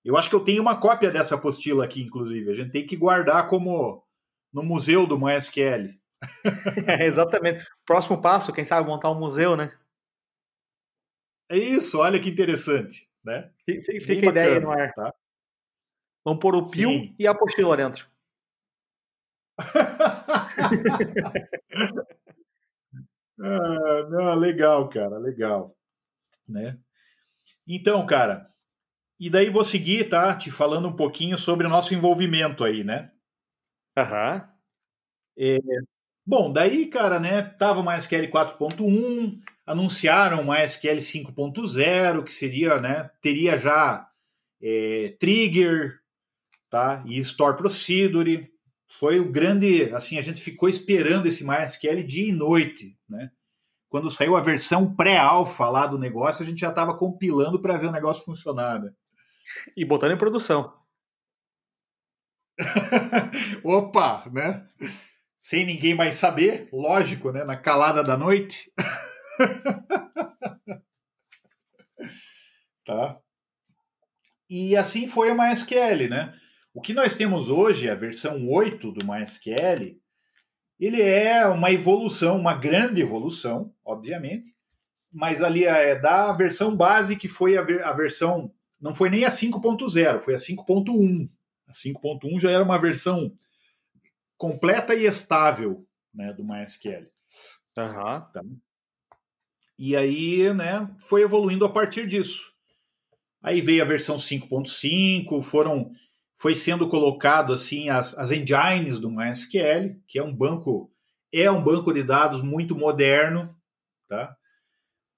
Eu 0.04 0.18
acho 0.18 0.30
que 0.30 0.36
eu 0.36 0.44
tenho 0.44 0.62
uma 0.62 0.82
cópia 0.82 1.10
dessa 1.10 1.36
apostila 1.36 1.86
aqui, 1.86 2.02
inclusive. 2.02 2.52
A 2.52 2.54
gente 2.54 2.72
tem 2.72 2.86
que 2.86 2.98
guardar 2.98 3.48
como 3.48 4.06
no 4.52 4.62
museu 4.62 5.08
do 5.08 5.18
MySQL. 5.18 5.94
é, 6.88 7.06
exatamente. 7.06 7.66
Próximo 7.86 8.22
passo, 8.22 8.52
quem 8.52 8.66
sabe 8.66 8.86
montar 8.86 9.10
um 9.12 9.20
museu, 9.20 9.56
né? 9.56 9.74
É 11.50 11.58
isso, 11.58 12.00
olha 12.00 12.20
que 12.20 12.30
interessante. 12.30 13.10
Né? 13.24 13.50
Fica, 13.66 13.92
fica 14.02 14.28
a 14.28 14.30
ideia 14.30 14.56
aí 14.56 14.60
no 14.60 14.72
ar. 14.72 14.94
Tá? 14.94 15.14
Vamos 16.28 16.42
pôr 16.42 16.56
o 16.58 16.70
pio 16.70 17.16
e 17.18 17.26
a 17.26 17.32
apostila 17.32 17.78
dentro. 17.78 18.06
ah, 23.40 24.04
não, 24.10 24.36
legal, 24.36 24.90
cara, 24.90 25.18
legal. 25.20 25.74
Né? 26.46 26.78
Então, 27.66 28.06
cara, 28.06 28.54
e 29.18 29.30
daí 29.30 29.50
vou 29.50 29.64
seguir, 29.64 30.10
tá? 30.10 30.36
Te 30.36 30.52
falando 30.52 30.90
um 30.90 30.96
pouquinho 30.98 31.38
sobre 31.38 31.66
o 31.66 31.70
nosso 31.70 31.94
envolvimento 31.94 32.66
aí, 32.66 32.84
né? 32.84 33.10
Aham. 33.98 34.36
Uhum. 34.36 34.42
É, 35.40 35.60
bom, 36.26 36.52
daí, 36.52 36.88
cara, 36.88 37.22
né? 37.22 37.42
Tava 37.42 37.80
o 37.80 37.86
MySQL 37.86 38.30
4.1, 38.30 39.40
anunciaram 39.66 40.42
o 40.42 40.52
MySQL 40.52 40.98
5.0, 40.98 42.26
que 42.26 42.34
seria, 42.34 42.82
né? 42.82 43.10
Teria 43.22 43.58
já 43.58 44.12
é, 44.62 45.16
trigger, 45.18 46.02
tá? 46.70 47.04
E 47.06 47.18
store 47.20 47.58
procedure 47.58 48.52
foi 48.88 49.20
o 49.20 49.32
grande, 49.32 49.94
assim, 49.94 50.18
a 50.18 50.22
gente 50.22 50.42
ficou 50.42 50.70
esperando 50.70 51.26
esse 51.26 51.44
MySQL 51.44 52.04
dia 52.04 52.30
e 52.30 52.32
noite, 52.32 52.98
né? 53.08 53.30
Quando 53.90 54.12
saiu 54.12 54.36
a 54.36 54.42
versão 54.42 54.96
pré-alfa 54.96 55.70
lá 55.70 55.88
do 55.88 55.98
negócio, 55.98 56.44
a 56.44 56.46
gente 56.46 56.60
já 56.60 56.70
estava 56.70 56.98
compilando 56.98 57.62
para 57.62 57.78
ver 57.78 57.88
o 57.88 57.92
negócio 57.92 58.24
funcionar. 58.24 58.82
Né? 58.82 58.92
E 59.78 59.86
botando 59.86 60.12
em 60.12 60.18
produção. 60.18 60.74
Opa, 63.64 64.30
né? 64.32 64.68
Sem 65.40 65.66
ninguém 65.66 65.96
mais 65.96 66.16
saber, 66.16 66.68
lógico, 66.74 67.32
né? 67.32 67.46
Na 67.46 67.56
calada 67.56 68.04
da 68.04 68.18
noite. 68.18 68.74
tá? 72.86 73.18
E 74.50 74.76
assim 74.76 75.08
foi 75.08 75.32
o 75.32 75.38
MySQL, 75.38 76.10
né? 76.10 76.38
O 76.78 76.80
que 76.80 76.94
nós 76.94 77.16
temos 77.16 77.50
hoje, 77.50 77.90
a 77.90 77.96
versão 77.96 78.48
8 78.48 78.92
do 78.92 79.04
MySQL, 79.04 80.00
ele 80.80 81.02
é 81.02 81.44
uma 81.48 81.72
evolução, 81.72 82.38
uma 82.38 82.54
grande 82.54 83.02
evolução, 83.02 83.74
obviamente, 83.84 84.56
mas 85.12 85.42
ali 85.42 85.66
é 85.66 85.96
da 85.96 86.32
versão 86.34 86.78
base 86.78 87.16
que 87.16 87.28
foi 87.28 87.58
a, 87.58 87.64
ver, 87.64 87.84
a 87.84 87.92
versão, 87.94 88.54
não 88.80 88.94
foi 88.94 89.10
nem 89.10 89.26
a 89.26 89.30
5.0, 89.30 90.20
foi 90.20 90.36
a 90.36 90.38
5.1. 90.38 91.28
A 91.68 91.72
5.1 91.72 92.40
já 92.40 92.52
era 92.52 92.64
uma 92.64 92.78
versão 92.78 93.36
completa 94.38 94.94
e 94.94 95.08
estável 95.08 95.84
né, 96.14 96.32
do 96.32 96.44
MySQL. 96.44 97.08
Uhum. 97.76 98.22
Tá? 98.32 98.44
E 99.80 99.96
aí, 99.96 100.54
né, 100.54 100.88
foi 101.00 101.24
evoluindo 101.24 101.66
a 101.66 101.74
partir 101.74 102.06
disso. 102.06 102.54
Aí 103.42 103.62
veio 103.62 103.82
a 103.82 103.88
versão 103.88 104.18
5.5, 104.18 105.42
foram 105.42 105.92
foi 106.38 106.54
sendo 106.56 106.88
colocado 106.88 107.52
assim 107.52 107.90
as, 107.90 108.18
as 108.18 108.32
engines 108.32 109.00
do 109.00 109.10
MySQL, 109.10 109.96
que 110.08 110.20
é 110.20 110.24
um 110.24 110.34
banco 110.34 110.92
é 111.34 111.52
um 111.52 111.62
banco 111.62 111.94
de 111.94 112.04
dados 112.04 112.42
muito 112.42 112.76
moderno, 112.76 113.54
tá? 114.08 114.36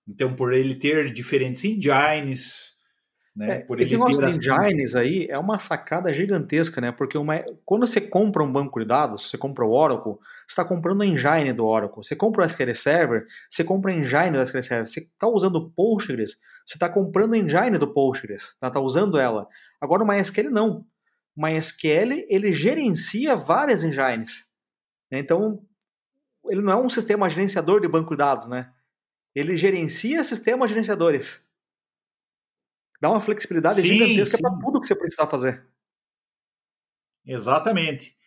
Então 0.08 0.36
por 0.36 0.54
ele 0.54 0.74
ter 0.74 1.12
diferentes 1.14 1.64
engines, 1.64 2.74
né? 3.36 3.58
É, 3.58 3.60
por 3.62 3.80
ele 3.80 3.90
ter 3.90 4.26
as... 4.26 4.38
engines 4.38 4.96
aí 4.96 5.28
é 5.30 5.38
uma 5.38 5.60
sacada 5.60 6.14
gigantesca, 6.14 6.82
né? 6.82 6.92
Porque 6.92 7.18
uma... 7.18 7.44
quando 7.64 7.86
você 7.86 8.02
compra 8.02 8.44
um 8.44 8.52
banco 8.52 8.80
de 8.80 8.86
dados, 8.86 9.30
você 9.30 9.38
compra 9.38 9.66
o 9.66 9.72
Oracle, 9.72 10.18
você 10.50 10.54
está 10.54 10.66
comprando 10.66 11.04
a 11.04 11.06
engine 11.06 11.54
do 11.54 11.64
Oracle. 11.64 12.04
Você 12.04 12.16
compra 12.16 12.42
o 12.42 12.46
SQL 12.46 12.74
Server, 12.74 13.26
você 13.48 13.64
compra 13.64 13.92
a 13.92 13.96
engine 13.96 14.32
do 14.32 14.42
SQL 14.42 14.64
Server. 14.64 14.88
Você 14.88 15.02
está 15.02 15.28
usando 15.28 15.58
o 15.58 15.70
Postgres, 15.70 16.38
você 16.66 16.76
está 16.76 16.90
comprando 16.90 17.36
a 17.36 17.38
engine 17.38 17.78
do 17.78 17.94
Postgres, 17.94 18.46
está 18.46 18.72
tá 18.72 18.80
usando 18.80 19.20
ela. 19.20 19.48
Agora 19.80 20.04
o 20.04 20.08
MySQL 20.08 20.50
não. 20.50 20.86
MySQL 21.40 22.26
ele 22.28 22.52
gerencia 22.52 23.36
várias 23.36 23.84
engines. 23.84 24.50
Né? 25.10 25.20
Então, 25.20 25.66
ele 26.46 26.62
não 26.62 26.74
é 26.74 26.76
um 26.76 26.90
sistema 26.90 27.30
gerenciador 27.30 27.80
de 27.80 27.88
banco 27.88 28.12
de 28.12 28.18
dados, 28.18 28.48
né? 28.48 28.74
Ele 29.34 29.56
gerencia 29.56 30.24
sistemas 30.24 30.70
gerenciadores. 30.70 31.46
Dá 33.00 33.10
uma 33.10 33.22
flexibilidade 33.22 33.82
sim, 33.82 33.88
gigantesca 33.88 34.38
para 34.42 34.60
tudo 34.60 34.82
que 34.82 34.88
você 34.88 34.96
precisar 34.96 35.28
fazer. 35.28 35.66
Exatamente. 37.26 38.18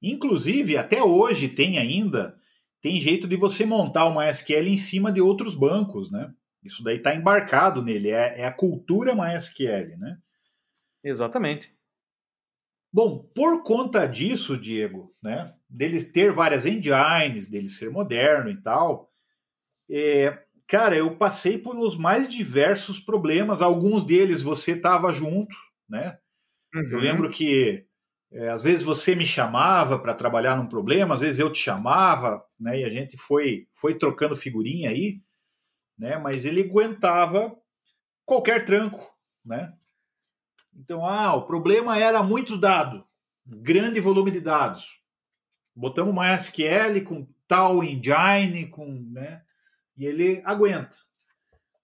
Inclusive, 0.00 0.76
até 0.76 1.02
hoje 1.02 1.48
tem 1.48 1.78
ainda, 1.78 2.38
tem 2.80 2.98
jeito 2.98 3.28
de 3.28 3.36
você 3.36 3.66
montar 3.66 4.06
uma 4.06 4.24
MySQL 4.24 4.68
em 4.68 4.76
cima 4.76 5.12
de 5.12 5.20
outros 5.20 5.54
bancos, 5.54 6.10
né? 6.10 6.32
Isso 6.62 6.82
daí 6.82 6.96
está 6.96 7.14
embarcado 7.14 7.82
nele, 7.82 8.10
é, 8.10 8.40
é 8.40 8.46
a 8.46 8.52
cultura 8.52 9.14
MySQL, 9.14 9.98
né? 9.98 10.18
Exatamente. 11.04 11.74
Bom, 12.92 13.18
por 13.34 13.62
conta 13.62 14.06
disso, 14.06 14.56
Diego, 14.58 15.10
né, 15.22 15.54
deles 15.68 16.12
ter 16.12 16.30
várias 16.30 16.66
engines, 16.66 17.48
dele 17.48 17.68
ser 17.68 17.90
moderno 17.90 18.50
e 18.50 18.60
tal, 18.60 19.10
é, 19.90 20.38
cara, 20.66 20.96
eu 20.96 21.16
passei 21.16 21.58
pelos 21.58 21.96
mais 21.96 22.28
diversos 22.28 22.98
problemas. 22.98 23.62
Alguns 23.62 24.04
deles 24.04 24.42
você 24.42 24.72
estava 24.72 25.12
junto, 25.12 25.54
né? 25.88 26.18
Uhum. 26.74 26.88
Eu 26.92 26.98
lembro 26.98 27.30
que 27.30 27.86
é, 28.32 28.48
às 28.48 28.62
vezes 28.62 28.82
você 28.82 29.14
me 29.14 29.26
chamava 29.26 29.98
para 29.98 30.14
trabalhar 30.14 30.56
num 30.56 30.66
problema, 30.66 31.14
às 31.14 31.20
vezes 31.20 31.38
eu 31.38 31.52
te 31.52 31.58
chamava, 31.58 32.42
né? 32.58 32.80
E 32.80 32.84
a 32.84 32.88
gente 32.88 33.16
foi 33.18 33.66
foi 33.74 33.98
trocando 33.98 34.34
figurinha 34.34 34.90
aí, 34.90 35.20
né? 35.98 36.16
Mas 36.18 36.46
ele 36.46 36.62
aguentava 36.62 37.54
qualquer 38.24 38.64
tranco, 38.64 39.06
né? 39.44 39.74
Então, 40.74 41.06
ah, 41.06 41.34
o 41.34 41.46
problema 41.46 41.98
era 41.98 42.22
muito 42.22 42.56
dado, 42.56 43.04
grande 43.46 44.00
volume 44.00 44.30
de 44.30 44.40
dados. 44.40 45.00
Botamos 45.74 46.12
uma 46.12 46.34
SQL 46.34 47.02
com 47.04 47.26
tal 47.46 47.82
engine, 47.82 48.66
com, 48.66 48.86
né, 49.10 49.42
e 49.96 50.06
ele 50.06 50.42
aguenta. 50.44 50.96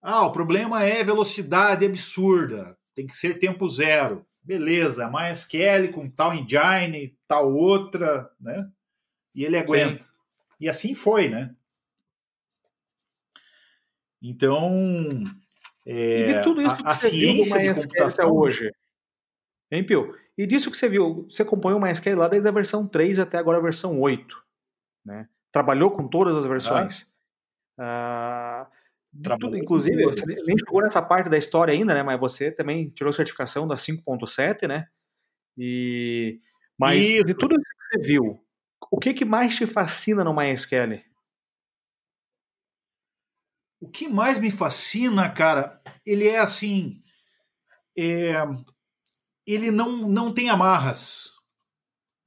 Ah, 0.00 0.24
o 0.26 0.32
problema 0.32 0.84
é 0.84 1.02
velocidade 1.02 1.84
absurda, 1.84 2.78
tem 2.94 3.06
que 3.06 3.14
ser 3.14 3.38
tempo 3.38 3.68
zero. 3.68 4.26
Beleza, 4.42 5.10
MySQL 5.10 5.92
com 5.92 6.08
tal 6.08 6.32
engine, 6.32 7.14
tal 7.26 7.52
outra, 7.52 8.30
né? 8.40 8.66
E 9.34 9.44
ele 9.44 9.58
aguenta. 9.58 10.04
Sim. 10.04 10.08
E 10.60 10.68
assim 10.68 10.94
foi, 10.94 11.28
né? 11.28 11.54
Então, 14.22 15.22
é, 15.90 16.20
e 16.20 16.34
de 16.34 16.42
tudo 16.42 16.60
isso 16.60 16.72
a, 16.72 16.76
que 16.76 16.86
a 16.86 16.92
você 16.92 17.10
ciência 17.10 17.58
viu 17.58 17.72
de 17.72 17.80
computação 17.80 18.30
hoje. 18.30 18.70
Hein, 19.70 19.84
Pio? 19.84 20.14
E 20.36 20.46
disso 20.46 20.70
que 20.70 20.76
você 20.76 20.88
viu, 20.88 21.26
você 21.28 21.42
acompanhou 21.42 21.78
o 21.78 21.82
MySQL 21.82 22.18
lá 22.18 22.28
desde 22.28 22.48
a 22.48 22.52
versão 22.52 22.86
3 22.86 23.18
até 23.18 23.38
agora 23.38 23.58
a 23.58 23.62
versão 23.62 23.98
8. 24.00 24.36
Né? 25.04 25.28
Trabalhou 25.50 25.90
com 25.90 26.06
todas 26.06 26.36
as 26.36 26.44
versões. 26.44 27.12
Ah. 27.78 28.68
tudo, 29.40 29.56
inclusive, 29.56 30.04
você 30.04 30.24
nem 30.46 30.58
chegou 30.58 30.82
nessa 30.82 31.00
parte 31.00 31.30
da 31.30 31.38
história 31.38 31.72
ainda, 31.72 31.94
né? 31.94 32.02
Mas 32.02 32.20
você 32.20 32.52
também 32.52 32.90
tirou 32.90 33.12
certificação 33.12 33.66
da 33.66 33.76
5.7, 33.76 34.68
né? 34.68 34.86
E 35.56 36.40
mas 36.78 37.04
Isso. 37.04 37.24
de 37.24 37.34
tudo 37.34 37.56
que 37.56 37.98
você 37.98 38.06
viu, 38.06 38.40
o 38.90 38.98
que, 38.98 39.12
que 39.12 39.24
mais 39.24 39.56
te 39.56 39.66
fascina 39.66 40.22
no 40.22 40.32
MySQL? 40.32 41.02
O 43.88 43.90
que 43.90 44.06
mais 44.06 44.38
me 44.38 44.50
fascina, 44.50 45.30
cara, 45.30 45.80
ele 46.04 46.28
é 46.28 46.38
assim, 46.38 47.00
é, 47.96 48.34
ele 49.46 49.70
não, 49.70 50.06
não 50.06 50.30
tem 50.30 50.50
amarras, 50.50 51.30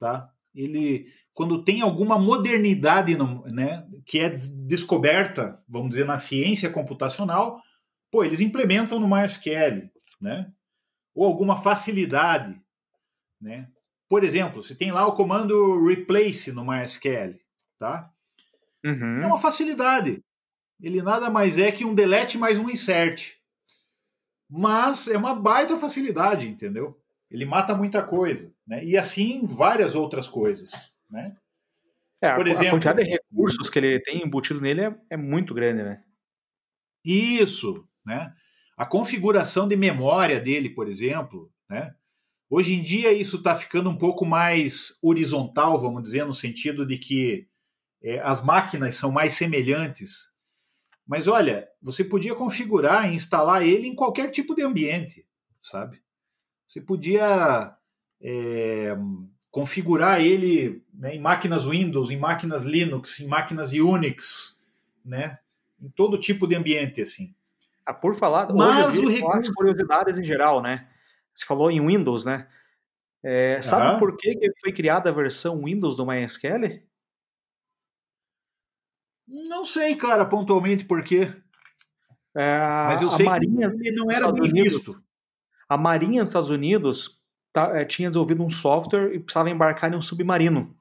tá? 0.00 0.28
Ele 0.52 1.06
quando 1.32 1.64
tem 1.64 1.80
alguma 1.80 2.18
modernidade 2.18 3.16
no, 3.16 3.44
né, 3.46 3.86
que 4.04 4.18
é 4.18 4.28
descoberta, 4.66 5.62
vamos 5.68 5.90
dizer, 5.90 6.04
na 6.04 6.18
ciência 6.18 6.68
computacional, 6.68 7.62
pô, 8.10 8.24
eles 8.24 8.40
implementam 8.40 8.98
no 8.98 9.08
MySQL, 9.08 9.88
né? 10.20 10.52
Ou 11.14 11.24
alguma 11.24 11.62
facilidade, 11.62 12.60
né? 13.40 13.68
Por 14.08 14.24
exemplo, 14.24 14.64
se 14.64 14.74
tem 14.74 14.90
lá 14.90 15.06
o 15.06 15.14
comando 15.14 15.86
replace 15.86 16.50
no 16.50 16.66
MySQL, 16.66 17.38
tá? 17.78 18.10
Uhum. 18.84 19.20
É 19.22 19.26
uma 19.26 19.38
facilidade. 19.38 20.22
Ele 20.82 21.00
nada 21.00 21.30
mais 21.30 21.58
é 21.58 21.70
que 21.72 21.84
um 21.84 21.94
delete 21.94 22.36
mais 22.36 22.58
um 22.58 22.68
insert. 22.68 23.34
Mas 24.50 25.08
é 25.08 25.16
uma 25.16 25.34
baita 25.34 25.76
facilidade, 25.76 26.46
entendeu? 26.46 26.98
Ele 27.30 27.46
mata 27.46 27.74
muita 27.74 28.02
coisa, 28.02 28.52
né? 28.66 28.84
E 28.84 28.98
assim 28.98 29.46
várias 29.46 29.94
outras 29.94 30.28
coisas 30.28 30.92
né? 31.12 31.36
É, 32.20 32.34
Por 32.34 32.46
a, 32.46 32.50
exemplo, 32.50 32.68
a 32.68 32.70
quantidade 32.72 33.04
de 33.04 33.10
recursos 33.10 33.68
que 33.68 33.78
ele 33.78 34.00
tem 34.00 34.22
embutido 34.22 34.60
nele 34.60 34.80
é, 34.80 34.96
é 35.10 35.16
muito 35.16 35.52
grande, 35.52 35.82
né? 35.82 36.02
Isso, 37.04 37.86
né? 38.04 38.32
A 38.76 38.86
configuração 38.86 39.68
de 39.68 39.76
memória 39.76 40.40
dele, 40.40 40.70
por 40.70 40.88
exemplo, 40.88 41.52
né? 41.68 41.94
Hoje 42.48 42.74
em 42.74 42.82
dia 42.82 43.12
isso 43.12 43.38
está 43.38 43.54
ficando 43.54 43.90
um 43.90 43.96
pouco 43.96 44.24
mais 44.24 44.98
horizontal, 45.02 45.80
vamos 45.80 46.02
dizer, 46.02 46.24
no 46.24 46.34
sentido 46.34 46.86
de 46.86 46.98
que 46.98 47.48
é, 48.02 48.20
as 48.20 48.42
máquinas 48.42 48.94
são 48.94 49.10
mais 49.10 49.34
semelhantes. 49.34 50.31
Mas 51.12 51.28
olha, 51.28 51.68
você 51.82 52.02
podia 52.02 52.34
configurar 52.34 53.06
e 53.06 53.14
instalar 53.14 53.62
ele 53.62 53.86
em 53.86 53.94
qualquer 53.94 54.30
tipo 54.30 54.54
de 54.54 54.62
ambiente, 54.62 55.26
sabe? 55.62 56.00
Você 56.66 56.80
podia 56.80 57.76
é, 58.18 58.96
configurar 59.50 60.22
ele 60.22 60.82
né, 60.90 61.14
em 61.14 61.20
máquinas 61.20 61.66
Windows, 61.66 62.08
em 62.08 62.16
máquinas 62.16 62.62
Linux, 62.62 63.20
em 63.20 63.26
máquinas 63.26 63.74
Unix, 63.74 64.58
né, 65.04 65.38
em 65.78 65.90
todo 65.90 66.16
tipo 66.16 66.46
de 66.46 66.54
ambiente 66.54 67.02
assim. 67.02 67.34
Ah, 67.84 67.92
por 67.92 68.14
falar, 68.14 68.50
Mas 68.50 68.86
hoje 68.86 69.02
eu 69.02 69.08
vi 69.10 69.16
recurso... 69.16 69.52
curiosidades 69.52 70.18
em 70.18 70.24
geral, 70.24 70.62
né? 70.62 70.88
Você 71.34 71.44
falou 71.44 71.70
em 71.70 71.86
Windows, 71.86 72.24
né? 72.24 72.48
É, 73.22 73.60
sabe 73.60 73.98
por 73.98 74.16
que, 74.16 74.34
que 74.34 74.50
foi 74.62 74.72
criada 74.72 75.10
a 75.10 75.12
versão 75.12 75.62
Windows 75.62 75.94
do 75.94 76.06
MySQL? 76.06 76.80
Não 79.26 79.64
sei, 79.64 79.96
cara, 79.96 80.24
pontualmente 80.24 80.84
por 80.84 81.02
quê. 81.02 81.32
É, 82.34 82.58
Mas 82.86 83.02
eu 83.02 83.10
sei 83.10 83.26
Marinha 83.26 83.70
que 83.70 83.88
ele 83.88 83.96
não 83.96 84.10
era 84.10 84.32
bem 84.32 84.50
visto. 84.50 85.02
A 85.68 85.76
Marinha 85.76 86.22
dos 86.22 86.30
Estados 86.30 86.50
Unidos 86.50 87.22
tá, 87.52 87.78
é, 87.78 87.84
tinha 87.84 88.08
desenvolvido 88.08 88.42
um 88.42 88.50
software 88.50 89.14
e 89.14 89.20
precisava 89.20 89.50
embarcar 89.50 89.92
em 89.92 89.96
um 89.96 90.02
submarino. 90.02 90.74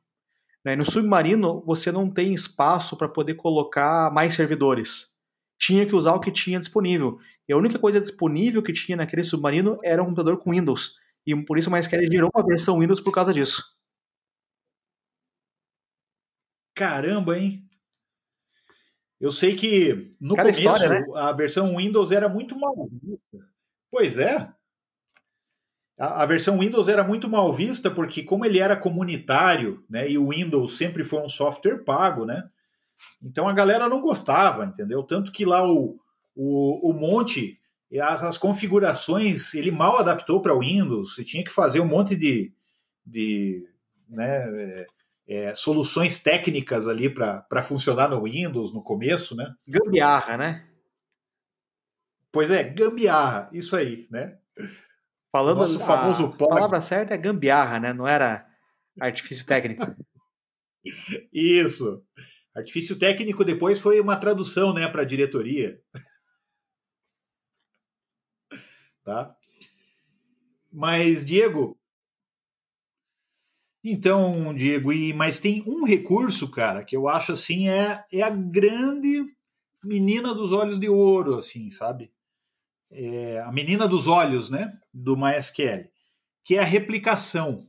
Né? 0.63 0.75
No 0.75 0.89
submarino, 0.89 1.61
você 1.65 1.91
não 1.91 2.09
tem 2.09 2.33
espaço 2.33 2.97
para 2.97 3.09
poder 3.09 3.35
colocar 3.35 4.11
mais 4.11 4.33
servidores. 4.33 5.11
Tinha 5.59 5.85
que 5.85 5.95
usar 5.95 6.13
o 6.13 6.19
que 6.19 6.31
tinha 6.31 6.59
disponível. 6.59 7.19
E 7.47 7.53
a 7.53 7.57
única 7.57 7.77
coisa 7.77 7.99
disponível 7.99 8.63
que 8.63 8.73
tinha 8.73 8.95
naquele 8.95 9.23
submarino 9.23 9.79
era 9.83 10.01
um 10.01 10.05
computador 10.05 10.37
com 10.37 10.51
Windows. 10.51 10.99
E 11.25 11.35
por 11.45 11.57
isso 11.57 11.69
o 11.69 11.73
MySQL 11.73 12.11
gerou 12.11 12.29
uma 12.33 12.45
versão 12.45 12.79
Windows 12.79 12.99
por 12.99 13.11
causa 13.11 13.33
disso. 13.33 13.63
Caramba, 16.73 17.37
hein? 17.37 17.69
Eu 19.21 19.31
sei 19.31 19.55
que 19.55 20.09
no 20.19 20.35
Cada 20.35 20.51
começo 20.51 20.61
história, 20.61 20.99
né? 20.99 21.05
a 21.15 21.31
versão 21.31 21.77
Windows 21.77 22.11
era 22.11 22.27
muito 22.27 22.59
mal 22.59 22.89
vista. 22.91 23.47
Pois 23.89 24.17
é 24.17 24.51
a, 26.01 26.23
a, 26.23 26.25
versão 26.25 26.57
Windows 26.57 26.87
era 26.87 27.03
muito 27.03 27.29
mal 27.29 27.53
vista 27.53 27.91
porque 27.91 28.23
como 28.23 28.43
ele 28.43 28.57
era 28.57 28.75
comunitário, 28.75 29.85
né, 29.87 30.09
e 30.09 30.17
o 30.17 30.29
Windows 30.29 30.75
sempre 30.75 31.03
foi 31.03 31.21
um 31.21 31.29
software 31.29 31.83
pago, 31.83 32.25
né, 32.25 32.49
então 33.21 33.47
a 33.47 33.53
galera 33.53 33.87
não 33.87 34.01
gostava, 34.01 34.65
entendeu? 34.65 35.03
Tanto 35.03 35.31
que 35.31 35.45
lá 35.45 35.63
o, 35.63 35.99
o, 36.35 36.89
o 36.89 36.93
Monte, 36.93 37.59
as, 38.01 38.23
as 38.23 38.37
configurações, 38.37 39.53
ele 39.53 39.69
mal 39.69 39.99
adaptou 39.99 40.41
para 40.41 40.55
o 40.55 40.59
Windows, 40.59 41.13
você 41.13 41.23
tinha 41.23 41.43
que 41.43 41.51
fazer 41.51 41.79
um 41.79 41.87
monte 41.87 42.15
de, 42.15 42.51
de 43.05 43.67
né, 44.09 44.85
é, 45.27 45.53
soluções 45.55 46.19
técnicas 46.19 46.87
ali 46.87 47.09
para 47.09 47.63
funcionar 47.63 48.09
no 48.09 48.23
Windows 48.23 48.73
no 48.73 48.83
começo, 48.83 49.35
né? 49.35 49.53
Gambiarra, 49.67 50.37
né? 50.37 50.67
Pois 52.31 52.49
é, 52.49 52.63
gambiarra, 52.63 53.49
isso 53.51 53.75
aí, 53.75 54.07
né? 54.09 54.37
Falando 55.31 55.59
Nosso 55.59 55.79
famoso 55.79 56.25
a, 56.25 56.29
a 56.29 56.37
palavra 56.37 56.81
certa 56.81 57.13
é 57.13 57.17
gambiarra, 57.17 57.79
né? 57.79 57.93
Não 57.93 58.07
era 58.07 58.45
artifício 58.99 59.45
técnico. 59.45 59.85
Isso. 61.31 62.03
Artifício 62.55 62.97
técnico 62.97 63.45
depois 63.45 63.79
foi 63.79 63.99
uma 64.01 64.17
tradução, 64.17 64.73
né, 64.73 64.87
para 64.87 65.05
diretoria. 65.05 65.81
tá? 69.03 69.35
Mas 70.71 71.25
Diego, 71.25 71.79
então, 73.83 74.53
Diego, 74.53 74.93
e 74.93 75.13
mas 75.13 75.39
tem 75.39 75.63
um 75.67 75.85
recurso, 75.85 76.49
cara, 76.49 76.83
que 76.83 76.95
eu 76.95 77.07
acho 77.07 77.33
assim 77.33 77.69
é 77.69 78.03
é 78.11 78.21
a 78.21 78.29
grande 78.29 79.25
menina 79.83 80.33
dos 80.33 80.51
olhos 80.51 80.79
de 80.79 80.87
ouro, 80.87 81.37
assim, 81.37 81.71
sabe? 81.71 82.11
é, 82.91 83.39
a 83.39 83.51
menina 83.51 83.87
dos 83.87 84.07
olhos, 84.07 84.49
né, 84.49 84.77
do 84.93 85.15
MySQL, 85.15 85.89
que 86.43 86.55
é 86.55 86.59
a 86.59 86.65
replicação, 86.65 87.67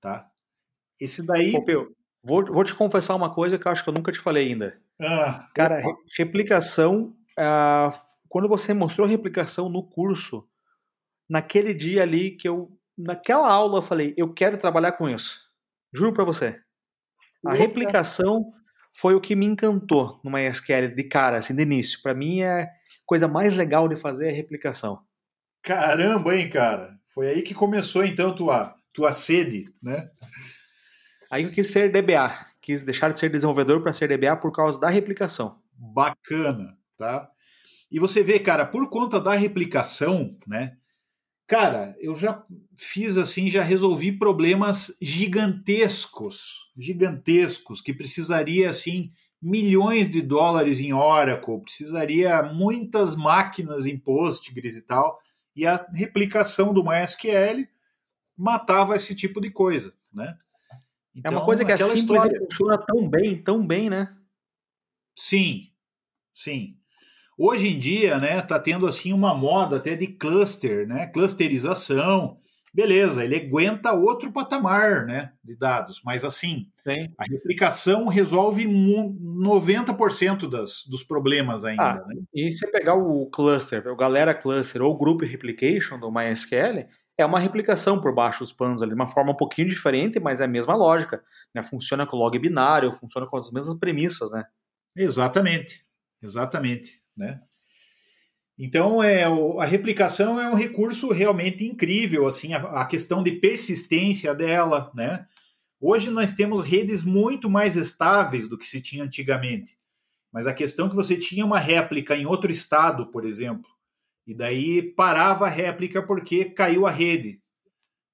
tá? 0.00 0.30
Esse 0.98 1.22
daí. 1.22 1.52
Vou, 2.24 2.44
vou 2.44 2.62
te 2.62 2.74
confessar 2.74 3.16
uma 3.16 3.34
coisa 3.34 3.58
que 3.58 3.66
eu 3.66 3.72
acho 3.72 3.82
que 3.82 3.90
eu 3.90 3.94
nunca 3.94 4.12
te 4.12 4.20
falei 4.20 4.48
ainda. 4.48 4.80
Ah, 5.00 5.48
Cara, 5.52 5.80
re, 5.80 5.92
replicação, 6.16 7.16
ah, 7.36 7.88
quando 8.28 8.48
você 8.48 8.72
mostrou 8.72 9.08
replicação 9.08 9.68
no 9.68 9.82
curso, 9.82 10.46
naquele 11.28 11.74
dia 11.74 12.02
ali 12.02 12.30
que 12.30 12.48
eu, 12.48 12.70
naquela 12.96 13.48
aula, 13.48 13.78
eu 13.78 13.82
falei, 13.82 14.14
eu 14.16 14.32
quero 14.32 14.56
trabalhar 14.56 14.92
com 14.92 15.08
isso. 15.08 15.40
Juro 15.92 16.12
para 16.12 16.24
você. 16.24 16.58
A 17.44 17.50
Opa. 17.50 17.54
replicação 17.54 18.52
foi 18.94 19.14
o 19.14 19.20
que 19.20 19.34
me 19.34 19.46
encantou 19.46 20.20
no 20.24 20.30
MySQL 20.30 20.94
de 20.94 21.04
cara, 21.04 21.38
assim, 21.38 21.54
de 21.54 21.62
início. 21.62 22.00
Para 22.02 22.14
mim 22.14 22.42
é 22.42 22.68
coisa 23.06 23.26
mais 23.26 23.56
legal 23.56 23.88
de 23.88 23.96
fazer 23.96 24.28
é 24.28 24.32
replicação. 24.32 25.02
Caramba, 25.62 26.36
hein, 26.36 26.48
cara? 26.48 26.98
Foi 27.04 27.28
aí 27.28 27.42
que 27.42 27.54
começou 27.54 28.04
então 28.04 28.34
tua, 28.34 28.74
tua 28.92 29.12
sede, 29.12 29.72
né? 29.82 30.10
Aí 31.30 31.44
eu 31.44 31.50
quis 31.50 31.68
ser 31.68 31.90
DBA, 31.90 32.46
quis 32.60 32.84
deixar 32.84 33.12
de 33.12 33.18
ser 33.18 33.30
desenvolvedor 33.30 33.82
para 33.82 33.92
ser 33.92 34.08
DBA 34.08 34.36
por 34.36 34.52
causa 34.52 34.80
da 34.80 34.88
replicação. 34.88 35.60
Bacana, 35.74 36.76
tá? 36.96 37.28
E 37.90 37.98
você 37.98 38.22
vê, 38.22 38.38
cara, 38.38 38.64
por 38.66 38.88
conta 38.88 39.20
da 39.20 39.34
replicação, 39.34 40.36
né? 40.46 40.76
Cara, 41.52 41.94
eu 42.00 42.14
já 42.14 42.42
fiz 42.78 43.18
assim, 43.18 43.50
já 43.50 43.62
resolvi 43.62 44.10
problemas 44.10 44.96
gigantescos, 45.02 46.72
gigantescos, 46.74 47.82
que 47.82 47.92
precisaria 47.92 48.70
assim 48.70 49.12
milhões 49.38 50.10
de 50.10 50.22
dólares 50.22 50.80
em 50.80 50.94
Oracle, 50.94 51.60
precisaria 51.60 52.42
muitas 52.42 53.14
máquinas 53.14 53.84
em 53.84 53.98
Postgres 53.98 54.78
e 54.78 54.80
tal, 54.80 55.20
e 55.54 55.66
a 55.66 55.76
replicação 55.92 56.72
do 56.72 56.82
MySQL 56.82 57.68
matava 58.34 58.96
esse 58.96 59.14
tipo 59.14 59.38
de 59.38 59.50
coisa, 59.50 59.92
né? 60.10 60.34
Então, 61.14 61.32
é 61.32 61.36
uma 61.36 61.44
coisa 61.44 61.66
que 61.66 61.72
é 61.72 61.76
simples 61.76 62.24
história... 62.24 62.40
funciona 62.48 62.78
tão 62.78 63.06
bem, 63.06 63.42
tão 63.42 63.66
bem, 63.66 63.90
né? 63.90 64.16
Sim, 65.14 65.70
sim. 66.34 66.78
Hoje 67.38 67.68
em 67.68 67.78
dia, 67.78 68.18
né, 68.18 68.40
tá 68.42 68.58
tendo 68.58 68.86
assim 68.86 69.12
uma 69.12 69.34
moda 69.34 69.76
até 69.76 69.96
de 69.96 70.06
cluster, 70.06 70.86
né, 70.86 71.06
clusterização, 71.06 72.36
beleza, 72.72 73.24
ele 73.24 73.36
aguenta 73.36 73.92
outro 73.92 74.32
patamar 74.32 75.04
né, 75.04 75.32
de 75.44 75.54
dados, 75.56 76.00
mas 76.04 76.24
assim, 76.24 76.66
Sim. 76.84 77.12
a 77.18 77.24
replicação 77.24 78.06
resolve 78.08 78.66
90% 78.66 80.48
das, 80.48 80.84
dos 80.86 81.04
problemas 81.04 81.64
ainda. 81.64 81.82
Ah, 81.82 82.04
né? 82.06 82.22
E 82.34 82.50
se 82.52 82.70
pegar 82.70 82.94
o 82.94 83.26
cluster, 83.26 83.86
o 83.88 83.96
Galera 83.96 84.34
Cluster 84.34 84.82
ou 84.82 84.92
o 84.92 84.96
Group 84.96 85.22
Replication 85.22 85.98
do 85.98 86.10
MySQL, 86.10 86.86
é 87.18 87.26
uma 87.26 87.38
replicação 87.38 88.00
por 88.00 88.14
baixo 88.14 88.40
dos 88.40 88.52
panos 88.52 88.82
ali, 88.82 88.94
uma 88.94 89.06
forma 89.08 89.32
um 89.32 89.36
pouquinho 89.36 89.68
diferente, 89.68 90.18
mas 90.18 90.40
é 90.40 90.44
a 90.44 90.48
mesma 90.48 90.74
lógica. 90.74 91.22
Né? 91.54 91.62
Funciona 91.62 92.06
com 92.06 92.16
log 92.16 92.38
binário, 92.38 92.92
funciona 92.92 93.26
com 93.26 93.36
as 93.36 93.50
mesmas 93.50 93.78
premissas, 93.78 94.32
né? 94.32 94.44
Exatamente, 94.96 95.86
exatamente, 96.22 97.01
né? 97.16 97.40
Então, 98.58 99.02
é, 99.02 99.24
a 99.24 99.64
replicação 99.64 100.38
é 100.38 100.48
um 100.48 100.54
recurso 100.54 101.10
realmente 101.10 101.64
incrível, 101.66 102.26
assim, 102.26 102.52
a, 102.52 102.58
a 102.82 102.84
questão 102.84 103.22
de 103.22 103.32
persistência 103.32 104.34
dela, 104.34 104.92
né? 104.94 105.26
Hoje 105.80 106.10
nós 106.10 106.32
temos 106.32 106.64
redes 106.64 107.02
muito 107.02 107.50
mais 107.50 107.74
estáveis 107.74 108.46
do 108.46 108.56
que 108.56 108.68
se 108.68 108.80
tinha 108.80 109.02
antigamente. 109.02 109.76
Mas 110.32 110.46
a 110.46 110.54
questão 110.54 110.86
é 110.86 110.90
que 110.90 110.94
você 110.94 111.16
tinha 111.16 111.44
uma 111.44 111.58
réplica 111.58 112.16
em 112.16 112.24
outro 112.24 112.52
estado, 112.52 113.10
por 113.10 113.26
exemplo, 113.26 113.68
e 114.26 114.34
daí 114.34 114.80
parava 114.80 115.46
a 115.46 115.50
réplica 115.50 116.00
porque 116.02 116.44
caiu 116.44 116.86
a 116.86 116.90
rede. 116.90 117.42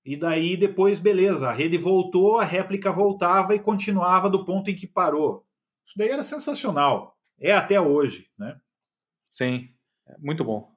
E 0.05 0.17
daí 0.17 0.57
depois, 0.57 0.99
beleza, 0.99 1.49
a 1.49 1.53
rede 1.53 1.77
voltou, 1.77 2.39
a 2.39 2.45
réplica 2.45 2.91
voltava 2.91 3.55
e 3.55 3.59
continuava 3.59 4.31
do 4.31 4.45
ponto 4.45 4.71
em 4.71 4.75
que 4.75 4.87
parou. 4.87 5.45
Isso 5.87 5.99
daí 5.99 6.09
era 6.09 6.23
sensacional. 6.23 7.15
É 7.39 7.53
até 7.53 7.79
hoje, 7.79 8.31
né? 8.39 8.59
Sim, 9.31 9.69
muito 10.19 10.45
bom. 10.45 10.73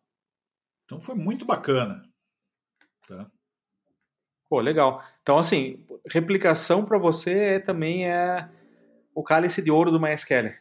Então 0.86 1.00
foi 1.00 1.16
muito 1.16 1.46
bacana. 1.46 2.04
Tá? 3.08 3.30
Pô, 4.50 4.60
legal. 4.60 5.02
Então, 5.22 5.38
assim, 5.38 5.86
replicação 6.06 6.84
para 6.84 6.98
você 6.98 7.32
é, 7.32 7.60
também 7.60 8.06
é 8.06 8.50
o 9.16 9.24
cálice 9.24 9.62
de 9.62 9.72
ouro 9.72 9.92
do 9.92 10.00
MySQL. 10.00 10.54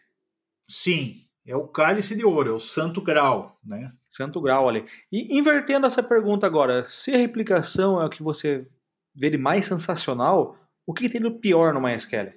Sim, 0.68 1.26
é 1.44 1.56
o 1.56 1.66
cálice 1.66 2.14
de 2.14 2.24
ouro, 2.24 2.50
é 2.50 2.52
o 2.52 2.60
santo 2.60 3.02
grau, 3.02 3.58
né? 3.64 3.92
Santo 4.08 4.40
grau 4.40 4.68
ali. 4.68 4.86
E 5.10 5.36
invertendo 5.36 5.86
essa 5.86 6.02
pergunta 6.02 6.46
agora, 6.46 6.88
se 6.88 7.12
a 7.12 7.18
replicação 7.18 8.00
é 8.00 8.06
o 8.06 8.10
que 8.10 8.22
você 8.22 8.66
vê 9.14 9.30
de 9.30 9.38
mais 9.38 9.66
sensacional, 9.66 10.56
o 10.86 10.94
que 10.94 11.08
tem 11.08 11.20
de 11.20 11.30
pior 11.30 11.74
no 11.74 11.80
MySQL? 11.80 12.32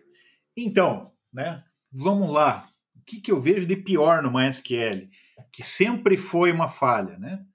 Então, 0.57 1.11
né? 1.31 1.63
Vamos 1.91 2.31
lá. 2.31 2.67
O 2.95 3.01
que, 3.05 3.21
que 3.21 3.31
eu 3.31 3.39
vejo 3.39 3.67
de 3.67 3.75
pior 3.75 4.23
no 4.23 4.31
MySQL? 4.31 5.09
Que 5.51 5.61
sempre 5.61 6.17
foi 6.17 6.51
uma 6.51 6.67
falha, 6.67 7.17
né? 7.17 7.45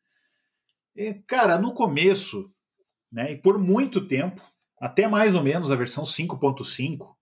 E, 0.94 1.14
cara, 1.26 1.58
no 1.58 1.72
começo, 1.72 2.52
né, 3.10 3.32
e 3.32 3.36
por 3.36 3.58
muito 3.58 4.06
tempo, 4.06 4.42
até 4.80 5.06
mais 5.06 5.34
ou 5.34 5.42
menos 5.42 5.70
a 5.70 5.76
versão 5.76 6.04
5.5, 6.04 7.14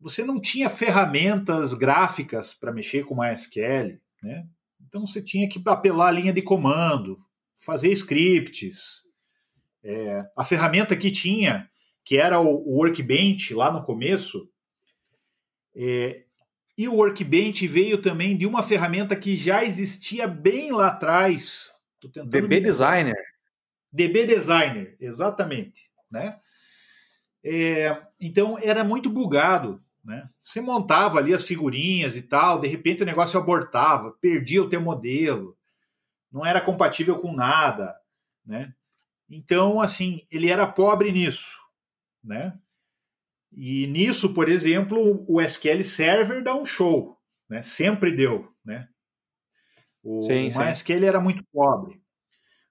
você 0.00 0.24
não 0.24 0.40
tinha 0.40 0.68
ferramentas 0.68 1.74
gráficas 1.74 2.54
para 2.54 2.72
mexer 2.72 3.04
com 3.04 3.20
MySQL, 3.20 3.98
né? 4.22 4.46
Então 4.80 5.06
você 5.06 5.22
tinha 5.22 5.48
que 5.48 5.60
apelar 5.66 6.08
a 6.08 6.12
linha 6.12 6.32
de 6.32 6.42
comando, 6.42 7.18
fazer 7.56 7.90
scripts. 7.90 9.02
É, 9.82 10.24
a 10.36 10.44
ferramenta 10.44 10.96
que 10.96 11.10
tinha, 11.10 11.68
que 12.04 12.16
era 12.16 12.38
o, 12.40 12.46
o 12.46 12.76
Workbench 12.78 13.54
lá 13.54 13.72
no 13.72 13.82
começo, 13.82 14.48
é, 15.74 16.24
e 16.76 16.88
o 16.88 16.94
Workbench 16.94 17.66
veio 17.66 18.00
também 18.00 18.36
de 18.36 18.46
uma 18.46 18.62
ferramenta 18.62 19.14
que 19.14 19.36
já 19.36 19.62
existia 19.62 20.26
bem 20.26 20.72
lá 20.72 20.88
atrás. 20.88 21.72
DB 22.26 22.48
me... 22.48 22.60
Designer. 22.60 23.16
DB 23.92 24.26
Designer, 24.26 24.96
exatamente. 25.00 25.90
Né? 26.10 26.36
É, 27.44 28.02
então 28.18 28.58
era 28.60 28.82
muito 28.82 29.08
bugado. 29.08 29.82
Né? 30.04 30.28
Você 30.42 30.60
montava 30.60 31.18
ali 31.18 31.32
as 31.32 31.44
figurinhas 31.44 32.16
e 32.16 32.22
tal, 32.22 32.60
de 32.60 32.68
repente 32.68 33.02
o 33.02 33.06
negócio 33.06 33.38
abortava, 33.38 34.12
perdia 34.20 34.62
o 34.62 34.68
teu 34.68 34.80
modelo, 34.80 35.56
não 36.30 36.44
era 36.44 36.60
compatível 36.60 37.16
com 37.16 37.32
nada, 37.32 37.96
né? 38.44 38.74
Então, 39.30 39.80
assim, 39.80 40.26
ele 40.30 40.50
era 40.50 40.66
pobre 40.66 41.10
nisso, 41.10 41.58
né? 42.22 42.58
E 43.56 43.86
nisso, 43.86 44.34
por 44.34 44.48
exemplo, 44.48 45.24
o 45.28 45.40
SQL 45.40 45.82
Server 45.82 46.42
dá 46.42 46.54
um 46.54 46.66
show, 46.66 47.18
né? 47.48 47.62
Sempre 47.62 48.12
deu, 48.12 48.48
né? 48.64 48.88
O, 50.02 50.22
sim, 50.22 50.50
MySQL 50.56 51.00
sim. 51.00 51.04
era 51.06 51.20
muito 51.20 51.44
pobre. 51.52 52.00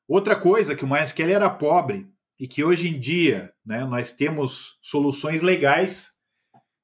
Outra 0.07 0.36
coisa 0.36 0.75
que 0.75 0.86
o 0.86 0.88
MySQL 0.88 1.31
era 1.31 1.49
pobre 1.49 2.07
e 2.39 2.47
que 2.47 2.63
hoje 2.63 2.89
em 2.89 2.99
dia, 2.99 3.53
né, 3.65 3.86
nós 3.86 4.13
temos 4.13 4.77
soluções 4.81 5.41
legais 5.41 6.13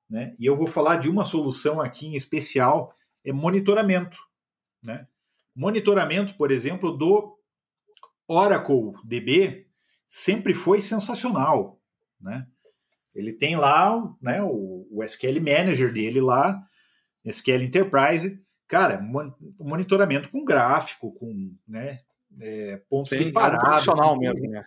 né? 0.10 0.36
E 0.40 0.46
eu 0.46 0.56
vou 0.56 0.66
falar 0.66 0.96
de 0.96 1.08
uma 1.08 1.24
solução 1.24 1.80
aqui 1.80 2.08
em 2.08 2.16
especial, 2.16 2.96
é 3.24 3.32
monitoramento. 3.32 4.18
Né? 4.84 5.08
Monitoramento, 5.56 6.36
por 6.36 6.52
exemplo, 6.52 6.98
do 6.98 7.38
Oracle 8.28 8.94
DB 9.04 9.68
sempre 10.08 10.54
foi 10.54 10.82
sensacional. 10.82 11.80
Né? 12.20 12.48
Ele 13.14 13.34
tem 13.34 13.56
lá 13.56 14.02
né, 14.22 14.42
o, 14.42 14.88
o 14.92 15.04
SQL 15.04 15.40
Manager 15.42 15.92
dele 15.92 16.22
lá, 16.22 16.62
SQL 17.26 17.64
Enterprise, 17.64 18.42
cara, 18.68 19.02
monitoramento 19.60 20.30
com 20.30 20.46
gráfico, 20.46 21.12
com 21.14 21.54
né, 21.68 22.00
é, 22.40 22.82
pontos 22.90 23.10
Sim, 23.10 23.18
de 23.18 23.32
parada. 23.32 23.64
Profissional 23.64 24.18
mesmo, 24.18 24.50
né? 24.50 24.66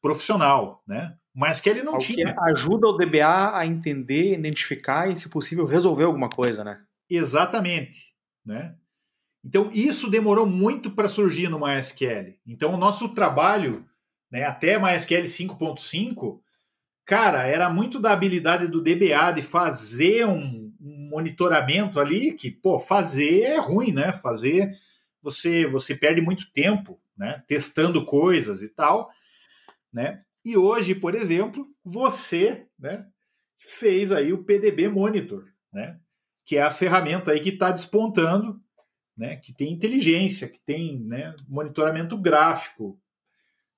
Profissional, 0.00 0.82
né? 0.86 1.16
mas 1.34 1.60
que 1.60 1.68
ele 1.68 1.82
não 1.82 1.98
tinha. 1.98 2.34
ajuda 2.40 2.88
o 2.88 2.96
DBA 2.96 3.56
a 3.56 3.66
entender, 3.66 4.34
identificar 4.34 5.10
e, 5.10 5.16
se 5.16 5.28
possível, 5.28 5.64
resolver 5.64 6.04
alguma 6.04 6.28
coisa, 6.28 6.64
né? 6.64 6.82
Exatamente, 7.08 8.14
né? 8.44 8.74
Então 9.44 9.70
isso 9.72 10.10
demorou 10.10 10.46
muito 10.46 10.90
para 10.90 11.08
surgir 11.08 11.48
no 11.48 11.58
MySQL. 11.58 12.34
Então 12.46 12.74
o 12.74 12.76
nosso 12.76 13.14
trabalho, 13.14 13.86
né, 14.30 14.44
até 14.44 14.78
MySQL 14.78 15.22
5.5, 15.22 16.40
cara, 17.10 17.44
era 17.44 17.68
muito 17.68 17.98
da 17.98 18.12
habilidade 18.12 18.68
do 18.68 18.80
DBA 18.80 19.32
de 19.34 19.42
fazer 19.42 20.24
um, 20.28 20.72
um 20.80 21.08
monitoramento 21.10 21.98
ali 21.98 22.34
que, 22.34 22.52
pô, 22.52 22.78
fazer 22.78 23.40
é 23.40 23.58
ruim, 23.58 23.90
né? 23.90 24.12
Fazer 24.12 24.70
você 25.20 25.66
você 25.66 25.96
perde 25.96 26.20
muito 26.20 26.52
tempo, 26.52 27.00
né? 27.18 27.42
Testando 27.48 28.04
coisas 28.04 28.62
e 28.62 28.68
tal, 28.68 29.10
né? 29.92 30.22
E 30.44 30.56
hoje, 30.56 30.94
por 30.94 31.16
exemplo, 31.16 31.66
você 31.84 32.68
né, 32.78 33.04
fez 33.58 34.12
aí 34.12 34.32
o 34.32 34.44
PDB 34.44 34.88
Monitor, 34.88 35.48
né, 35.72 35.98
que 36.46 36.58
é 36.58 36.62
a 36.62 36.70
ferramenta 36.70 37.32
aí 37.32 37.40
que 37.40 37.50
está 37.50 37.72
despontando, 37.72 38.58
né, 39.16 39.36
que 39.36 39.52
tem 39.52 39.72
inteligência, 39.72 40.48
que 40.48 40.60
tem 40.60 41.00
né, 41.00 41.34
monitoramento 41.46 42.16
gráfico. 42.16 42.98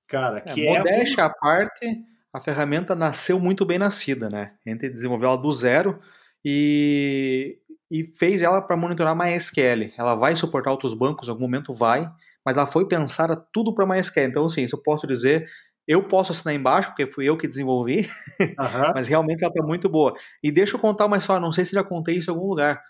Cara, 0.07 0.39
que 0.39 0.65
é. 0.65 0.77
Modéstia 0.77 1.21
é... 1.21 1.25
à 1.25 1.29
parte, 1.29 2.05
a 2.33 2.41
ferramenta 2.41 2.95
nasceu 2.95 3.39
muito 3.39 3.63
bem 3.63 3.77
nascida, 3.77 4.27
né? 4.27 4.53
A 4.65 4.69
gente 4.69 4.89
desenvolveu 4.89 5.29
ela 5.29 5.37
do 5.37 5.51
zero 5.51 5.99
e, 6.43 7.59
e 7.91 8.03
fez 8.03 8.41
ela 8.41 8.59
para 8.59 8.75
monitorar 8.75 9.15
MySQL. 9.15 9.93
Ela 9.95 10.15
vai 10.15 10.35
suportar 10.35 10.71
outros 10.71 10.95
bancos, 10.95 11.27
em 11.27 11.31
algum 11.31 11.43
momento 11.43 11.71
vai, 11.71 12.11
mas 12.43 12.57
ela 12.57 12.65
foi 12.65 12.87
pensada 12.87 13.35
tudo 13.53 13.73
para 13.73 13.85
MySQL. 13.85 14.23
Então, 14.23 14.45
assim, 14.45 14.63
isso 14.63 14.75
eu 14.75 14.81
posso 14.81 15.05
dizer, 15.05 15.47
eu 15.87 16.07
posso 16.07 16.31
assinar 16.31 16.55
embaixo, 16.55 16.89
porque 16.89 17.05
fui 17.05 17.29
eu 17.29 17.37
que 17.37 17.47
desenvolvi, 17.47 18.09
uhum. 18.41 18.93
mas 18.95 19.07
realmente 19.07 19.43
ela 19.43 19.53
está 19.53 19.63
muito 19.63 19.87
boa. 19.87 20.13
E 20.41 20.51
deixa 20.51 20.75
eu 20.75 20.79
contar 20.79 21.05
uma 21.05 21.17
história, 21.17 21.39
não 21.39 21.51
sei 21.51 21.65
se 21.65 21.73
já 21.73 21.83
contei 21.83 22.15
isso 22.15 22.31
em 22.31 22.33
algum 22.33 22.47
lugar. 22.47 22.81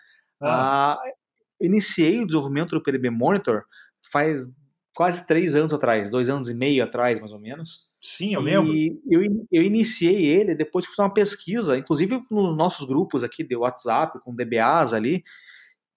Ah. 0.41 0.93
Ah, 0.93 0.99
iniciei 1.59 2.21
o 2.21 2.25
desenvolvimento 2.25 2.75
do 2.75 2.81
PDB 2.81 3.09
Monitor 3.09 3.63
faz 4.09 4.47
quase 4.95 5.25
três 5.25 5.55
anos 5.55 5.73
atrás, 5.73 6.09
dois 6.09 6.29
anos 6.29 6.49
e 6.49 6.53
meio 6.53 6.83
atrás, 6.83 7.19
mais 7.19 7.31
ou 7.31 7.39
menos. 7.39 7.89
Sim, 7.99 8.33
eu 8.33 8.41
lembro. 8.41 8.73
E 8.73 9.01
eu, 9.09 9.21
eu 9.51 9.63
iniciei 9.63 10.25
ele 10.25 10.55
depois 10.55 10.85
de 10.85 10.91
fazer 10.91 11.01
uma 11.01 11.13
pesquisa, 11.13 11.77
inclusive 11.77 12.21
nos 12.29 12.55
nossos 12.55 12.85
grupos 12.85 13.23
aqui 13.23 13.43
de 13.43 13.55
WhatsApp, 13.55 14.19
com 14.19 14.35
DBAs 14.35 14.93
ali, 14.93 15.23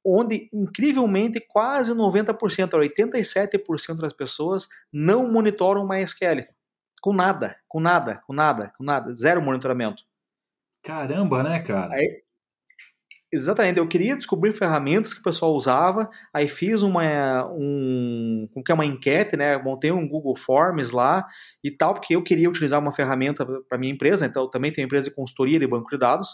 onde 0.04 0.48
incrivelmente 0.52 1.40
quase 1.40 1.92
90%, 1.92 2.36
87% 2.70 3.96
das 3.96 4.12
pessoas 4.12 4.68
não 4.92 5.30
monitoram 5.30 5.86
MySQL 5.86 6.46
com 7.06 7.12
nada, 7.12 7.56
com 7.68 7.78
nada, 7.78 8.20
com 8.26 8.32
nada, 8.32 8.72
com 8.76 8.82
nada, 8.82 9.14
zero 9.14 9.40
monitoramento. 9.40 10.02
Caramba, 10.82 11.42
né, 11.44 11.60
cara? 11.60 11.94
Aí, 11.94 12.22
exatamente, 13.32 13.78
eu 13.78 13.88
queria 13.88 14.16
descobrir 14.16 14.52
ferramentas 14.52 15.12
que 15.12 15.20
o 15.20 15.22
pessoal 15.22 15.54
usava, 15.54 16.08
aí 16.32 16.48
fiz 16.48 16.82
uma, 16.82 17.46
um, 17.52 18.48
como 18.52 18.64
que 18.64 18.72
é 18.72 18.74
uma 18.74 18.86
enquete, 18.86 19.36
né, 19.36 19.58
montei 19.58 19.90
um 19.90 20.08
Google 20.08 20.36
Forms 20.36 20.90
lá 20.90 21.26
e 21.62 21.70
tal, 21.70 21.94
porque 21.94 22.14
eu 22.14 22.22
queria 22.22 22.48
utilizar 22.48 22.80
uma 22.80 22.92
ferramenta 22.92 23.46
para 23.68 23.78
minha 23.78 23.92
empresa, 23.92 24.26
então 24.26 24.44
eu 24.44 24.48
também 24.48 24.72
tenho 24.72 24.86
empresa 24.86 25.08
de 25.08 25.14
consultoria 25.14 25.58
de 25.58 25.66
banco 25.66 25.90
de 25.90 25.98
dados, 25.98 26.28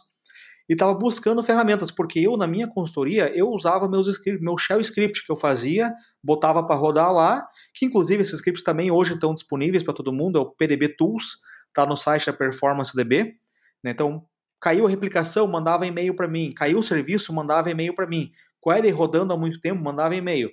e 0.68 0.74
estava 0.74 0.94
buscando 0.94 1.42
ferramentas, 1.42 1.90
porque 1.90 2.20
eu, 2.20 2.36
na 2.36 2.46
minha 2.46 2.68
consultoria, 2.68 3.30
eu 3.36 3.48
usava 3.48 3.88
meus 3.88 4.06
scripts, 4.06 4.42
meu 4.42 4.56
shell 4.56 4.80
script 4.80 5.26
que 5.26 5.32
eu 5.32 5.36
fazia, 5.36 5.92
botava 6.22 6.64
para 6.64 6.76
rodar 6.76 7.12
lá, 7.12 7.44
que 7.74 7.84
inclusive 7.84 8.22
esses 8.22 8.34
scripts 8.34 8.62
também 8.62 8.90
hoje 8.90 9.14
estão 9.14 9.34
disponíveis 9.34 9.82
para 9.82 9.92
todo 9.92 10.12
mundo, 10.12 10.38
é 10.38 10.40
o 10.40 10.50
PDB 10.50 10.90
Tools, 10.96 11.40
está 11.68 11.84
no 11.84 11.96
site 11.96 12.26
da 12.26 12.32
Performance 12.32 12.94
DB. 12.94 13.34
Né? 13.82 13.90
Então, 13.90 14.24
caiu 14.62 14.86
a 14.86 14.88
replicação, 14.88 15.48
mandava 15.48 15.84
e-mail 15.84 16.14
para 16.14 16.28
mim, 16.28 16.54
caiu 16.54 16.78
o 16.78 16.82
serviço, 16.84 17.34
mandava 17.34 17.68
e-mail 17.68 17.92
para 17.94 18.06
mim, 18.06 18.30
query 18.62 18.90
rodando 18.90 19.32
há 19.32 19.36
muito 19.36 19.60
tempo, 19.60 19.82
mandava 19.82 20.14
e-mail. 20.14 20.52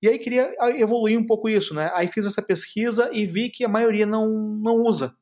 E 0.00 0.08
aí 0.08 0.18
queria 0.18 0.54
evoluir 0.76 1.18
um 1.18 1.26
pouco 1.26 1.48
isso, 1.48 1.74
né? 1.74 1.90
Aí 1.92 2.06
fiz 2.06 2.24
essa 2.24 2.40
pesquisa 2.40 3.10
e 3.12 3.26
vi 3.26 3.50
que 3.50 3.64
a 3.64 3.68
maioria 3.68 4.06
não, 4.06 4.28
não 4.28 4.76
usa. 4.76 5.16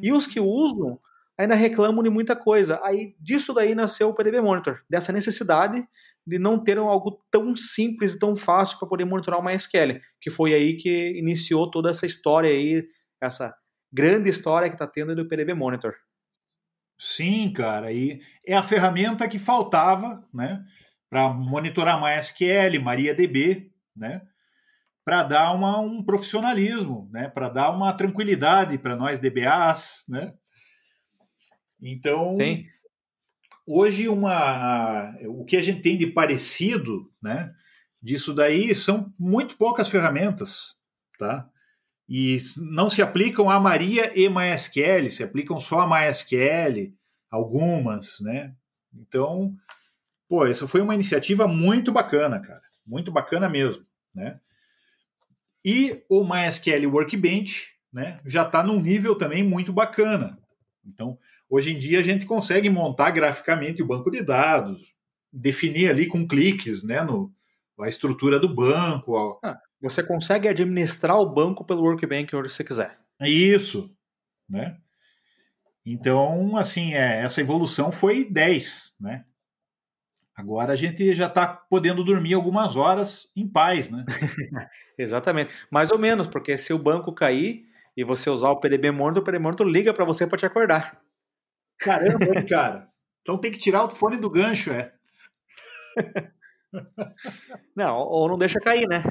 E 0.00 0.12
os 0.12 0.28
que 0.28 0.38
usam 0.38 0.98
ainda 1.36 1.54
reclamam 1.54 2.02
de 2.02 2.10
muita 2.10 2.36
coisa. 2.36 2.80
Aí 2.84 3.14
disso 3.20 3.52
daí 3.52 3.74
nasceu 3.74 4.08
o 4.08 4.14
PDB 4.14 4.40
Monitor, 4.40 4.80
dessa 4.88 5.12
necessidade 5.12 5.84
de 6.24 6.38
não 6.38 6.62
ter 6.62 6.78
algo 6.78 7.20
tão 7.30 7.54
simples 7.56 8.14
e 8.14 8.18
tão 8.18 8.34
fácil 8.36 8.78
para 8.78 8.88
poder 8.88 9.04
monitorar 9.04 9.40
o 9.40 9.44
MySQL, 9.44 10.00
que 10.20 10.30
foi 10.30 10.54
aí 10.54 10.76
que 10.76 11.18
iniciou 11.18 11.70
toda 11.70 11.90
essa 11.90 12.06
história 12.06 12.50
aí, 12.50 12.84
essa 13.20 13.54
grande 13.92 14.28
história 14.30 14.68
que 14.68 14.74
está 14.74 14.86
tendo 14.86 15.14
do 15.14 15.26
PDB 15.26 15.54
Monitor. 15.54 15.94
Sim, 16.98 17.52
cara, 17.52 17.92
e 17.92 18.22
é 18.44 18.54
a 18.54 18.62
ferramenta 18.62 19.28
que 19.28 19.38
faltava, 19.38 20.26
né, 20.32 20.64
para 21.10 21.28
monitorar 21.28 22.00
MySQL, 22.00 22.80
MariaDB, 22.82 23.70
né, 23.94 24.22
para 25.04 25.22
dar 25.22 25.52
uma, 25.52 25.78
um 25.78 26.02
profissionalismo, 26.02 27.08
né, 27.12 27.28
para 27.28 27.48
dar 27.48 27.70
uma 27.70 27.92
tranquilidade 27.92 28.78
para 28.78 28.96
nós 28.96 29.20
DBAs, 29.20 30.04
né. 30.08 30.34
Então, 31.80 32.34
Sim. 32.34 32.64
hoje 33.66 34.08
uma, 34.08 35.14
o 35.26 35.44
que 35.44 35.56
a 35.56 35.62
gente 35.62 35.82
tem 35.82 35.98
de 35.98 36.06
parecido, 36.06 37.12
né, 37.22 37.54
disso 38.02 38.32
daí 38.32 38.74
são 38.74 39.12
muito 39.18 39.56
poucas 39.58 39.88
ferramentas, 39.88 40.76
tá? 41.18 41.48
E 42.08 42.38
não 42.56 42.88
se 42.88 43.02
aplicam 43.02 43.50
a 43.50 43.58
Maria 43.58 44.12
e 44.18 44.28
MySQL, 44.28 45.10
se 45.10 45.24
aplicam 45.24 45.58
só 45.58 45.80
a 45.80 45.88
MySQL, 45.88 46.92
algumas, 47.30 48.20
né? 48.20 48.54
Então, 48.94 49.54
pô, 50.28 50.46
essa 50.46 50.68
foi 50.68 50.80
uma 50.80 50.94
iniciativa 50.94 51.48
muito 51.48 51.92
bacana, 51.92 52.38
cara, 52.40 52.62
muito 52.86 53.10
bacana 53.10 53.48
mesmo, 53.48 53.84
né? 54.14 54.40
E 55.64 56.00
o 56.08 56.24
MySQL 56.24 56.88
Workbench, 56.88 57.72
né, 57.92 58.20
já 58.24 58.42
está 58.42 58.62
num 58.62 58.80
nível 58.80 59.16
também 59.16 59.42
muito 59.42 59.72
bacana. 59.72 60.38
Então, 60.84 61.18
hoje 61.50 61.72
em 61.72 61.78
dia 61.78 61.98
a 61.98 62.02
gente 62.02 62.24
consegue 62.24 62.70
montar 62.70 63.10
graficamente 63.10 63.82
o 63.82 63.86
banco 63.86 64.08
de 64.08 64.22
dados, 64.22 64.94
definir 65.32 65.90
ali 65.90 66.06
com 66.06 66.26
cliques, 66.26 66.84
né, 66.84 67.02
no, 67.02 67.34
a 67.80 67.88
estrutura 67.88 68.38
do 68.38 68.54
banco. 68.54 69.40
Ah, 69.42 69.58
você 69.80 70.02
consegue 70.02 70.48
administrar 70.48 71.18
o 71.18 71.28
banco 71.28 71.64
pelo 71.64 71.82
Workbench 71.82 72.34
onde 72.34 72.52
você 72.52 72.64
quiser. 72.64 72.98
Isso, 73.20 73.94
né? 74.48 74.78
Então, 75.84 76.56
assim, 76.56 76.94
é, 76.94 77.22
essa 77.22 77.40
evolução 77.40 77.92
foi 77.92 78.24
10, 78.24 78.94
né? 79.00 79.24
Agora 80.34 80.72
a 80.72 80.76
gente 80.76 81.14
já 81.14 81.28
está 81.28 81.46
podendo 81.46 82.04
dormir 82.04 82.34
algumas 82.34 82.76
horas 82.76 83.32
em 83.34 83.48
paz, 83.48 83.88
né? 83.88 84.04
Exatamente. 84.98 85.54
Mais 85.70 85.90
ou 85.90 85.98
menos, 85.98 86.26
porque 86.26 86.58
se 86.58 86.72
o 86.74 86.78
banco 86.78 87.12
cair 87.12 87.66
e 87.96 88.04
você 88.04 88.28
usar 88.28 88.50
o 88.50 88.60
PDB 88.60 88.90
morto, 88.90 89.18
o 89.18 89.22
PDB 89.22 89.42
morto 89.42 89.64
liga 89.64 89.94
para 89.94 90.04
você 90.04 90.26
para 90.26 90.36
te 90.36 90.44
acordar. 90.44 91.00
Caramba, 91.78 92.42
cara. 92.46 92.90
Então 93.22 93.38
tem 93.38 93.50
que 93.50 93.58
tirar 93.58 93.84
o 93.84 93.90
fone 93.90 94.18
do 94.18 94.28
gancho, 94.28 94.70
é. 94.72 94.92
Não, 97.74 97.96
ou 97.96 98.28
não 98.28 98.36
deixa 98.36 98.60
cair, 98.60 98.86
né? 98.86 99.02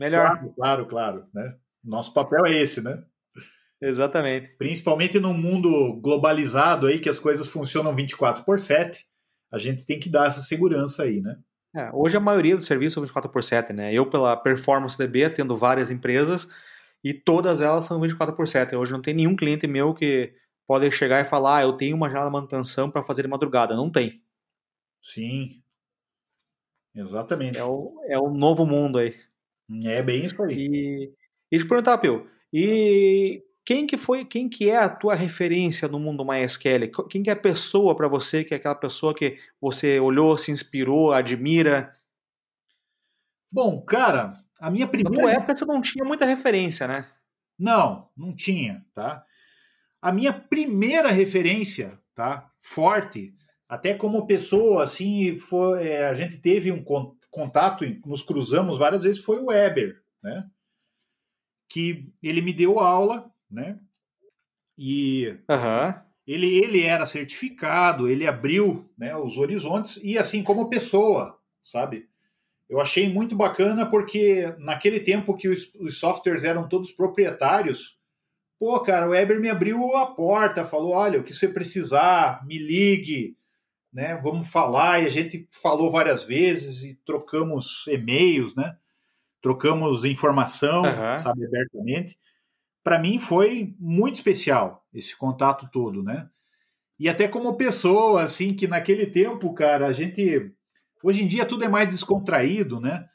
Melhor. 0.00 0.30
Claro, 0.30 0.54
claro, 0.54 0.86
claro. 0.86 1.26
Né? 1.34 1.56
Nosso 1.84 2.14
papel 2.14 2.46
é 2.46 2.52
esse, 2.52 2.82
né? 2.82 3.04
Exatamente. 3.82 4.48
Principalmente 4.56 5.20
num 5.20 5.34
mundo 5.34 6.00
globalizado 6.00 6.86
aí, 6.86 6.98
que 6.98 7.08
as 7.08 7.18
coisas 7.18 7.46
funcionam 7.46 7.94
24 7.94 8.42
por 8.44 8.58
7, 8.58 9.06
a 9.52 9.58
gente 9.58 9.84
tem 9.84 10.00
que 10.00 10.08
dar 10.08 10.26
essa 10.26 10.40
segurança 10.40 11.02
aí, 11.02 11.20
né? 11.20 11.36
É, 11.76 11.90
hoje 11.92 12.16
a 12.16 12.20
maioria 12.20 12.56
dos 12.56 12.66
serviços 12.66 12.94
são 12.94 13.02
24 13.02 13.30
por 13.30 13.44
7, 13.44 13.72
né? 13.74 13.92
Eu, 13.92 14.08
pela 14.08 14.36
Performance 14.36 14.98
DB, 14.98 15.24
atendo 15.24 15.54
várias 15.54 15.90
empresas 15.90 16.48
e 17.04 17.12
todas 17.12 17.60
elas 17.60 17.84
são 17.84 18.00
24 18.00 18.34
por 18.34 18.48
7. 18.48 18.74
Hoje 18.74 18.92
não 18.92 19.02
tem 19.02 19.14
nenhum 19.14 19.36
cliente 19.36 19.66
meu 19.66 19.94
que 19.94 20.34
pode 20.66 20.90
chegar 20.90 21.20
e 21.20 21.28
falar, 21.28 21.58
ah, 21.58 21.62
eu 21.62 21.74
tenho 21.74 21.96
uma 21.96 22.08
janela 22.08 22.26
de 22.26 22.32
manutenção 22.32 22.90
para 22.90 23.02
fazer 23.02 23.22
de 23.22 23.28
madrugada. 23.28 23.76
Não 23.76 23.90
tem. 23.90 24.22
Sim. 25.02 25.62
Exatamente. 26.94 27.58
É 27.58 27.64
o, 27.64 28.00
é 28.08 28.18
o 28.18 28.30
novo 28.30 28.66
mundo 28.66 28.98
aí. 28.98 29.14
É 29.84 30.02
bem 30.02 30.24
isso 30.24 30.42
aí. 30.42 30.56
E, 30.56 31.12
e 31.52 31.58
te 31.58 31.66
perguntar, 31.66 31.98
Pio, 31.98 32.26
e 32.52 33.42
quem 33.64 33.86
que 33.86 33.96
foi, 33.96 34.24
quem 34.24 34.48
que 34.48 34.68
é 34.68 34.76
a 34.76 34.88
tua 34.88 35.14
referência 35.14 35.86
no 35.86 36.00
mundo 36.00 36.24
MySQL? 36.24 36.90
Quem 37.08 37.22
que 37.22 37.30
é 37.30 37.32
a 37.32 37.36
pessoa 37.36 37.94
para 37.94 38.08
você, 38.08 38.42
que 38.42 38.54
é 38.54 38.56
aquela 38.56 38.74
pessoa 38.74 39.14
que 39.14 39.38
você 39.60 40.00
olhou, 40.00 40.36
se 40.36 40.50
inspirou, 40.50 41.12
admira? 41.12 41.94
Bom, 43.52 43.80
cara, 43.82 44.32
a 44.58 44.70
minha 44.70 44.86
primeira... 44.88 45.16
Na 45.16 45.22
tua 45.22 45.32
época 45.32 45.56
você 45.56 45.64
não 45.64 45.80
tinha 45.80 46.04
muita 46.04 46.24
referência, 46.24 46.88
né? 46.88 47.08
Não, 47.58 48.08
não 48.16 48.34
tinha, 48.34 48.84
tá? 48.94 49.24
A 50.02 50.10
minha 50.10 50.32
primeira 50.32 51.10
referência, 51.10 52.00
tá? 52.14 52.50
Forte, 52.58 53.34
até 53.68 53.94
como 53.94 54.26
pessoa, 54.26 54.82
assim, 54.82 55.36
foi, 55.36 55.86
é, 55.86 56.06
a 56.08 56.14
gente 56.14 56.38
teve 56.38 56.72
um 56.72 56.82
contato, 57.30 57.84
nos 58.04 58.22
cruzamos 58.22 58.78
várias 58.78 59.04
vezes, 59.04 59.22
foi 59.22 59.38
o 59.38 59.46
Weber, 59.46 60.02
né? 60.22 60.48
Que 61.68 62.12
ele 62.22 62.42
me 62.42 62.52
deu 62.52 62.80
aula, 62.80 63.32
né? 63.50 63.78
E 64.76 65.36
uhum. 65.48 65.94
ele, 66.26 66.58
ele 66.58 66.82
era 66.82 67.06
certificado, 67.06 68.08
ele 68.08 68.26
abriu 68.26 68.90
né, 68.96 69.16
os 69.16 69.38
horizontes, 69.38 70.00
e 70.02 70.18
assim 70.18 70.42
como 70.42 70.70
pessoa, 70.70 71.38
sabe? 71.62 72.08
Eu 72.68 72.80
achei 72.80 73.12
muito 73.12 73.36
bacana 73.36 73.84
porque 73.84 74.54
naquele 74.58 75.00
tempo 75.00 75.36
que 75.36 75.48
os, 75.48 75.74
os 75.74 75.98
softwares 75.98 76.44
eram 76.44 76.68
todos 76.68 76.92
proprietários, 76.92 77.98
pô, 78.58 78.78
cara, 78.80 79.08
o 79.08 79.10
Weber 79.10 79.40
me 79.40 79.50
abriu 79.50 79.96
a 79.96 80.06
porta, 80.06 80.64
falou: 80.64 80.92
olha, 80.92 81.18
o 81.18 81.24
que 81.24 81.32
você 81.32 81.48
precisar, 81.48 82.46
me 82.46 82.58
ligue, 82.58 83.36
né? 83.92 84.16
Vamos 84.22 84.50
falar. 84.50 85.02
E 85.02 85.06
a 85.06 85.08
gente 85.08 85.48
falou 85.50 85.90
várias 85.90 86.24
vezes 86.24 86.82
e 86.84 86.94
trocamos 87.04 87.86
e-mails, 87.88 88.54
né? 88.54 88.76
Trocamos 89.40 90.04
informação, 90.04 90.82
uhum. 90.82 91.18
sabe, 91.18 91.46
abertamente. 91.46 92.18
Para 92.82 92.98
mim 92.98 93.18
foi 93.18 93.74
muito 93.78 94.16
especial 94.16 94.86
esse 94.92 95.16
contato 95.16 95.68
todo, 95.70 96.02
né? 96.02 96.28
E 96.98 97.08
até 97.08 97.26
como 97.26 97.56
pessoa, 97.56 98.22
assim, 98.22 98.54
que 98.54 98.68
naquele 98.68 99.06
tempo, 99.06 99.52
cara, 99.54 99.86
a 99.86 99.92
gente. 99.92 100.52
Hoje 101.02 101.22
em 101.22 101.26
dia 101.26 101.46
tudo 101.46 101.64
é 101.64 101.68
mais 101.68 101.88
descontraído, 101.88 102.78
né? 102.78 103.06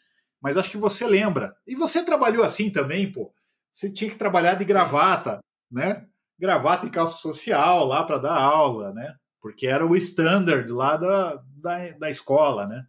Mas 0.41 0.57
acho 0.57 0.71
que 0.71 0.78
você 0.78 1.07
lembra. 1.07 1.55
E 1.67 1.76
você 1.76 2.03
trabalhou 2.03 2.43
assim 2.43 2.69
também, 2.69 3.11
pô. 3.11 3.32
Você 3.71 3.91
tinha 3.91 4.09
que 4.09 4.17
trabalhar 4.17 4.55
de 4.55 4.65
gravata, 4.65 5.39
né? 5.71 6.07
Gravata 6.39 6.88
e 6.88 6.89
calça 6.89 7.17
social 7.17 7.86
lá 7.86 8.03
para 8.03 8.17
dar 8.17 8.36
aula, 8.36 8.91
né? 8.93 9.15
Porque 9.46 9.68
era 9.68 9.86
o 9.86 9.96
standard 9.96 10.72
lá 10.72 10.98
da, 10.98 11.36
da, 11.56 11.89
da 11.91 12.10
escola, 12.10 12.66
né? 12.66 12.84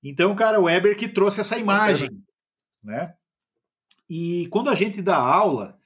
Então, 0.00 0.36
cara, 0.36 0.60
o 0.60 0.66
Weber 0.66 0.96
que 0.96 1.08
trouxe 1.08 1.40
essa 1.40 1.58
imagem, 1.58 2.10
né? 2.80 3.12
E 4.08 4.46
quando 4.52 4.70
a 4.70 4.74
gente 4.76 5.02
dá 5.02 5.16
aula, 5.16 5.80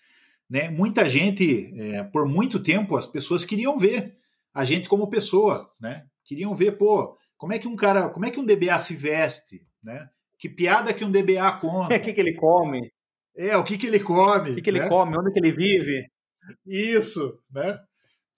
né, 0.47 0.69
muita 0.69 1.09
gente, 1.09 1.73
é, 1.75 2.03
por 2.03 2.29
muito 2.29 2.63
tempo, 2.63 2.99
as 2.99 3.07
pessoas 3.07 3.47
queriam 3.47 3.79
ver 3.79 4.15
a 4.53 4.63
gente 4.63 4.91
como 4.91 5.09
pessoa, 5.09 5.73
né? 5.81 6.05
Queriam 6.23 6.55
ver, 6.55 6.73
pô, 6.73 7.17
como 7.39 7.55
é 7.55 7.59
que 7.59 7.67
um 7.67 7.77
cara, 7.77 8.11
como 8.11 8.27
é 8.27 8.31
que 8.31 8.39
um 8.39 8.45
DBA 8.45 8.79
se 8.79 8.95
veste, 8.95 9.67
né? 9.83 10.11
Que 10.39 10.51
piada 10.51 10.93
que 10.93 11.03
um 11.03 11.11
DBA 11.11 11.51
conta? 11.53 11.97
O 11.97 12.01
que, 12.03 12.13
que 12.13 12.21
ele 12.21 12.35
come? 12.35 12.93
É, 13.35 13.57
o 13.57 13.65
que, 13.65 13.79
que 13.79 13.87
ele 13.87 14.01
come? 14.01 14.51
O 14.51 14.55
que, 14.57 14.61
que 14.61 14.71
né? 14.73 14.81
ele 14.81 14.89
come? 14.91 15.17
Onde 15.17 15.33
que 15.33 15.39
ele 15.39 15.51
vive? 15.51 16.11
Isso, 16.67 17.41
né? 17.51 17.81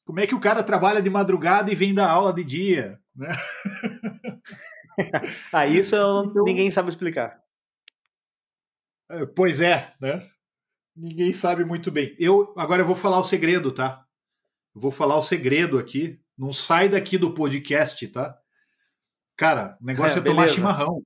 Como 0.05 0.21
é 0.21 0.27
que 0.27 0.35
o 0.35 0.41
cara 0.41 0.63
trabalha 0.63 1.01
de 1.01 1.11
madrugada 1.11 1.71
e 1.71 1.75
vem 1.75 1.95
dar 1.95 2.11
aula 2.11 2.33
de 2.33 2.45
dia? 2.45 3.01
Né? 3.15 3.29
ah, 5.53 5.67
isso 5.67 5.95
então, 5.95 6.45
ninguém 6.45 6.71
sabe 6.71 6.89
explicar. 6.89 7.41
É, 9.11 9.27
pois 9.27 9.61
é, 9.61 9.95
né? 10.01 10.29
Ninguém 10.97 11.33
sabe 11.33 11.65
muito 11.65 11.91
bem. 11.91 12.15
Eu 12.19 12.53
agora 12.57 12.83
eu 12.83 12.87
vou 12.87 12.97
falar 12.97 13.19
o 13.19 13.25
segredo, 13.25 13.73
tá? 13.73 14.05
Eu 14.75 14.81
vou 14.81 14.91
falar 14.91 15.17
o 15.17 15.23
segredo 15.23 15.79
aqui. 15.79 16.21
Não 16.37 16.53
sai 16.53 16.89
daqui 16.89 17.17
do 17.17 17.35
podcast, 17.35 18.07
tá? 18.09 18.39
Cara, 19.37 19.79
o 19.81 19.85
negócio 19.85 20.19
é, 20.19 20.21
é 20.21 20.25
tomar 20.25 20.49
chimarrão. 20.49 21.03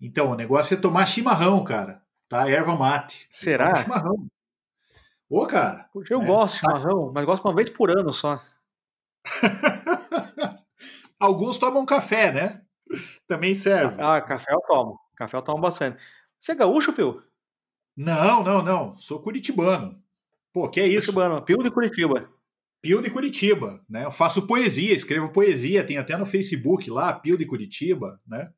Então, 0.00 0.30
o 0.30 0.34
negócio 0.34 0.74
é 0.74 0.80
tomar 0.80 1.06
chimarrão, 1.06 1.62
cara. 1.62 2.02
Tá? 2.28 2.48
Erva 2.50 2.74
mate. 2.74 3.26
Será? 3.30 3.74
Chimarrão. 3.74 4.26
Ô, 5.32 5.46
cara. 5.46 5.88
Eu 6.10 6.20
é, 6.20 6.26
gosto 6.26 6.52
de 6.56 6.60
chimarrão, 6.60 7.10
mas 7.10 7.24
gosto 7.24 7.42
uma 7.42 7.54
vez 7.54 7.70
por 7.70 7.90
ano 7.90 8.12
só. 8.12 8.38
Alguns 11.18 11.56
tomam 11.56 11.86
café, 11.86 12.30
né? 12.30 12.60
Também 13.26 13.54
serve. 13.54 13.96
Ah, 13.98 14.20
café 14.20 14.52
eu 14.52 14.60
tomo. 14.68 15.00
Café 15.16 15.38
eu 15.38 15.40
tomo 15.40 15.62
bastante. 15.62 15.96
Você 16.38 16.52
é 16.52 16.54
gaúcho, 16.54 16.92
Pio? 16.92 17.22
Não, 17.96 18.44
não, 18.44 18.62
não. 18.62 18.94
Sou 18.98 19.22
curitibano. 19.22 19.98
Pô, 20.52 20.68
que 20.68 20.80
é 20.80 20.86
isso? 20.86 21.14
Curitibano, 21.14 21.42
Pio 21.42 21.62
de 21.62 21.70
Curitiba. 21.70 22.28
Pio 22.82 23.00
de 23.00 23.10
Curitiba, 23.10 23.80
né? 23.88 24.04
Eu 24.04 24.10
faço 24.10 24.46
poesia, 24.46 24.92
escrevo 24.92 25.32
poesia, 25.32 25.82
tem 25.82 25.96
até 25.96 26.14
no 26.14 26.26
Facebook 26.26 26.90
lá, 26.90 27.10
Pio 27.10 27.38
de 27.38 27.46
Curitiba, 27.46 28.20
né? 28.26 28.52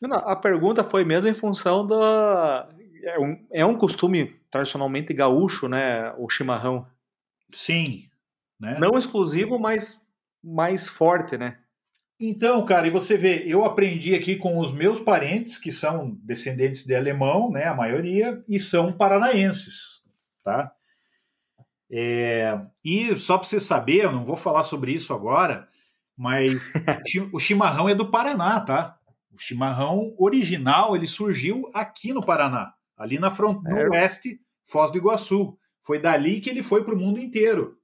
Não, 0.00 0.16
a 0.16 0.34
pergunta 0.34 0.82
foi 0.82 1.04
mesmo 1.04 1.30
em 1.30 1.34
função 1.34 1.86
da. 1.86 2.68
É 3.04 3.18
um, 3.18 3.46
é 3.52 3.66
um 3.66 3.76
costume 3.76 4.36
tradicionalmente 4.50 5.12
gaúcho, 5.12 5.68
né? 5.68 6.12
O 6.18 6.28
chimarrão. 6.28 6.86
Sim. 7.52 8.08
Né? 8.60 8.78
Não 8.78 8.98
exclusivo, 8.98 9.58
mas 9.58 10.00
mais 10.42 10.88
forte, 10.88 11.36
né? 11.36 11.58
Então, 12.20 12.64
cara, 12.66 12.88
e 12.88 12.90
você 12.90 13.16
vê, 13.16 13.44
eu 13.46 13.64
aprendi 13.64 14.12
aqui 14.14 14.34
com 14.34 14.58
os 14.58 14.72
meus 14.72 14.98
parentes, 14.98 15.56
que 15.56 15.70
são 15.70 16.18
descendentes 16.24 16.84
de 16.84 16.92
alemão, 16.92 17.48
né, 17.48 17.66
a 17.66 17.74
maioria, 17.74 18.42
e 18.48 18.58
são 18.58 18.92
paranaenses, 18.92 20.02
tá? 20.42 20.72
É, 21.90 22.60
e 22.84 23.16
só 23.16 23.38
para 23.38 23.46
você 23.46 23.60
saber, 23.60 24.04
eu 24.04 24.12
não 24.12 24.24
vou 24.24 24.34
falar 24.34 24.64
sobre 24.64 24.92
isso 24.92 25.14
agora, 25.14 25.68
mas 26.16 26.52
o 27.32 27.38
chimarrão 27.38 27.88
é 27.88 27.94
do 27.94 28.10
Paraná, 28.10 28.60
tá? 28.60 28.98
O 29.32 29.38
chimarrão 29.38 30.12
original, 30.18 30.96
ele 30.96 31.06
surgiu 31.06 31.70
aqui 31.72 32.12
no 32.12 32.24
Paraná, 32.24 32.74
ali 32.98 33.18
na 33.18 33.30
fronteira 33.30 33.82
é. 33.82 33.88
oeste, 33.90 34.40
Foz 34.64 34.90
do 34.90 34.98
Iguaçu. 34.98 35.56
Foi 35.80 36.00
dali 36.00 36.40
que 36.40 36.50
ele 36.50 36.62
foi 36.62 36.84
para 36.84 36.94
o 36.94 36.98
mundo 36.98 37.20
inteiro, 37.20 37.78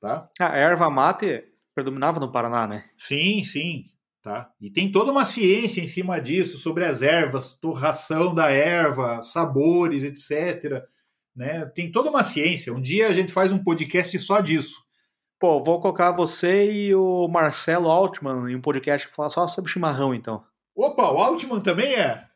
tá? 0.00 0.28
A 0.40 0.56
erva 0.56 0.90
mate 0.90 1.44
predominava 1.74 2.18
no 2.18 2.32
Paraná, 2.32 2.66
né? 2.66 2.84
Sim, 2.96 3.44
sim. 3.44 3.84
Tá? 4.20 4.50
E 4.60 4.68
tem 4.68 4.90
toda 4.90 5.12
uma 5.12 5.24
ciência 5.24 5.80
em 5.80 5.86
cima 5.86 6.20
disso, 6.20 6.58
sobre 6.58 6.84
as 6.84 7.02
ervas, 7.02 7.52
torração 7.52 8.34
da 8.34 8.50
erva, 8.50 9.22
sabores, 9.22 10.02
etc. 10.02 10.82
Né? 11.34 11.64
Tem 11.66 11.90
toda 11.90 12.10
uma 12.10 12.24
ciência. 12.24 12.74
Um 12.74 12.80
dia 12.80 13.06
a 13.06 13.14
gente 13.14 13.32
faz 13.32 13.52
um 13.52 13.62
podcast 13.62 14.18
só 14.18 14.40
disso. 14.40 14.82
Pô, 15.38 15.62
vou 15.62 15.80
colocar 15.80 16.10
você 16.10 16.70
e 16.70 16.94
o 16.96 17.28
Marcelo 17.28 17.88
Altman 17.88 18.50
em 18.50 18.56
um 18.56 18.60
podcast 18.60 19.06
que 19.06 19.14
fala 19.14 19.30
só 19.30 19.46
sobre 19.46 19.70
chimarrão, 19.70 20.12
então. 20.12 20.42
Opa, 20.74 21.10
o 21.12 21.18
Altman 21.18 21.60
também 21.60 21.94
é? 21.94 22.27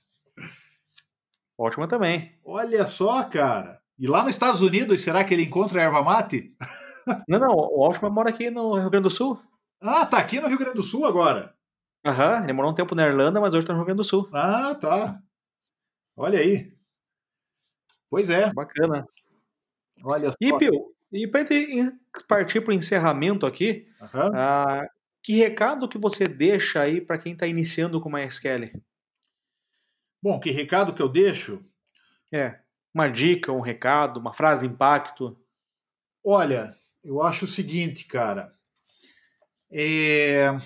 Altman 1.64 1.88
também. 1.88 2.32
Olha 2.44 2.84
só, 2.86 3.22
cara. 3.24 3.80
E 3.98 4.06
lá 4.06 4.22
nos 4.22 4.34
Estados 4.34 4.60
Unidos, 4.60 5.00
será 5.00 5.24
que 5.24 5.32
ele 5.34 5.44
encontra 5.44 5.82
erva 5.82 6.02
mate? 6.02 6.54
Não, 7.28 7.40
não, 7.40 7.50
o 7.52 7.84
Altman 7.84 8.10
mora 8.10 8.30
aqui 8.30 8.48
no 8.48 8.78
Rio 8.78 8.88
Grande 8.88 9.02
do 9.02 9.10
Sul. 9.10 9.36
Ah, 9.82 10.06
tá 10.06 10.18
aqui 10.18 10.38
no 10.38 10.46
Rio 10.46 10.56
Grande 10.56 10.76
do 10.76 10.84
Sul 10.84 11.04
agora. 11.04 11.52
Aham, 12.06 12.44
ele 12.44 12.52
morou 12.52 12.70
um 12.70 12.74
tempo 12.74 12.94
na 12.94 13.04
Irlanda, 13.04 13.40
mas 13.40 13.54
hoje 13.54 13.66
tá 13.66 13.72
no 13.72 13.80
Rio 13.80 13.86
Grande 13.86 13.96
do 13.96 14.04
Sul. 14.04 14.30
Ah, 14.32 14.72
tá. 14.76 15.20
Olha 16.16 16.38
aí. 16.38 16.72
Pois 18.08 18.30
é. 18.30 18.52
Bacana. 18.52 19.04
Olha 20.04 20.30
só. 20.30 20.36
E, 20.40 20.56
Pio, 20.58 20.94
e 21.12 21.26
para 21.26 21.44
partir 22.28 22.60
para 22.60 22.70
o 22.70 22.74
encerramento 22.74 23.46
aqui, 23.46 23.88
uhum. 24.00 24.28
uh, 24.28 24.88
que 25.22 25.34
recado 25.34 25.88
que 25.88 25.98
você 25.98 26.28
deixa 26.28 26.82
aí 26.82 27.00
para 27.00 27.18
quem 27.18 27.32
está 27.32 27.46
iniciando 27.46 28.00
com 28.00 28.08
o 28.08 28.12
MySQL? 28.12 28.70
Bom, 30.22 30.38
que 30.38 30.52
recado 30.52 30.94
que 30.94 31.02
eu 31.02 31.08
deixo? 31.08 31.68
É, 32.32 32.60
uma 32.94 33.08
dica, 33.08 33.50
um 33.50 33.60
recado, 33.60 34.20
uma 34.20 34.32
frase 34.32 34.66
impacto. 34.66 35.36
Olha, 36.24 36.76
eu 37.02 37.20
acho 37.20 37.44
o 37.44 37.48
seguinte, 37.48 38.04
cara. 38.04 38.54
É... 39.68 40.56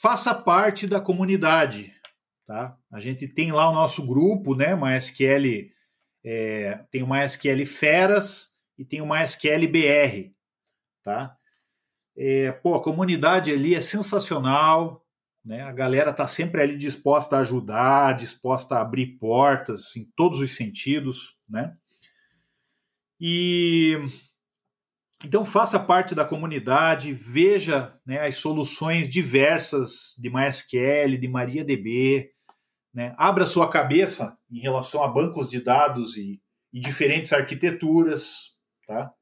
Faça 0.00 0.32
parte 0.32 0.86
da 0.86 1.00
comunidade, 1.00 1.92
tá? 2.46 2.78
A 2.90 3.00
gente 3.00 3.26
tem 3.26 3.50
lá 3.50 3.68
o 3.68 3.74
nosso 3.74 4.06
grupo, 4.06 4.54
né? 4.54 4.76
MySQL, 4.76 5.72
é... 6.24 6.84
tem 6.90 7.02
o 7.02 7.08
MySQL 7.08 7.66
Feras 7.66 8.54
e 8.78 8.84
tem 8.84 9.00
o 9.00 9.06
MySQL 9.06 9.66
BR, 9.66 10.32
tá? 11.02 11.36
É... 12.16 12.52
Pô, 12.52 12.76
a 12.76 12.82
comunidade 12.82 13.50
ali 13.52 13.74
é 13.74 13.80
sensacional, 13.80 15.04
né? 15.44 15.62
A 15.62 15.72
galera 15.72 16.12
tá 16.12 16.26
sempre 16.26 16.62
ali 16.62 16.76
disposta 16.76 17.36
a 17.36 17.40
ajudar, 17.40 18.16
disposta 18.16 18.76
a 18.76 18.82
abrir 18.82 19.18
portas 19.18 19.96
em 19.96 20.04
todos 20.14 20.40
os 20.40 20.54
sentidos, 20.54 21.36
né? 21.48 21.76
E 23.20 23.98
então 25.22 25.44
faça 25.44 25.78
parte 25.78 26.14
da 26.14 26.24
comunidade, 26.24 27.12
veja 27.12 27.94
né, 28.06 28.26
as 28.26 28.36
soluções 28.36 29.08
diversas 29.08 30.14
de 30.18 30.30
MySQL, 30.30 31.18
de 31.18 31.28
MariaDB, 31.28 32.30
né, 32.92 33.14
abra 33.18 33.44
sua 33.44 33.68
cabeça 33.68 34.38
em 34.50 34.58
relação 34.58 35.04
a 35.04 35.08
bancos 35.08 35.50
de 35.50 35.60
dados 35.60 36.16
e, 36.16 36.40
e 36.72 36.80
diferentes 36.80 37.34
arquiteturas, 37.34 38.54
tá? 38.86 39.12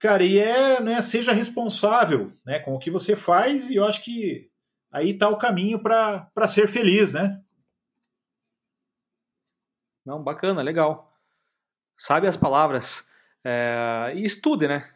Cara, 0.00 0.24
e 0.24 0.38
é, 0.38 0.80
né, 0.80 1.00
seja 1.02 1.32
responsável 1.32 2.32
né, 2.44 2.58
com 2.58 2.74
o 2.74 2.78
que 2.78 2.90
você 2.90 3.14
faz, 3.16 3.70
e 3.70 3.76
eu 3.76 3.84
acho 3.84 4.02
que 4.04 4.48
aí 4.90 5.10
está 5.10 5.28
o 5.28 5.38
caminho 5.38 5.82
para 5.82 6.48
ser 6.48 6.68
feliz, 6.68 7.12
né? 7.12 7.42
Não, 10.04 10.22
bacana, 10.22 10.62
legal 10.62 11.08
sabe 11.98 12.28
as 12.28 12.36
palavras 12.36 13.06
é, 13.44 14.12
e 14.14 14.24
estude, 14.24 14.68
né? 14.68 14.88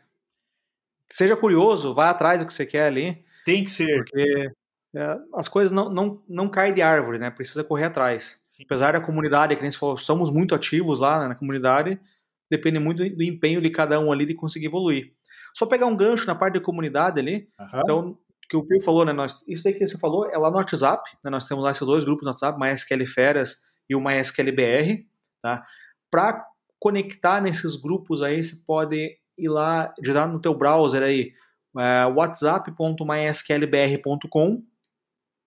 Seja 1.10 1.36
curioso, 1.36 1.92
vá 1.92 2.08
atrás 2.08 2.40
do 2.40 2.46
que 2.46 2.54
você 2.54 2.64
quer 2.64 2.86
ali. 2.86 3.22
Tem 3.44 3.64
que 3.64 3.70
ser. 3.70 4.04
Porque 4.04 4.50
é, 4.94 5.18
as 5.34 5.48
coisas 5.48 5.72
não, 5.72 5.90
não, 5.90 6.22
não 6.28 6.48
caem 6.48 6.72
de 6.72 6.80
árvore, 6.80 7.18
né? 7.18 7.30
Precisa 7.30 7.64
correr 7.64 7.84
atrás. 7.84 8.40
Sim. 8.44 8.62
Apesar 8.64 8.92
da 8.92 9.00
comunidade, 9.00 9.54
que 9.54 9.60
a 9.60 9.64
gente 9.64 9.76
falou, 9.76 9.96
somos 9.96 10.30
muito 10.30 10.54
ativos 10.54 11.00
lá 11.00 11.20
né, 11.20 11.28
na 11.28 11.34
comunidade, 11.34 12.00
depende 12.48 12.78
muito 12.78 12.98
do 12.98 13.22
empenho 13.22 13.60
de 13.60 13.68
cada 13.68 13.98
um 14.00 14.12
ali 14.12 14.24
de 14.24 14.34
conseguir 14.34 14.66
evoluir. 14.66 15.12
Só 15.52 15.66
pegar 15.66 15.86
um 15.86 15.96
gancho 15.96 16.26
na 16.26 16.34
parte 16.34 16.54
da 16.54 16.64
comunidade 16.64 17.20
ali, 17.20 17.48
uhum. 17.58 17.80
então, 17.80 18.18
que 18.52 18.56
o 18.56 18.62
Pio 18.62 18.80
falou, 18.82 19.06
né? 19.06 19.14
Nós, 19.14 19.42
isso 19.48 19.66
aí 19.66 19.72
que 19.72 19.88
você 19.88 19.98
falou 19.98 20.28
é 20.28 20.36
lá 20.36 20.50
no 20.50 20.58
WhatsApp, 20.58 21.10
né, 21.24 21.30
nós 21.30 21.48
temos 21.48 21.64
lá 21.64 21.70
esses 21.70 21.86
dois 21.86 22.04
grupos 22.04 22.22
no 22.22 22.32
WhatsApp, 22.32 22.60
MySQL 22.60 23.06
Feras 23.06 23.62
e 23.88 23.96
o 23.96 24.00
MySQL 24.00 24.52
BR, 24.52 25.06
tá? 25.40 25.64
Para 26.10 26.46
conectar 26.78 27.40
nesses 27.40 27.76
grupos 27.76 28.20
aí, 28.20 28.44
você 28.44 28.62
pode 28.66 29.16
ir 29.38 29.48
lá, 29.48 29.90
digitar 29.98 30.30
no 30.30 30.38
teu 30.38 30.54
browser 30.54 31.02
aí, 31.02 31.32
é, 31.78 32.04
whatsapp.mysqlbr.com, 32.04 34.62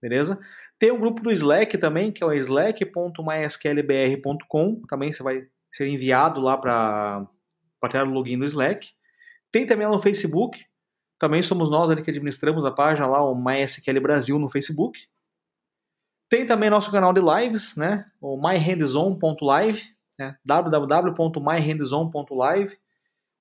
beleza? 0.01 0.39
Tem 0.79 0.89
o 0.89 0.95
um 0.95 0.99
grupo 0.99 1.21
do 1.21 1.31
Slack 1.31 1.77
também, 1.77 2.11
que 2.11 2.23
é 2.23 2.25
o 2.25 2.33
slack.mysqlbr.com, 2.33 4.81
também 4.87 5.13
você 5.13 5.21
vai 5.21 5.45
ser 5.71 5.87
enviado 5.87 6.41
lá 6.41 6.57
para 6.57 7.27
ter 7.91 8.01
o 8.01 8.05
login 8.05 8.39
do 8.39 8.45
Slack. 8.45 8.89
Tem 9.51 9.67
também 9.67 9.85
lá 9.85 9.93
no 9.93 9.99
Facebook, 9.99 10.65
também 11.17 11.41
somos 11.41 11.71
nós 11.71 11.89
ali 11.89 12.01
que 12.01 12.09
administramos 12.09 12.65
a 12.65 12.71
página 12.71 13.07
lá, 13.07 13.23
o 13.23 13.33
MySQL 13.35 14.01
Brasil 14.01 14.37
no 14.37 14.49
Facebook. 14.49 14.99
Tem 16.29 16.45
também 16.45 16.69
nosso 16.69 16.91
canal 16.91 17.13
de 17.13 17.21
lives, 17.21 17.77
né? 17.77 18.05
O 18.19 18.35
myhandzone.live, 18.37 19.83
né? 20.19 20.37
www.myhandzone.live, 20.43 22.77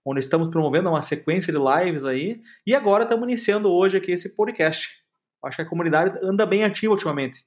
onde 0.05 0.21
estamos 0.21 0.47
promovendo 0.49 0.91
uma 0.91 1.03
sequência 1.03 1.53
de 1.53 1.59
lives 1.59 2.05
aí. 2.05 2.41
E 2.67 2.75
agora 2.75 3.05
estamos 3.05 3.25
iniciando 3.25 3.73
hoje 3.73 3.97
aqui 3.97 4.13
esse 4.13 4.37
podcast. 4.37 5.03
Acho 5.43 5.57
que 5.57 5.63
a 5.63 5.69
comunidade 5.69 6.19
anda 6.23 6.45
bem 6.47 6.63
ativa 6.63 6.93
ultimamente. 6.93 7.45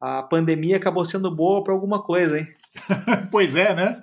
A 0.00 0.22
pandemia 0.22 0.76
acabou 0.76 1.04
sendo 1.04 1.34
boa 1.34 1.64
para 1.64 1.72
alguma 1.72 2.02
coisa, 2.02 2.38
hein? 2.38 2.46
pois 3.32 3.56
é, 3.56 3.74
né? 3.74 4.00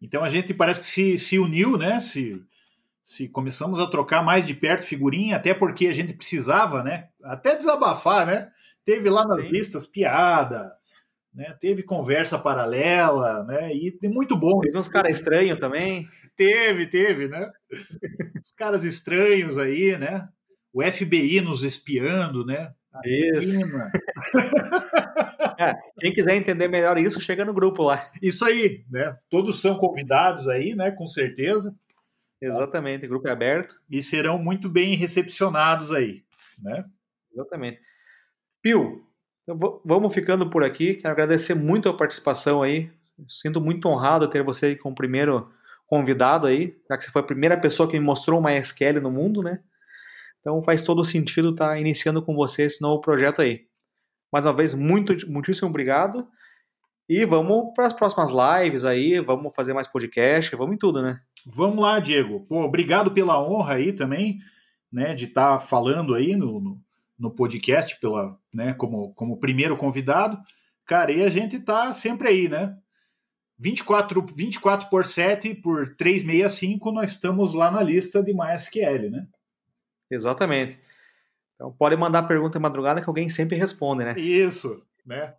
Então 0.00 0.22
a 0.22 0.28
gente 0.28 0.54
parece 0.54 0.80
que 0.80 0.86
se, 0.86 1.18
se 1.18 1.36
uniu, 1.38 1.76
né? 1.76 1.98
Se, 2.00 2.40
se 3.08 3.26
começamos 3.26 3.80
a 3.80 3.86
trocar 3.86 4.22
mais 4.22 4.46
de 4.46 4.52
perto 4.52 4.84
figurinha, 4.84 5.36
até 5.36 5.54
porque 5.54 5.86
a 5.86 5.94
gente 5.94 6.12
precisava, 6.12 6.82
né? 6.82 7.08
Até 7.24 7.56
desabafar, 7.56 8.26
né? 8.26 8.50
Teve 8.84 9.08
lá 9.08 9.26
nas 9.26 9.40
Sim. 9.40 9.48
listas 9.48 9.86
piada, 9.86 10.70
né? 11.32 11.56
Teve 11.58 11.82
conversa 11.82 12.38
paralela, 12.38 13.44
né? 13.44 13.74
E 13.74 13.98
muito 14.10 14.36
bom. 14.36 14.60
Teve 14.60 14.76
uns 14.76 14.88
caras 14.88 15.16
estranhos 15.16 15.58
também. 15.58 16.06
Teve, 16.36 16.86
teve, 16.86 17.28
né? 17.28 17.50
Os 18.44 18.50
caras 18.50 18.84
estranhos 18.84 19.56
aí, 19.56 19.96
né? 19.96 20.28
O 20.70 20.82
FBI 20.82 21.40
nos 21.40 21.62
espiando, 21.62 22.44
né? 22.44 22.72
Isso. 23.06 23.56
é, 25.58 25.72
quem 25.98 26.12
quiser 26.12 26.36
entender 26.36 26.68
melhor 26.68 26.98
isso, 26.98 27.22
chega 27.22 27.42
no 27.42 27.54
grupo 27.54 27.84
lá. 27.84 28.10
Isso 28.20 28.44
aí, 28.44 28.84
né? 28.90 29.16
Todos 29.30 29.62
são 29.62 29.78
convidados 29.78 30.46
aí, 30.46 30.74
né? 30.74 30.90
Com 30.90 31.06
certeza. 31.06 31.74
Exatamente, 32.40 33.06
o 33.06 33.08
grupo 33.08 33.28
é 33.28 33.32
aberto. 33.32 33.74
E 33.90 34.02
serão 34.02 34.38
muito 34.38 34.68
bem 34.68 34.94
recepcionados 34.94 35.92
aí, 35.92 36.22
né? 36.62 36.84
Exatamente. 37.32 37.80
Pio, 38.62 39.04
então, 39.42 39.80
vamos 39.84 40.12
ficando 40.12 40.48
por 40.50 40.62
aqui. 40.62 40.94
Quero 40.94 41.12
agradecer 41.12 41.54
muito 41.54 41.88
a 41.88 41.96
participação 41.96 42.62
aí. 42.62 42.90
Sinto 43.28 43.60
muito 43.60 43.88
honrado 43.88 44.28
ter 44.28 44.42
você 44.42 44.76
como 44.76 44.94
primeiro 44.94 45.50
convidado 45.86 46.46
aí, 46.46 46.76
já 46.88 46.98
que 46.98 47.04
você 47.04 47.10
foi 47.10 47.22
a 47.22 47.24
primeira 47.24 47.58
pessoa 47.58 47.88
que 47.90 47.98
me 47.98 48.04
mostrou 48.04 48.38
uma 48.38 48.50
MySQL 48.50 49.00
no 49.00 49.10
mundo, 49.10 49.42
né? 49.42 49.60
Então 50.40 50.62
faz 50.62 50.84
todo 50.84 51.02
sentido 51.02 51.50
estar 51.50 51.68
tá 51.68 51.78
iniciando 51.78 52.22
com 52.22 52.34
você 52.34 52.64
esse 52.64 52.82
novo 52.82 53.00
projeto 53.00 53.40
aí. 53.40 53.66
Mais 54.30 54.44
uma 54.44 54.52
vez, 54.52 54.74
muito, 54.74 55.14
muitíssimo 55.30 55.68
obrigado. 55.68 56.28
E 57.08 57.24
vamos 57.24 57.72
para 57.74 57.86
as 57.86 57.92
próximas 57.92 58.30
lives 58.30 58.84
aí, 58.84 59.18
vamos 59.18 59.54
fazer 59.54 59.72
mais 59.72 59.86
podcast, 59.86 60.54
vamos 60.54 60.74
em 60.74 60.78
tudo, 60.78 61.00
né? 61.00 61.20
Vamos 61.46 61.82
lá, 61.82 61.98
Diego. 61.98 62.40
Pô, 62.40 62.62
obrigado 62.62 63.10
pela 63.10 63.42
honra 63.42 63.74
aí 63.74 63.92
também, 63.92 64.40
né, 64.92 65.14
de 65.14 65.24
estar 65.24 65.52
tá 65.52 65.58
falando 65.58 66.14
aí 66.14 66.36
no, 66.36 66.60
no, 66.60 66.80
no 67.18 67.30
podcast 67.30 67.98
pela, 67.98 68.38
né, 68.52 68.74
como, 68.74 69.14
como 69.14 69.40
primeiro 69.40 69.74
convidado. 69.74 70.38
Cara, 70.84 71.10
e 71.10 71.22
a 71.22 71.30
gente 71.30 71.58
tá 71.60 71.92
sempre 71.94 72.28
aí, 72.28 72.48
né? 72.48 72.76
24, 73.58 74.24
24 74.36 74.88
por 74.88 75.04
7 75.04 75.54
por 75.54 75.96
365, 75.96 76.92
nós 76.92 77.12
estamos 77.12 77.54
lá 77.54 77.70
na 77.70 77.82
lista 77.82 78.22
de 78.22 78.32
MySQL, 78.32 79.10
né? 79.10 79.26
Exatamente. 80.10 80.78
Então 81.54 81.72
pode 81.72 81.96
mandar 81.96 82.22
pergunta 82.24 82.56
em 82.56 82.60
madrugada 82.60 83.00
que 83.00 83.08
alguém 83.08 83.28
sempre 83.28 83.56
responde, 83.56 84.04
né? 84.04 84.14
Isso, 84.16 84.82
né? 85.04 85.34